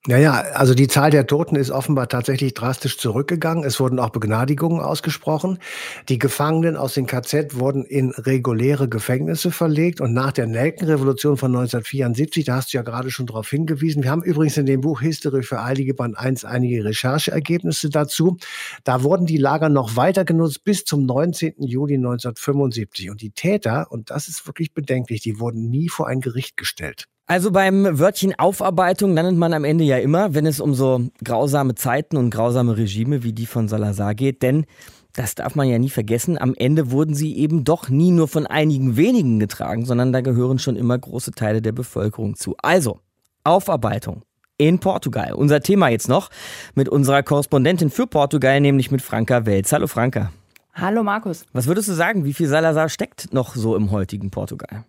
Naja, 0.10 0.36
also 0.54 0.74
die 0.74 0.88
Zahl 0.88 1.12
der 1.12 1.28
Toten 1.28 1.58
ist 1.58 1.70
offenbar 1.70 2.08
tatsächlich 2.08 2.54
drastisch 2.54 2.98
zurückgegangen. 2.98 3.66
Es 3.66 3.78
wurden 3.82 4.00
auch 4.00 4.12
Begnadigungen 4.12 4.80
ausgesprochen. 4.80 5.60
Die 6.08 6.18
Gefangenen 6.18 6.78
aus 6.78 6.94
den 6.94 7.08
KZ 7.08 7.60
wurden 7.60 7.84
in 7.84 8.12
reguläre 8.12 8.88
Gefängnisse 8.88 9.52
verlegt. 9.52 10.00
Und 10.00 10.14
nach 10.14 10.32
der 10.32 10.48
Nelkenrevolution 10.48 11.36
von 11.36 11.54
1974, 11.54 12.46
da 12.46 12.56
hast 12.56 12.72
du 12.72 12.78
ja 12.78 12.84
gerade 12.84 13.12
schon 13.12 13.26
darauf 13.26 13.50
hingewiesen, 13.50 14.02
wir 14.02 14.10
haben 14.10 14.24
übrigens 14.24 14.56
in 14.56 14.66
dem 14.66 14.80
Buch 14.80 15.02
History 15.02 15.44
für 15.44 15.62
Eilige 15.62 15.94
Band 15.94 16.18
1 16.18 16.46
einige 16.46 16.86
Rechercheergebnisse 16.86 17.90
dazu. 17.90 18.38
Da 18.86 19.04
wurden 19.04 19.26
die 19.26 19.36
Lager 19.36 19.68
noch 19.68 19.98
weiter 19.98 20.24
genutzt 20.24 20.64
bis 20.64 20.86
zum 20.86 21.06
19. 21.06 21.56
Juli 21.58 21.96
1975. 21.96 23.10
Und 23.10 23.22
die 23.22 23.32
Täter, 23.32 23.88
und 23.92 24.10
das 24.10 24.30
ist 24.30 24.48
wirklich 24.48 24.74
bedenklich, 24.74 25.20
die 25.20 25.42
wurden 25.42 25.70
nie 25.70 25.90
vor 25.90 26.08
ein 26.08 26.22
Gericht 26.22 26.56
gestellt. 26.56 27.10
Also 27.30 27.52
beim 27.52 28.00
Wörtchen 28.00 28.40
Aufarbeitung 28.40 29.14
landet 29.14 29.36
man 29.36 29.54
am 29.54 29.66
Ende 29.66 29.84
ja 29.84 29.98
immer, 29.98 30.34
wenn 30.34 30.46
es 30.46 30.62
um 30.62 30.74
so 30.74 31.02
grausame 31.22 31.76
Zeiten 31.76 32.16
und 32.16 32.30
grausame 32.30 32.78
Regime 32.78 33.22
wie 33.22 33.34
die 33.34 33.46
von 33.46 33.68
Salazar 33.68 34.16
geht, 34.16 34.42
denn 34.42 34.66
das 35.12 35.36
darf 35.36 35.54
man 35.54 35.68
ja 35.68 35.78
nie 35.78 35.90
vergessen, 35.90 36.38
am 36.38 36.54
Ende 36.56 36.90
wurden 36.90 37.16
sie 37.16 37.36
eben 37.36 37.66
doch 37.66 37.90
nie 37.90 38.12
nur 38.12 38.30
von 38.30 38.48
einigen 38.48 38.96
wenigen 38.96 39.40
getragen, 39.40 39.84
sondern 39.84 40.14
da 40.14 40.22
gehören 40.22 40.58
schon 40.58 40.78
immer 40.78 40.98
große 40.98 41.32
Teile 41.32 41.62
der 41.62 41.74
Bevölkerung 41.74 42.38
zu. 42.38 42.56
Also, 42.60 43.02
Aufarbeitung 43.44 44.22
in 44.58 44.80
Portugal. 44.80 45.34
Unser 45.34 45.60
Thema 45.60 45.90
jetzt 45.90 46.08
noch 46.08 46.30
mit 46.76 46.88
unserer 46.88 47.24
Korrespondentin 47.24 47.90
für 47.90 48.08
Portugal, 48.08 48.62
nämlich 48.62 48.90
mit 48.90 49.02
Franka 49.02 49.46
Welz. 49.46 49.74
Hallo 49.74 49.88
Franka. 49.88 50.32
Hallo 50.74 51.04
Markus. 51.04 51.46
Was 51.52 51.68
würdest 51.68 51.90
du 51.90 51.94
sagen, 51.94 52.24
wie 52.24 52.34
viel 52.34 52.48
Salazar 52.48 52.88
steckt 52.88 53.34
noch 53.34 53.56
so 53.56 53.76
im 53.76 53.92
heutigen 53.92 54.30
Portugal? 54.32 54.86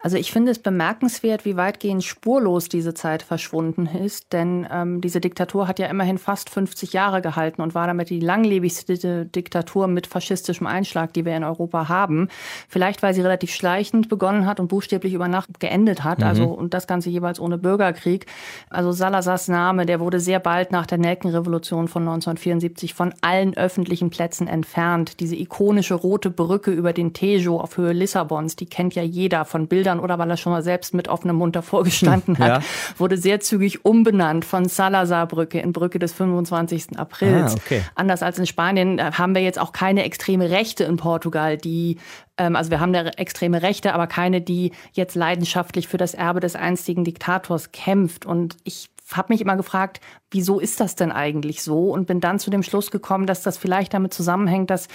Also 0.00 0.16
ich 0.16 0.30
finde 0.30 0.52
es 0.52 0.60
bemerkenswert, 0.60 1.44
wie 1.44 1.56
weitgehend 1.56 2.04
spurlos 2.04 2.68
diese 2.68 2.94
Zeit 2.94 3.22
verschwunden 3.22 3.86
ist, 3.86 4.32
denn 4.32 4.64
ähm, 4.70 5.00
diese 5.00 5.20
Diktatur 5.20 5.66
hat 5.66 5.80
ja 5.80 5.88
immerhin 5.88 6.18
fast 6.18 6.50
50 6.50 6.92
Jahre 6.92 7.20
gehalten 7.20 7.62
und 7.62 7.74
war 7.74 7.88
damit 7.88 8.08
die 8.08 8.20
langlebigste 8.20 9.26
Diktatur 9.26 9.88
mit 9.88 10.06
faschistischem 10.06 10.68
Einschlag, 10.68 11.12
die 11.14 11.24
wir 11.24 11.36
in 11.36 11.42
Europa 11.42 11.88
haben. 11.88 12.28
Vielleicht, 12.68 13.02
weil 13.02 13.12
sie 13.12 13.22
relativ 13.22 13.50
schleichend 13.50 14.08
begonnen 14.08 14.46
hat 14.46 14.60
und 14.60 14.68
buchstäblich 14.68 15.14
über 15.14 15.26
Nacht 15.26 15.58
geendet 15.58 16.04
hat, 16.04 16.22
also 16.22 16.46
mhm. 16.46 16.52
und 16.52 16.74
das 16.74 16.86
Ganze 16.86 17.10
jeweils 17.10 17.40
ohne 17.40 17.58
Bürgerkrieg. 17.58 18.26
Also 18.70 18.92
Salazars 18.92 19.48
Name, 19.48 19.84
der 19.84 19.98
wurde 19.98 20.20
sehr 20.20 20.38
bald 20.38 20.70
nach 20.70 20.86
der 20.86 20.98
Nelkenrevolution 20.98 21.88
von 21.88 22.02
1974 22.02 22.94
von 22.94 23.12
allen 23.20 23.56
öffentlichen 23.56 24.10
Plätzen 24.10 24.46
entfernt. 24.46 25.18
Diese 25.18 25.34
ikonische 25.34 25.94
rote 25.94 26.30
Brücke 26.30 26.70
über 26.70 26.92
den 26.92 27.14
Tejo 27.14 27.60
auf 27.60 27.76
Höhe 27.76 27.92
Lissabons, 27.92 28.54
die 28.54 28.66
kennt 28.66 28.94
ja 28.94 29.02
jeder 29.02 29.44
von 29.44 29.66
Bildern 29.66 29.87
Bildern 29.88 30.00
oder 30.00 30.18
weil 30.18 30.30
er 30.30 30.36
schon 30.36 30.52
mal 30.52 30.62
selbst 30.62 30.94
mit 30.94 31.08
offenem 31.08 31.36
Mund 31.36 31.56
davor 31.56 31.84
gestanden 31.84 32.36
hm, 32.36 32.44
hat, 32.44 32.62
ja. 32.62 32.68
wurde 32.96 33.16
sehr 33.16 33.40
zügig 33.40 33.84
umbenannt 33.84 34.44
von 34.44 34.66
Salazar-Brücke 34.66 35.60
in 35.60 35.72
Brücke 35.72 35.98
des 35.98 36.12
25. 36.12 36.98
Aprils. 36.98 37.54
Ah, 37.54 37.58
okay. 37.64 37.82
Anders 37.94 38.22
als 38.22 38.38
in 38.38 38.46
Spanien 38.46 38.98
äh, 38.98 39.12
haben 39.12 39.34
wir 39.34 39.42
jetzt 39.42 39.58
auch 39.58 39.72
keine 39.72 40.04
extreme 40.04 40.50
Rechte 40.50 40.84
in 40.84 40.96
Portugal, 40.96 41.56
die 41.56 41.98
ähm, 42.36 42.56
also 42.56 42.70
wir 42.70 42.80
haben 42.80 42.92
da 42.92 43.06
extreme 43.06 43.62
Rechte, 43.62 43.94
aber 43.94 44.06
keine, 44.06 44.40
die 44.40 44.72
jetzt 44.92 45.14
leidenschaftlich 45.14 45.88
für 45.88 45.96
das 45.96 46.14
Erbe 46.14 46.40
des 46.40 46.54
einstigen 46.54 47.04
Diktators 47.04 47.72
kämpft. 47.72 48.26
Und 48.26 48.56
ich 48.64 48.90
habe 49.12 49.32
mich 49.32 49.40
immer 49.40 49.56
gefragt, 49.56 50.00
wieso 50.30 50.60
ist 50.60 50.80
das 50.80 50.94
denn 50.94 51.12
eigentlich 51.12 51.62
so? 51.62 51.90
Und 51.90 52.06
bin 52.06 52.20
dann 52.20 52.38
zu 52.38 52.50
dem 52.50 52.62
Schluss 52.62 52.90
gekommen, 52.90 53.26
dass 53.26 53.42
das 53.42 53.56
vielleicht 53.56 53.94
damit 53.94 54.12
zusammenhängt, 54.12 54.70
dass 54.70 54.88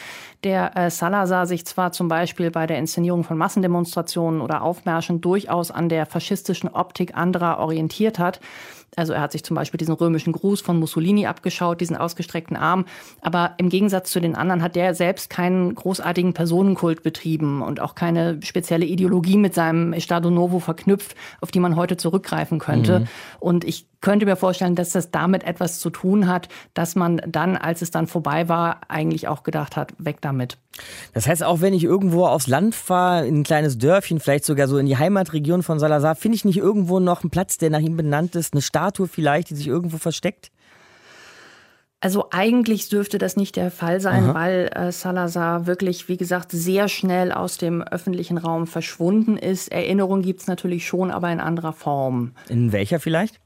der 0.43 0.75
äh, 0.77 0.89
Salazar 0.89 1.47
sich 1.47 1.65
zwar 1.65 1.91
zum 1.91 2.07
Beispiel 2.07 2.51
bei 2.51 2.67
der 2.67 2.77
Inszenierung 2.77 3.23
von 3.23 3.37
Massendemonstrationen 3.37 4.41
oder 4.41 4.61
Aufmärschen 4.61 5.21
durchaus 5.21 5.71
an 5.71 5.89
der 5.89 6.05
faschistischen 6.05 6.69
Optik 6.69 7.15
anderer 7.15 7.59
orientiert 7.59 8.19
hat, 8.19 8.39
also 8.95 9.13
er 9.13 9.21
hat 9.21 9.31
sich 9.31 9.43
zum 9.43 9.55
Beispiel 9.55 9.77
diesen 9.77 9.93
römischen 9.93 10.33
Gruß 10.33 10.61
von 10.61 10.79
Mussolini 10.79 11.25
abgeschaut, 11.25 11.81
diesen 11.81 11.95
ausgestreckten 11.95 12.57
Arm. 12.57 12.85
Aber 13.21 13.53
im 13.57 13.69
Gegensatz 13.69 14.11
zu 14.11 14.19
den 14.19 14.35
anderen 14.35 14.61
hat 14.61 14.75
der 14.75 14.93
selbst 14.93 15.29
keinen 15.29 15.75
großartigen 15.75 16.33
Personenkult 16.33 17.03
betrieben 17.03 17.61
und 17.61 17.79
auch 17.79 17.95
keine 17.95 18.39
spezielle 18.43 18.85
Ideologie 18.85 19.37
mit 19.37 19.53
seinem 19.53 19.93
Estado 19.93 20.29
Novo 20.29 20.59
verknüpft, 20.59 21.15
auf 21.41 21.51
die 21.51 21.59
man 21.59 21.75
heute 21.75 21.97
zurückgreifen 21.97 22.59
könnte. 22.59 23.01
Mhm. 23.01 23.07
Und 23.39 23.63
ich 23.63 23.87
könnte 24.03 24.27
mir 24.27 24.35
vorstellen, 24.35 24.75
dass 24.75 24.91
das 24.91 25.09
damit 25.09 25.43
etwas 25.43 25.79
zu 25.79 25.89
tun 25.89 26.27
hat, 26.27 26.49
dass 26.75 26.95
man 26.95 27.21
dann, 27.25 27.57
als 27.57 27.81
es 27.81 27.89
dann 27.89 28.05
vorbei 28.05 28.49
war, 28.49 28.81
eigentlich 28.89 29.27
auch 29.27 29.41
gedacht 29.43 29.75
hat, 29.75 29.93
weg 29.97 30.17
damit. 30.21 30.57
Das 31.13 31.25
heißt, 31.25 31.43
auch 31.43 31.61
wenn 31.61 31.73
ich 31.73 31.83
irgendwo 31.83 32.25
aufs 32.27 32.47
Land 32.47 32.75
fahre, 32.75 33.25
in 33.25 33.39
ein 33.39 33.43
kleines 33.43 33.77
Dörfchen, 33.77 34.19
vielleicht 34.19 34.45
sogar 34.45 34.67
so 34.67 34.77
in 34.77 34.85
die 34.85 34.97
Heimatregion 34.97 35.63
von 35.63 35.79
Salazar, 35.79 36.15
finde 36.15 36.35
ich 36.35 36.45
nicht 36.45 36.57
irgendwo 36.57 36.99
noch 36.99 37.23
einen 37.23 37.31
Platz, 37.31 37.57
der 37.57 37.69
nach 37.69 37.79
ihm 37.79 37.97
benannt 37.97 38.35
ist, 38.35 38.53
eine 38.53 38.61
Statue 38.61 39.07
vielleicht, 39.07 39.49
die 39.49 39.55
sich 39.55 39.67
irgendwo 39.67 39.97
versteckt? 39.97 40.51
Also 42.01 42.25
eigentlich 42.31 42.89
dürfte 42.89 43.17
das 43.17 43.37
nicht 43.37 43.55
der 43.55 43.71
Fall 43.71 44.01
sein, 44.01 44.25
Aha. 44.25 44.33
weil 44.33 44.69
äh, 44.75 44.91
Salazar 44.91 45.67
wirklich, 45.67 46.09
wie 46.09 46.17
gesagt, 46.17 46.51
sehr 46.51 46.89
schnell 46.89 47.31
aus 47.31 47.57
dem 47.57 47.81
öffentlichen 47.81 48.37
Raum 48.37 48.67
verschwunden 48.67 49.37
ist. 49.37 49.71
Erinnerung 49.71 50.21
gibt 50.21 50.41
es 50.41 50.47
natürlich 50.47 50.85
schon, 50.85 51.11
aber 51.11 51.31
in 51.31 51.39
anderer 51.39 51.71
Form. 51.71 52.33
In 52.49 52.73
welcher 52.73 52.99
vielleicht? 52.99 53.39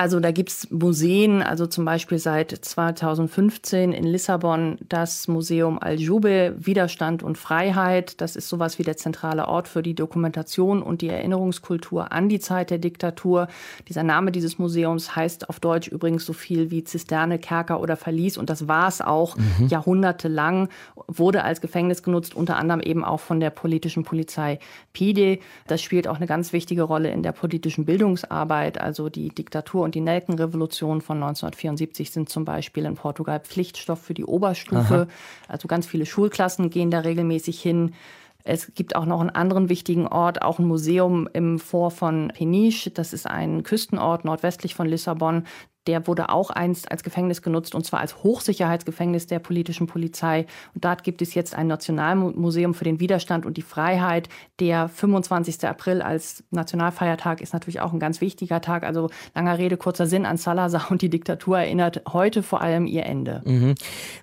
Also 0.00 0.18
da 0.18 0.30
gibt 0.30 0.48
es 0.48 0.70
Museen, 0.70 1.42
also 1.42 1.66
zum 1.66 1.84
Beispiel 1.84 2.16
seit 2.16 2.52
2015 2.52 3.92
in 3.92 4.04
Lissabon 4.04 4.78
das 4.88 5.28
Museum 5.28 5.78
Aljube, 5.78 6.54
Widerstand 6.58 7.22
und 7.22 7.36
Freiheit. 7.36 8.18
Das 8.22 8.34
ist 8.34 8.48
sowas 8.48 8.78
wie 8.78 8.82
der 8.82 8.96
zentrale 8.96 9.46
Ort 9.46 9.68
für 9.68 9.82
die 9.82 9.94
Dokumentation 9.94 10.82
und 10.82 11.02
die 11.02 11.10
Erinnerungskultur 11.10 12.12
an 12.12 12.30
die 12.30 12.40
Zeit 12.40 12.70
der 12.70 12.78
Diktatur. 12.78 13.48
Dieser 13.90 14.02
Name 14.02 14.32
dieses 14.32 14.58
Museums 14.58 15.14
heißt 15.16 15.50
auf 15.50 15.60
Deutsch 15.60 15.88
übrigens 15.88 16.24
so 16.24 16.32
viel 16.32 16.70
wie 16.70 16.82
Zisterne, 16.82 17.38
Kerker 17.38 17.78
oder 17.78 17.98
Verlies 17.98 18.38
und 18.38 18.48
das 18.48 18.68
war 18.68 18.88
es 18.88 19.02
auch 19.02 19.36
mhm. 19.36 19.68
jahrhundertelang, 19.68 20.70
wurde 21.08 21.44
als 21.44 21.60
Gefängnis 21.60 22.02
genutzt, 22.02 22.34
unter 22.34 22.56
anderem 22.56 22.80
eben 22.80 23.04
auch 23.04 23.20
von 23.20 23.38
der 23.38 23.50
politischen 23.50 24.04
Polizei 24.04 24.60
PIDE. 24.94 25.40
Das 25.66 25.82
spielt 25.82 26.08
auch 26.08 26.16
eine 26.16 26.26
ganz 26.26 26.54
wichtige 26.54 26.84
Rolle 26.84 27.10
in 27.10 27.22
der 27.22 27.32
politischen 27.32 27.84
Bildungsarbeit, 27.84 28.80
also 28.80 29.10
die 29.10 29.28
Diktatur 29.28 29.89
und 29.90 29.96
die 29.96 30.00
Nelkenrevolution 30.00 31.00
von 31.00 31.16
1974 31.16 32.12
sind 32.12 32.28
zum 32.28 32.44
Beispiel 32.44 32.84
in 32.84 32.94
Portugal 32.94 33.40
Pflichtstoff 33.40 34.00
für 34.00 34.14
die 34.14 34.24
Oberstufe. 34.24 34.94
Aha. 34.94 35.06
Also 35.48 35.66
ganz 35.66 35.84
viele 35.84 36.06
Schulklassen 36.06 36.70
gehen 36.70 36.92
da 36.92 37.00
regelmäßig 37.00 37.60
hin. 37.60 37.94
Es 38.44 38.72
gibt 38.72 38.94
auch 38.94 39.04
noch 39.04 39.20
einen 39.20 39.30
anderen 39.30 39.68
wichtigen 39.68 40.06
Ort, 40.06 40.42
auch 40.42 40.60
ein 40.60 40.68
Museum 40.68 41.28
im 41.32 41.58
Vor 41.58 41.90
von 41.90 42.30
Peniche. 42.32 42.92
Das 42.92 43.12
ist 43.12 43.26
ein 43.26 43.64
Küstenort 43.64 44.24
nordwestlich 44.24 44.76
von 44.76 44.86
Lissabon 44.86 45.44
der 45.90 46.06
wurde 46.06 46.28
auch 46.28 46.50
einst 46.50 46.88
als 46.92 47.02
Gefängnis 47.02 47.42
genutzt 47.42 47.74
und 47.74 47.84
zwar 47.84 47.98
als 47.98 48.22
Hochsicherheitsgefängnis 48.22 49.26
der 49.26 49.40
politischen 49.40 49.88
Polizei. 49.88 50.46
Und 50.72 50.84
dort 50.84 51.02
gibt 51.02 51.20
es 51.20 51.34
jetzt 51.34 51.52
ein 51.52 51.66
Nationalmuseum 51.66 52.74
für 52.74 52.84
den 52.84 53.00
Widerstand 53.00 53.44
und 53.44 53.56
die 53.56 53.62
Freiheit. 53.62 54.28
Der 54.60 54.88
25. 54.88 55.66
April 55.66 56.00
als 56.00 56.44
Nationalfeiertag 56.52 57.40
ist 57.40 57.52
natürlich 57.54 57.80
auch 57.80 57.92
ein 57.92 57.98
ganz 57.98 58.20
wichtiger 58.20 58.60
Tag. 58.60 58.84
Also 58.84 59.10
langer 59.34 59.58
Rede, 59.58 59.76
kurzer 59.76 60.06
Sinn 60.06 60.26
an 60.26 60.36
Salazar 60.36 60.92
und 60.92 61.02
die 61.02 61.10
Diktatur 61.10 61.58
erinnert 61.58 62.02
heute 62.12 62.44
vor 62.44 62.60
allem 62.60 62.86
ihr 62.86 63.04
Ende. 63.04 63.42
Mhm. 63.44 63.74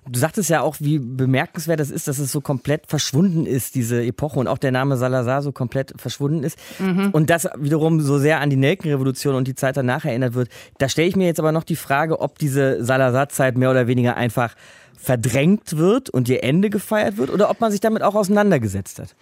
Du 0.08 0.18
sagtest 0.18 0.48
ja 0.48 0.62
auch, 0.62 0.76
wie 0.78 0.98
bemerkenswert 0.98 1.80
das 1.80 1.90
ist, 1.90 2.08
dass 2.08 2.18
es 2.18 2.32
so 2.32 2.40
komplett 2.40 2.86
verschwunden 2.86 3.44
ist, 3.44 3.74
diese 3.74 4.02
Epoche 4.02 4.40
und 4.40 4.48
auch 4.48 4.56
der 4.56 4.72
Name 4.72 4.96
Salazar 4.96 5.42
so 5.42 5.52
komplett 5.52 5.92
verschwunden 6.00 6.44
ist. 6.44 6.58
Mhm. 6.78 7.10
Und 7.12 7.28
das 7.28 7.46
wiederum 7.58 8.00
so 8.00 8.18
sehr 8.18 8.40
an 8.40 8.48
die 8.48 8.56
Nelkenrevolution 8.56 9.34
und 9.34 9.46
die 9.46 9.54
Zeit 9.54 9.76
danach 9.76 10.06
erinnert 10.06 10.32
wird. 10.32 10.48
Da 10.78 10.88
stelle 10.88 11.08
ich 11.08 11.16
mir 11.16 11.26
jetzt 11.26 11.38
aber 11.38 11.48
aber 11.48 11.52
noch 11.58 11.64
die 11.64 11.76
Frage, 11.76 12.20
ob 12.20 12.38
diese 12.38 12.84
Salazar-Zeit 12.84 13.58
mehr 13.58 13.70
oder 13.70 13.86
weniger 13.88 14.16
einfach 14.16 14.54
verdrängt 14.96 15.76
wird 15.76 16.10
und 16.10 16.28
ihr 16.28 16.42
Ende 16.42 16.70
gefeiert 16.70 17.16
wird 17.16 17.30
oder 17.30 17.50
ob 17.50 17.60
man 17.60 17.70
sich 17.70 17.80
damit 17.80 18.02
auch 18.02 18.14
auseinandergesetzt 18.14 18.98
hat. 18.98 19.14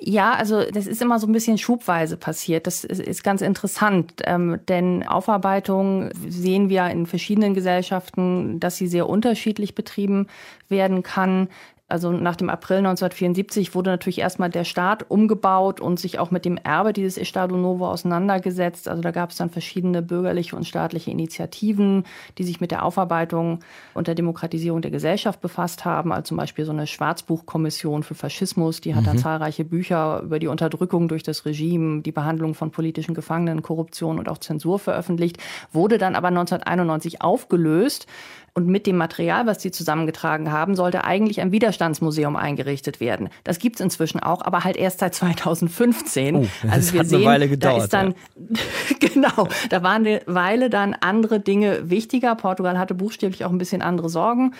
Ja, 0.00 0.32
also 0.32 0.64
das 0.70 0.86
ist 0.86 1.00
immer 1.00 1.18
so 1.18 1.26
ein 1.26 1.32
bisschen 1.32 1.56
schubweise 1.56 2.16
passiert. 2.16 2.66
Das 2.66 2.84
ist 2.84 3.22
ganz 3.22 3.42
interessant, 3.42 4.14
ähm, 4.24 4.58
denn 4.68 5.06
Aufarbeitung 5.06 6.10
sehen 6.28 6.68
wir 6.68 6.86
in 6.86 7.06
verschiedenen 7.06 7.54
Gesellschaften, 7.54 8.58
dass 8.60 8.76
sie 8.76 8.88
sehr 8.88 9.08
unterschiedlich 9.08 9.74
betrieben 9.74 10.26
werden 10.68 11.02
kann. 11.02 11.48
Also 11.86 12.10
nach 12.12 12.36
dem 12.36 12.48
April 12.48 12.78
1974 12.78 13.74
wurde 13.74 13.90
natürlich 13.90 14.18
erstmal 14.18 14.48
der 14.48 14.64
Staat 14.64 15.10
umgebaut 15.10 15.80
und 15.80 16.00
sich 16.00 16.18
auch 16.18 16.30
mit 16.30 16.46
dem 16.46 16.56
Erbe 16.56 16.94
dieses 16.94 17.18
Estado 17.18 17.58
Novo 17.58 17.86
auseinandergesetzt. 17.86 18.88
Also 18.88 19.02
da 19.02 19.10
gab 19.10 19.30
es 19.30 19.36
dann 19.36 19.50
verschiedene 19.50 20.00
bürgerliche 20.00 20.56
und 20.56 20.66
staatliche 20.66 21.10
Initiativen, 21.10 22.04
die 22.38 22.44
sich 22.44 22.58
mit 22.58 22.70
der 22.70 22.84
Aufarbeitung 22.84 23.60
und 23.92 24.06
der 24.06 24.14
Demokratisierung 24.14 24.80
der 24.80 24.90
Gesellschaft 24.90 25.42
befasst 25.42 25.84
haben. 25.84 26.10
Also 26.10 26.28
zum 26.28 26.36
Beispiel 26.38 26.64
so 26.64 26.72
eine 26.72 26.86
Schwarzbuchkommission 26.86 28.02
für 28.02 28.14
Faschismus, 28.14 28.80
die 28.80 28.94
hat 28.94 29.02
mhm. 29.02 29.06
dann 29.06 29.18
zahlreiche 29.18 29.66
Bücher 29.66 30.22
über 30.22 30.38
die 30.38 30.48
Unterdrückung 30.48 31.08
durch 31.08 31.22
das 31.22 31.44
Regime, 31.44 32.00
die 32.00 32.12
Behandlung 32.12 32.54
von 32.54 32.70
politischen 32.70 33.14
Gefangenen, 33.14 33.60
Korruption 33.60 34.18
und 34.18 34.30
auch 34.30 34.38
Zensur 34.38 34.78
veröffentlicht, 34.78 35.36
wurde 35.70 35.98
dann 35.98 36.14
aber 36.14 36.28
1991 36.28 37.20
aufgelöst 37.20 38.06
und 38.54 38.68
mit 38.68 38.86
dem 38.86 38.96
Material, 38.96 39.46
was 39.46 39.60
sie 39.60 39.72
zusammengetragen 39.72 40.52
haben, 40.52 40.76
sollte 40.76 41.02
eigentlich 41.02 41.40
ein 41.40 41.50
Widerstandsmuseum 41.50 42.36
eingerichtet 42.36 43.00
werden. 43.00 43.28
Das 43.42 43.58
gibt's 43.58 43.80
inzwischen 43.80 44.20
auch, 44.20 44.42
aber 44.42 44.62
halt 44.62 44.76
erst 44.76 45.00
seit 45.00 45.14
2015. 45.14 46.36
Oh, 46.36 46.46
das 46.62 46.72
also 46.72 46.92
wir 46.92 47.00
hat 47.00 47.06
sehen, 47.08 47.16
eine 47.16 47.26
Weile 47.26 47.48
gedauert. 47.48 47.80
Da 47.80 47.84
ist 47.84 47.92
dann, 47.92 48.14
ja. 48.36 48.98
genau, 49.08 49.48
da 49.70 49.82
waren 49.82 50.06
eine 50.06 50.22
Weile 50.26 50.70
dann 50.70 50.94
andere 50.94 51.40
Dinge 51.40 51.90
wichtiger. 51.90 52.36
Portugal 52.36 52.78
hatte 52.78 52.94
buchstäblich 52.94 53.44
auch 53.44 53.50
ein 53.50 53.58
bisschen 53.58 53.82
andere 53.82 54.08
Sorgen. 54.08 54.54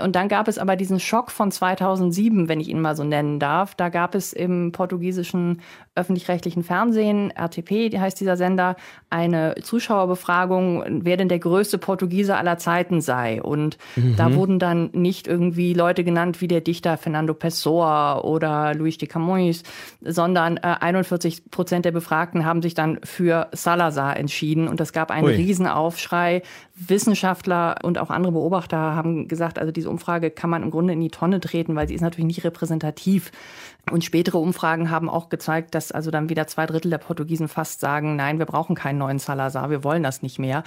Und 0.00 0.16
dann 0.16 0.28
gab 0.28 0.48
es 0.48 0.56
aber 0.56 0.76
diesen 0.76 1.00
Schock 1.00 1.30
von 1.30 1.50
2007, 1.50 2.48
wenn 2.48 2.60
ich 2.60 2.68
ihn 2.68 2.80
mal 2.80 2.96
so 2.96 3.04
nennen 3.04 3.38
darf. 3.38 3.74
Da 3.74 3.90
gab 3.90 4.14
es 4.14 4.32
im 4.32 4.72
portugiesischen 4.72 5.60
öffentlich-rechtlichen 5.94 6.62
Fernsehen, 6.62 7.30
RTP 7.30 7.90
die 7.90 8.00
heißt 8.00 8.18
dieser 8.18 8.38
Sender, 8.38 8.76
eine 9.10 9.54
Zuschauerbefragung, 9.60 11.02
wer 11.04 11.18
denn 11.18 11.28
der 11.28 11.38
größte 11.38 11.76
Portugiese 11.76 12.36
aller 12.36 12.56
Zeiten 12.56 13.02
sei. 13.02 13.42
Und 13.42 13.76
mhm. 13.96 14.16
da 14.16 14.34
wurden 14.34 14.58
dann 14.58 14.88
nicht 14.94 15.26
irgendwie 15.26 15.74
Leute 15.74 16.04
genannt 16.04 16.40
wie 16.40 16.48
der 16.48 16.62
Dichter 16.62 16.96
Fernando 16.96 17.34
Pessoa 17.34 18.20
oder 18.22 18.74
Luis 18.74 18.96
de 18.96 19.08
Camões, 19.08 19.62
sondern 20.00 20.56
äh, 20.56 20.76
41 20.80 21.50
Prozent 21.50 21.84
der 21.84 21.92
Befragten 21.92 22.46
haben 22.46 22.62
sich 22.62 22.72
dann 22.72 22.98
für 23.04 23.48
Salazar 23.52 24.16
entschieden. 24.16 24.68
Und 24.68 24.80
es 24.80 24.94
gab 24.94 25.10
einen 25.10 25.26
Ui. 25.26 25.34
Riesenaufschrei. 25.34 26.42
Wissenschaftler 26.88 27.76
und 27.82 27.98
auch 27.98 28.10
andere 28.10 28.32
Beobachter 28.32 28.76
haben 28.76 29.28
gesagt, 29.28 29.58
also 29.58 29.72
diese 29.72 29.90
Umfrage 29.90 30.30
kann 30.30 30.50
man 30.50 30.62
im 30.62 30.70
Grunde 30.70 30.92
in 30.92 31.00
die 31.00 31.10
Tonne 31.10 31.40
treten, 31.40 31.74
weil 31.74 31.88
sie 31.88 31.94
ist 31.94 32.00
natürlich 32.00 32.26
nicht 32.26 32.44
repräsentativ. 32.44 33.30
Und 33.90 34.04
spätere 34.04 34.38
Umfragen 34.38 34.90
haben 34.90 35.08
auch 35.08 35.28
gezeigt, 35.28 35.74
dass 35.74 35.92
also 35.92 36.10
dann 36.10 36.28
wieder 36.28 36.46
zwei 36.46 36.66
Drittel 36.66 36.90
der 36.90 36.98
Portugiesen 36.98 37.48
fast 37.48 37.80
sagen, 37.80 38.16
nein, 38.16 38.38
wir 38.38 38.46
brauchen 38.46 38.76
keinen 38.76 38.98
neuen 38.98 39.18
Salazar, 39.18 39.70
wir 39.70 39.84
wollen 39.84 40.02
das 40.02 40.22
nicht 40.22 40.38
mehr. 40.38 40.62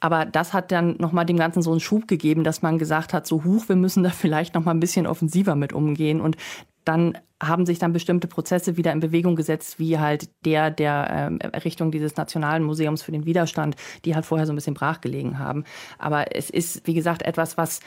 Aber 0.00 0.24
das 0.24 0.52
hat 0.52 0.72
dann 0.72 0.96
nochmal 0.98 1.26
dem 1.26 1.36
Ganzen 1.36 1.62
so 1.62 1.70
einen 1.70 1.80
Schub 1.80 2.08
gegeben, 2.08 2.44
dass 2.44 2.62
man 2.62 2.78
gesagt 2.78 3.12
hat, 3.12 3.26
so 3.26 3.44
hoch, 3.44 3.68
wir 3.68 3.76
müssen 3.76 4.02
da 4.02 4.10
vielleicht 4.10 4.54
nochmal 4.54 4.74
ein 4.74 4.80
bisschen 4.80 5.06
offensiver 5.06 5.54
mit 5.54 5.72
umgehen. 5.72 6.20
Und 6.20 6.36
dann 6.84 7.18
haben 7.42 7.66
sich 7.66 7.78
dann 7.78 7.92
bestimmte 7.92 8.28
Prozesse 8.28 8.76
wieder 8.76 8.92
in 8.92 9.00
Bewegung 9.00 9.36
gesetzt, 9.36 9.78
wie 9.78 9.98
halt 9.98 10.28
der 10.44 10.70
der 10.70 11.08
ähm, 11.10 11.38
Errichtung 11.40 11.90
dieses 11.90 12.16
Nationalen 12.16 12.62
Museums 12.62 13.02
für 13.02 13.12
den 13.12 13.26
Widerstand, 13.26 13.76
die 14.04 14.14
halt 14.14 14.26
vorher 14.26 14.46
so 14.46 14.52
ein 14.52 14.56
bisschen 14.56 14.74
brachgelegen 14.74 15.38
haben. 15.38 15.64
Aber 15.98 16.34
es 16.34 16.50
ist, 16.50 16.86
wie 16.86 16.94
gesagt, 16.94 17.22
etwas, 17.22 17.56
was 17.56 17.80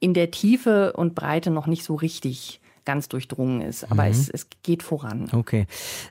in 0.00 0.14
der 0.14 0.30
Tiefe 0.30 0.92
und 0.94 1.14
Breite 1.14 1.50
noch 1.50 1.66
nicht 1.66 1.84
so 1.84 1.94
richtig 1.94 2.61
ganz 2.84 3.08
durchdrungen 3.08 3.60
ist. 3.60 3.90
Aber 3.90 4.04
mhm. 4.04 4.10
es, 4.10 4.28
es 4.28 4.46
geht 4.62 4.82
voran. 4.82 5.28
Okay. 5.32 5.66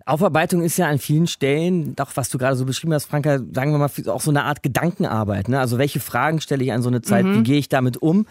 Aufarbeitung 0.05 0.61
ist 0.61 0.77
ja 0.77 0.87
an 0.87 0.99
vielen 0.99 1.27
Stellen, 1.27 1.95
doch 1.95 2.11
was 2.15 2.29
du 2.29 2.37
gerade 2.37 2.55
so 2.55 2.65
beschrieben 2.65 2.93
hast, 2.93 3.05
Franka, 3.05 3.39
sagen 3.51 3.71
wir 3.71 3.77
mal, 3.77 3.89
auch 4.07 4.21
so 4.21 4.31
eine 4.31 4.43
Art 4.43 4.63
Gedankenarbeit. 4.63 5.49
Ne? 5.49 5.59
Also 5.59 5.77
welche 5.77 5.99
Fragen 5.99 6.41
stelle 6.41 6.63
ich 6.63 6.71
an 6.71 6.81
so 6.81 6.89
eine 6.89 7.01
Zeit, 7.01 7.25
mhm. 7.25 7.35
wie 7.35 7.43
gehe 7.43 7.57
ich 7.57 7.69
damit 7.69 7.97
um? 7.97 8.25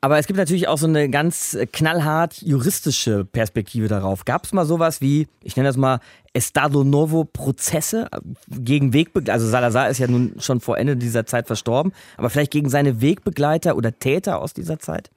Aber 0.00 0.18
es 0.18 0.26
gibt 0.26 0.38
natürlich 0.38 0.68
auch 0.68 0.78
so 0.78 0.86
eine 0.86 1.10
ganz 1.10 1.56
knallhart 1.72 2.40
juristische 2.42 3.24
Perspektive 3.24 3.88
darauf. 3.88 4.24
Gab 4.24 4.44
es 4.44 4.52
mal 4.52 4.64
sowas 4.64 5.00
wie, 5.00 5.28
ich 5.42 5.56
nenne 5.56 5.68
das 5.68 5.76
mal 5.76 6.00
Estado 6.32 6.84
Novo 6.84 7.24
Prozesse 7.24 8.08
gegen 8.48 8.92
Wegbegleiter, 8.92 9.32
also 9.32 9.48
Salazar 9.48 9.90
ist 9.90 9.98
ja 9.98 10.06
nun 10.06 10.34
schon 10.38 10.60
vor 10.60 10.78
Ende 10.78 10.96
dieser 10.96 11.26
Zeit 11.26 11.48
verstorben, 11.48 11.92
aber 12.16 12.30
vielleicht 12.30 12.52
gegen 12.52 12.68
seine 12.68 13.00
Wegbegleiter 13.00 13.76
oder 13.76 13.98
Täter 13.98 14.40
aus 14.40 14.54
dieser 14.54 14.78
Zeit? 14.78 15.10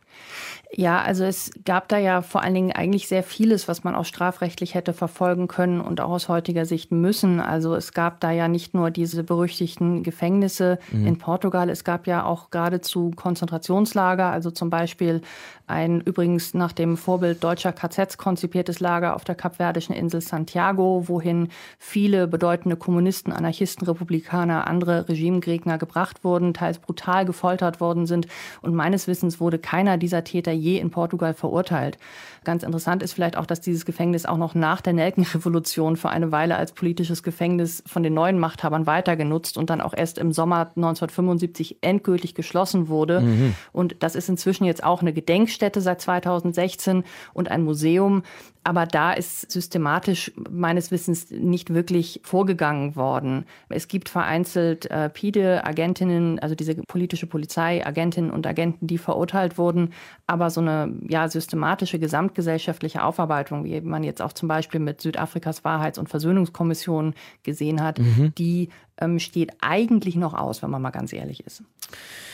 Ja, 0.75 1.01
also 1.01 1.23
es 1.23 1.51
gab 1.65 1.87
da 1.87 1.99
ja 1.99 2.23
vor 2.23 2.41
allen 2.41 2.55
Dingen 2.55 2.71
eigentlich 2.71 3.07
sehr 3.07 3.21
vieles, 3.21 3.67
was 3.67 3.83
man 3.83 3.93
auch 3.93 4.05
strafrechtlich 4.05 4.73
hätte 4.73 4.93
verfolgen 4.93 5.47
können 5.47 5.79
und 5.79 6.01
auch 6.01 6.09
aus 6.09 6.29
heutiger 6.29 6.65
Sicht 6.65 6.91
müssen. 6.91 7.39
Also 7.39 7.75
es 7.75 7.93
gab 7.93 8.19
da 8.21 8.31
ja 8.31 8.47
nicht 8.47 8.73
nur 8.73 8.89
diese 8.89 9.23
berüchtigten 9.23 10.01
Gefängnisse 10.01 10.79
mhm. 10.91 11.05
in 11.05 11.17
Portugal, 11.19 11.69
es 11.69 11.83
gab 11.83 12.07
ja 12.07 12.25
auch 12.25 12.49
geradezu 12.49 13.11
Konzentrationslager, 13.15 14.31
also 14.31 14.49
zum 14.49 14.71
Beispiel 14.71 15.21
ein 15.67 16.01
übrigens 16.01 16.53
nach 16.53 16.71
dem 16.73 16.97
Vorbild 16.97 17.43
deutscher 17.43 17.71
KZs 17.71 18.17
konzipiertes 18.17 18.79
Lager 18.79 19.15
auf 19.15 19.23
der 19.23 19.35
kapverdischen 19.35 19.95
Insel 19.95 20.21
Santiago, 20.21 21.05
wohin 21.07 21.49
viele 21.79 22.27
bedeutende 22.27 22.75
Kommunisten, 22.75 23.31
Anarchisten, 23.31 23.87
Republikaner, 23.87 24.67
andere 24.67 25.07
Regimegegner 25.07 25.77
gebracht 25.77 26.23
wurden, 26.23 26.53
teils 26.53 26.79
brutal 26.79 27.25
gefoltert 27.25 27.79
worden 27.79 28.05
sind. 28.05 28.27
Und 28.61 28.75
meines 28.75 29.07
Wissens 29.07 29.39
wurde 29.39 29.57
keiner 29.57 29.97
dieser 29.97 30.23
Täter 30.23 30.51
je 30.51 30.77
in 30.79 30.91
Portugal 30.91 31.33
verurteilt. 31.33 31.97
Ganz 32.43 32.63
interessant 32.63 33.03
ist 33.03 33.13
vielleicht 33.13 33.37
auch, 33.37 33.45
dass 33.45 33.61
dieses 33.61 33.85
Gefängnis 33.85 34.25
auch 34.25 34.37
noch 34.37 34.55
nach 34.55 34.81
der 34.81 34.93
Nelkenrevolution 34.93 35.97
für 35.97 36.09
eine 36.09 36.31
Weile 36.31 36.57
als 36.57 36.73
politisches 36.73 37.23
Gefängnis 37.23 37.83
von 37.85 38.03
den 38.03 38.13
neuen 38.13 38.39
Machthabern 38.39 38.85
weiter 38.85 39.15
genutzt 39.15 39.57
und 39.57 39.69
dann 39.69 39.81
auch 39.81 39.93
erst 39.95 40.17
im 40.17 40.31
Sommer 40.31 40.71
1975 40.75 41.77
endgültig 41.81 42.35
geschlossen 42.35 42.87
wurde. 42.87 43.21
Mhm. 43.21 43.55
Und 43.71 43.95
das 43.99 44.15
ist 44.15 44.29
inzwischen 44.29 44.65
jetzt 44.65 44.83
auch 44.83 45.01
eine 45.01 45.13
Gedenkstätte 45.13 45.81
seit 45.81 46.01
2016 46.01 47.03
und 47.33 47.49
ein 47.49 47.63
Museum. 47.63 48.23
Aber 48.63 48.85
da 48.85 49.11
ist 49.11 49.51
systematisch 49.51 50.31
meines 50.49 50.89
Wissens 50.89 51.31
nicht 51.31 51.73
wirklich 51.73 52.21
vorgegangen 52.23 52.95
worden. 52.95 53.45
Es 53.67 53.87
gibt 53.87 54.07
vereinzelt 54.07 54.89
äh, 54.89 55.09
PIDE-Agentinnen, 55.09 56.39
also 56.39 56.55
diese 56.55 56.75
politische 56.75 57.27
Polizei, 57.27 57.85
Agentinnen 57.85 58.31
und 58.31 58.47
Agenten, 58.47 58.87
die 58.87 58.97
verurteilt 58.97 59.57
wurden. 59.57 59.93
Aber 60.27 60.49
so 60.49 60.61
eine 60.61 60.93
ja, 61.07 61.27
systematische 61.27 61.99
gesamtgesellschaftliche 61.99 63.03
Aufarbeitung, 63.03 63.65
wie 63.65 63.81
man 63.81 64.03
jetzt 64.03 64.21
auch 64.21 64.33
zum 64.33 64.47
Beispiel 64.47 64.79
mit 64.79 65.01
Südafrikas 65.01 65.65
Wahrheits- 65.65 65.99
und 65.99 66.07
Versöhnungskommission 66.07 67.15
gesehen 67.43 67.83
hat, 67.83 67.99
mhm. 67.99 68.33
die 68.37 68.69
ähm, 68.97 69.19
steht 69.19 69.51
eigentlich 69.61 70.15
noch 70.15 70.33
aus, 70.33 70.61
wenn 70.61 70.69
man 70.69 70.81
mal 70.81 70.91
ganz 70.91 71.11
ehrlich 71.11 71.45
ist. 71.45 71.63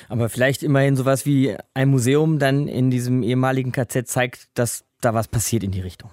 Aber 0.09 0.29
vielleicht 0.29 0.63
immerhin 0.63 0.95
sowas 0.95 1.25
wie 1.25 1.55
ein 1.73 1.89
Museum 1.89 2.39
dann 2.39 2.67
in 2.67 2.91
diesem 2.91 3.23
ehemaligen 3.23 3.71
KZ 3.71 4.07
zeigt, 4.07 4.49
dass 4.53 4.85
da 5.01 5.13
was 5.13 5.27
passiert 5.27 5.63
in 5.63 5.71
die 5.71 5.81
Richtung. 5.81 6.11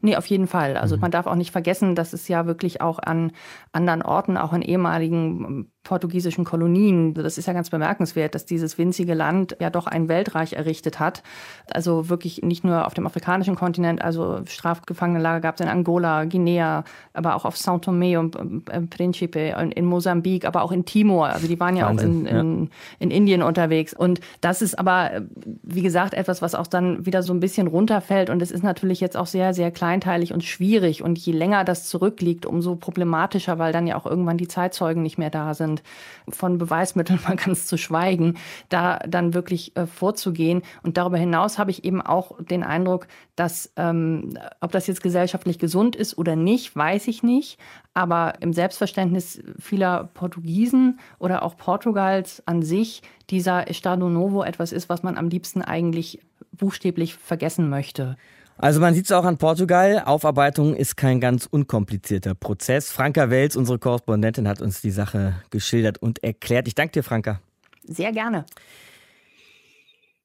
Nee, 0.00 0.16
auf 0.16 0.26
jeden 0.26 0.46
Fall. 0.46 0.76
Also 0.76 0.96
mhm. 0.96 1.02
man 1.02 1.10
darf 1.10 1.26
auch 1.26 1.34
nicht 1.34 1.50
vergessen, 1.50 1.94
dass 1.94 2.12
es 2.12 2.28
ja 2.28 2.46
wirklich 2.46 2.80
auch 2.80 2.98
an 2.98 3.32
anderen 3.72 4.02
Orten, 4.02 4.36
auch 4.36 4.52
in 4.52 4.62
ehemaligen 4.62 5.70
portugiesischen 5.86 6.44
Kolonien. 6.44 7.14
Das 7.14 7.38
ist 7.38 7.46
ja 7.46 7.52
ganz 7.52 7.70
bemerkenswert, 7.70 8.34
dass 8.34 8.44
dieses 8.44 8.76
winzige 8.76 9.14
Land 9.14 9.56
ja 9.60 9.70
doch 9.70 9.86
ein 9.86 10.08
Weltreich 10.08 10.54
errichtet 10.54 10.98
hat. 10.98 11.22
Also 11.70 12.08
wirklich 12.08 12.42
nicht 12.42 12.64
nur 12.64 12.86
auf 12.86 12.94
dem 12.94 13.06
afrikanischen 13.06 13.54
Kontinent, 13.54 14.02
also 14.02 14.40
Strafgefangenenlager 14.46 15.40
gab 15.40 15.54
es 15.54 15.60
in 15.60 15.68
Angola, 15.68 16.24
Guinea, 16.24 16.82
aber 17.12 17.36
auch 17.36 17.44
auf 17.44 17.54
São 17.54 17.80
Tomé 17.80 18.18
und 18.18 18.68
äh, 18.68 18.80
Principe, 18.80 19.54
in 19.74 19.84
Mosambik, 19.84 20.44
aber 20.44 20.62
auch 20.62 20.72
in 20.72 20.84
Timor. 20.84 21.28
Also 21.28 21.46
die 21.46 21.58
waren 21.60 21.76
ja 21.76 21.86
Wahnsinn, 21.86 22.26
auch 22.26 22.30
in, 22.30 22.36
in, 22.36 22.62
ja. 22.64 22.68
in 22.98 23.10
Indien 23.12 23.42
unterwegs. 23.42 23.94
Und 23.94 24.20
das 24.40 24.62
ist 24.62 24.78
aber, 24.78 25.22
wie 25.62 25.82
gesagt, 25.82 26.14
etwas, 26.14 26.42
was 26.42 26.56
auch 26.56 26.66
dann 26.66 27.06
wieder 27.06 27.22
so 27.22 27.32
ein 27.32 27.40
bisschen 27.40 27.68
runterfällt. 27.68 28.28
Und 28.28 28.42
es 28.42 28.50
ist 28.50 28.64
natürlich 28.64 29.00
jetzt 29.00 29.16
auch 29.16 29.26
sehr, 29.26 29.54
sehr 29.54 29.70
kleinteilig 29.86 30.32
und 30.32 30.42
schwierig. 30.42 31.04
Und 31.04 31.16
je 31.16 31.32
länger 31.32 31.62
das 31.62 31.88
zurückliegt, 31.88 32.44
umso 32.44 32.74
problematischer, 32.74 33.60
weil 33.60 33.72
dann 33.72 33.86
ja 33.86 33.94
auch 33.94 34.04
irgendwann 34.04 34.36
die 34.36 34.48
Zeitzeugen 34.48 35.00
nicht 35.00 35.16
mehr 35.16 35.30
da 35.30 35.54
sind. 35.54 35.84
Von 36.28 36.58
Beweismitteln 36.58 37.20
mal 37.28 37.36
ganz 37.36 37.66
zu 37.66 37.78
schweigen, 37.78 38.34
da 38.68 38.98
dann 39.06 39.32
wirklich 39.32 39.76
äh, 39.76 39.86
vorzugehen. 39.86 40.62
Und 40.82 40.96
darüber 40.96 41.18
hinaus 41.18 41.58
habe 41.58 41.70
ich 41.70 41.84
eben 41.84 42.02
auch 42.02 42.32
den 42.42 42.64
Eindruck, 42.64 43.06
dass, 43.36 43.72
ähm, 43.76 44.36
ob 44.60 44.72
das 44.72 44.88
jetzt 44.88 45.04
gesellschaftlich 45.04 45.60
gesund 45.60 45.94
ist 45.94 46.18
oder 46.18 46.34
nicht, 46.34 46.74
weiß 46.74 47.06
ich 47.06 47.22
nicht. 47.22 47.60
Aber 47.94 48.34
im 48.40 48.52
Selbstverständnis 48.52 49.40
vieler 49.60 50.10
Portugiesen 50.14 50.98
oder 51.20 51.44
auch 51.44 51.56
Portugals 51.56 52.42
an 52.46 52.62
sich 52.62 53.02
dieser 53.30 53.70
Estado 53.70 54.08
Novo 54.08 54.42
etwas 54.42 54.72
ist, 54.72 54.88
was 54.88 55.04
man 55.04 55.16
am 55.16 55.28
liebsten 55.28 55.62
eigentlich 55.62 56.18
buchstäblich 56.50 57.14
vergessen 57.14 57.70
möchte. 57.70 58.16
Also 58.58 58.80
man 58.80 58.94
sieht 58.94 59.04
es 59.04 59.12
auch 59.12 59.24
an 59.24 59.36
Portugal, 59.36 60.02
Aufarbeitung 60.06 60.74
ist 60.74 60.96
kein 60.96 61.20
ganz 61.20 61.46
unkomplizierter 61.46 62.34
Prozess. 62.34 62.90
Franka 62.90 63.28
Welz, 63.28 63.54
unsere 63.54 63.78
Korrespondentin, 63.78 64.48
hat 64.48 64.62
uns 64.62 64.80
die 64.80 64.90
Sache 64.90 65.34
geschildert 65.50 65.98
und 65.98 66.24
erklärt. 66.24 66.66
Ich 66.66 66.74
danke 66.74 66.92
dir, 66.92 67.02
Franka. 67.02 67.40
Sehr 67.84 68.12
gerne. 68.12 68.46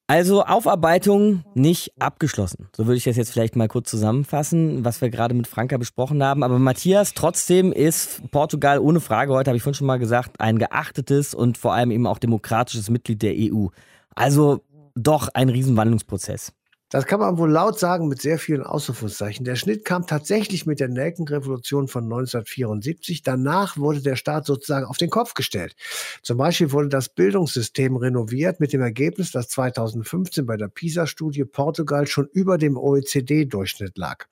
Also 0.08 0.44
Aufarbeitung 0.44 1.46
nicht 1.56 1.94
abgeschlossen. 2.00 2.68
So 2.76 2.86
würde 2.86 2.98
ich 2.98 3.06
das 3.06 3.16
jetzt 3.16 3.32
vielleicht 3.32 3.56
mal 3.56 3.68
kurz 3.68 3.90
zusammenfassen, 3.90 4.84
was 4.84 5.00
wir 5.02 5.10
gerade 5.10 5.34
mit 5.34 5.48
Franka 5.48 5.78
besprochen 5.78 6.22
haben. 6.24 6.44
Aber 6.44 6.60
Matthias, 6.60 7.14
trotzdem 7.14 7.72
ist 7.72 8.22
Portugal 8.32 8.80
ohne 8.80 9.00
Frage, 9.00 9.34
heute 9.34 9.50
habe 9.50 9.58
ich 9.58 9.64
vorhin 9.64 9.78
schon 9.78 9.88
mal 9.88 10.00
gesagt, 10.00 10.42
ein 10.42 10.58
geachtetes 10.58 11.34
und 11.34 11.58
vor 11.58 11.74
allem 11.74 11.92
eben 11.92 12.08
auch 12.08 12.18
demokratisches 12.18 12.90
Mitglied 12.90 13.22
der 13.22 13.36
EU. 13.38 13.68
Also 14.14 14.62
doch 14.96 15.30
ein 15.34 15.48
Riesenwandlungsprozess. 15.48 16.54
Das 16.92 17.06
kann 17.06 17.22
man 17.22 17.38
wohl 17.38 17.50
laut 17.50 17.80
sagen 17.80 18.10
mit 18.10 18.22
sehr 18.22 18.38
vielen 18.38 18.64
Ausrufungszeichen. 18.64 19.46
Der 19.46 19.56
Schnitt 19.56 19.86
kam 19.86 20.06
tatsächlich 20.06 20.66
mit 20.66 20.82
der 20.82 20.90
Nelkenrevolution 20.90 21.88
von 21.88 22.04
1974. 22.04 23.24
Danach 23.24 23.78
wurde 23.78 24.02
der 24.02 24.18
Staat 24.18 24.46
sozusagen 24.46 24.86
auf 24.86 24.98
den 24.98 25.10
Kopf 25.10 25.34
gestellt. 25.34 25.74
Zum 26.22 26.38
Beispiel 26.38 26.74
wurde 26.74 26.90
das 26.90 27.08
Bildungssystem 27.08 27.96
renoviert 27.96 28.60
mit 28.60 28.74
dem 28.74 28.82
Ergebnis, 28.82 29.32
dass 29.32 29.48
2015 29.48 30.46
bei 30.46 30.58
der 30.58 30.68
PISA-Studie 30.68 31.46
Portugal 31.46 32.08
schon 32.08 32.28
über 32.34 32.58
dem 32.58 32.76
OECD-Durchschnitt 32.76 33.98
lag. 33.98 34.28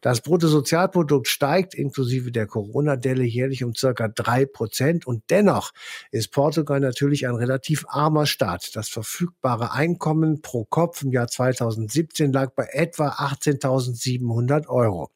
Das 0.00 0.20
Bruttosozialprodukt 0.20 1.28
steigt 1.28 1.74
inklusive 1.74 2.32
der 2.32 2.46
Corona-Delle 2.46 3.24
jährlich 3.24 3.64
um 3.64 3.74
circa 3.74 4.08
drei 4.08 4.46
Prozent 4.46 5.06
und 5.06 5.22
dennoch 5.30 5.72
ist 6.10 6.32
Portugal 6.32 6.80
natürlich 6.80 7.26
ein 7.26 7.34
relativ 7.34 7.84
armer 7.88 8.26
Staat. 8.26 8.74
Das 8.76 8.88
verfügbare 8.88 9.72
Einkommen 9.72 10.42
pro 10.42 10.64
Kopf 10.64 11.02
im 11.02 11.12
Jahr 11.12 11.28
2017 11.28 11.94
2017 11.94 12.32
lag 12.32 12.52
bei 12.54 12.68
etwa 12.72 13.08
18.700 13.08 14.68
Euro. 14.68 15.10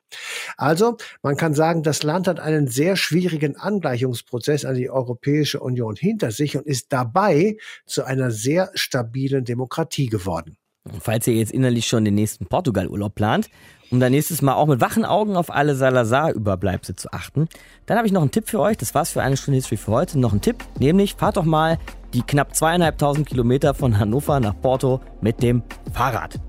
Also, 0.57 0.97
man 1.23 1.37
kann 1.37 1.55
sagen, 1.55 1.83
das 1.83 2.03
Land 2.03 2.27
hat 2.29 2.41
einen 2.41 2.69
sehr 2.69 2.97
schwierigen 2.97 3.57
Angleichungsprozess 3.57 4.65
an 4.65 4.75
die 4.75 4.91
Europäische 4.91 5.61
Union 5.61 5.97
hinter 5.97 6.31
sich 6.31 6.57
und 6.57 6.67
ist 6.67 6.93
dabei 6.93 7.57
zu 7.87 8.05
einer 8.05 8.31
sehr 8.31 8.71
stabilen 8.75 9.45
Demokratie 9.45 10.07
geworden. 10.07 10.57
Falls 11.01 11.27
ihr 11.27 11.35
jetzt 11.35 11.53
innerlich 11.53 11.87
schon 11.87 12.05
den 12.05 12.15
nächsten 12.15 12.47
Portugal-Urlaub 12.47 13.15
plant, 13.15 13.51
um 13.91 14.01
dann 14.01 14.13
nächstes 14.13 14.43
Mal 14.43 14.55
auch 14.55 14.67
mit 14.67 14.81
wachen 14.81 15.05
Augen 15.05 15.37
auf 15.37 15.51
alle 15.53 15.75
Salazar-Überbleibsel 15.75 16.97
zu 16.97 17.13
achten, 17.13 17.49
dann 17.87 17.97
habe 17.97 18.07
ich 18.07 18.13
noch 18.13 18.23
einen 18.23 18.31
Tipp 18.31 18.49
für 18.49 18.61
euch. 18.61 18.77
Das 18.77 18.95
war's 18.95 19.11
für 19.11 19.23
eine 19.23 19.37
Stunde 19.37 19.57
History 19.57 19.77
für 19.77 19.93
heute. 19.93 20.19
Noch 20.19 20.33
ein 20.33 20.41
Tipp, 20.41 20.65
nämlich 20.79 21.15
fahrt 21.15 21.37
doch 21.37 21.45
mal 21.45 21.79
die 22.15 22.23
knapp 22.23 22.55
zweieinhalbtausend 22.55 23.27
Kilometer 23.27 23.75
von 23.75 23.99
Hannover 23.99 24.41
nach 24.41 24.59
Porto 24.61 25.01
mit 25.21 25.43
dem 25.43 25.63
Fahrrad. 25.93 26.41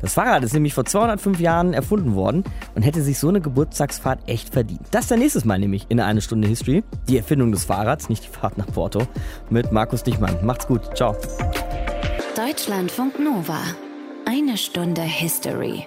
Das 0.00 0.14
Fahrrad 0.14 0.44
ist 0.44 0.52
nämlich 0.52 0.74
vor 0.74 0.84
205 0.84 1.40
Jahren 1.40 1.72
erfunden 1.72 2.14
worden 2.14 2.44
und 2.74 2.82
hätte 2.82 3.02
sich 3.02 3.18
so 3.18 3.28
eine 3.28 3.40
Geburtstagsfahrt 3.40 4.28
echt 4.28 4.52
verdient. 4.52 4.82
Das 4.90 5.06
dann 5.06 5.20
nächstes 5.20 5.44
Mal 5.44 5.58
nämlich 5.58 5.86
in 5.88 6.00
eine 6.00 6.20
Stunde 6.20 6.48
History. 6.48 6.84
Die 7.08 7.16
Erfindung 7.16 7.52
des 7.52 7.64
Fahrrads, 7.64 8.08
nicht 8.08 8.24
die 8.24 8.28
Fahrt 8.28 8.58
nach 8.58 8.66
Porto, 8.66 9.02
mit 9.48 9.72
Markus 9.72 10.02
Dichmann. 10.02 10.44
Macht's 10.44 10.66
gut. 10.66 10.96
Ciao. 10.96 11.16
Deutschlandfunk 12.36 13.18
Nova. 13.18 13.60
Eine 14.26 14.56
Stunde 14.58 15.02
History. 15.02 15.86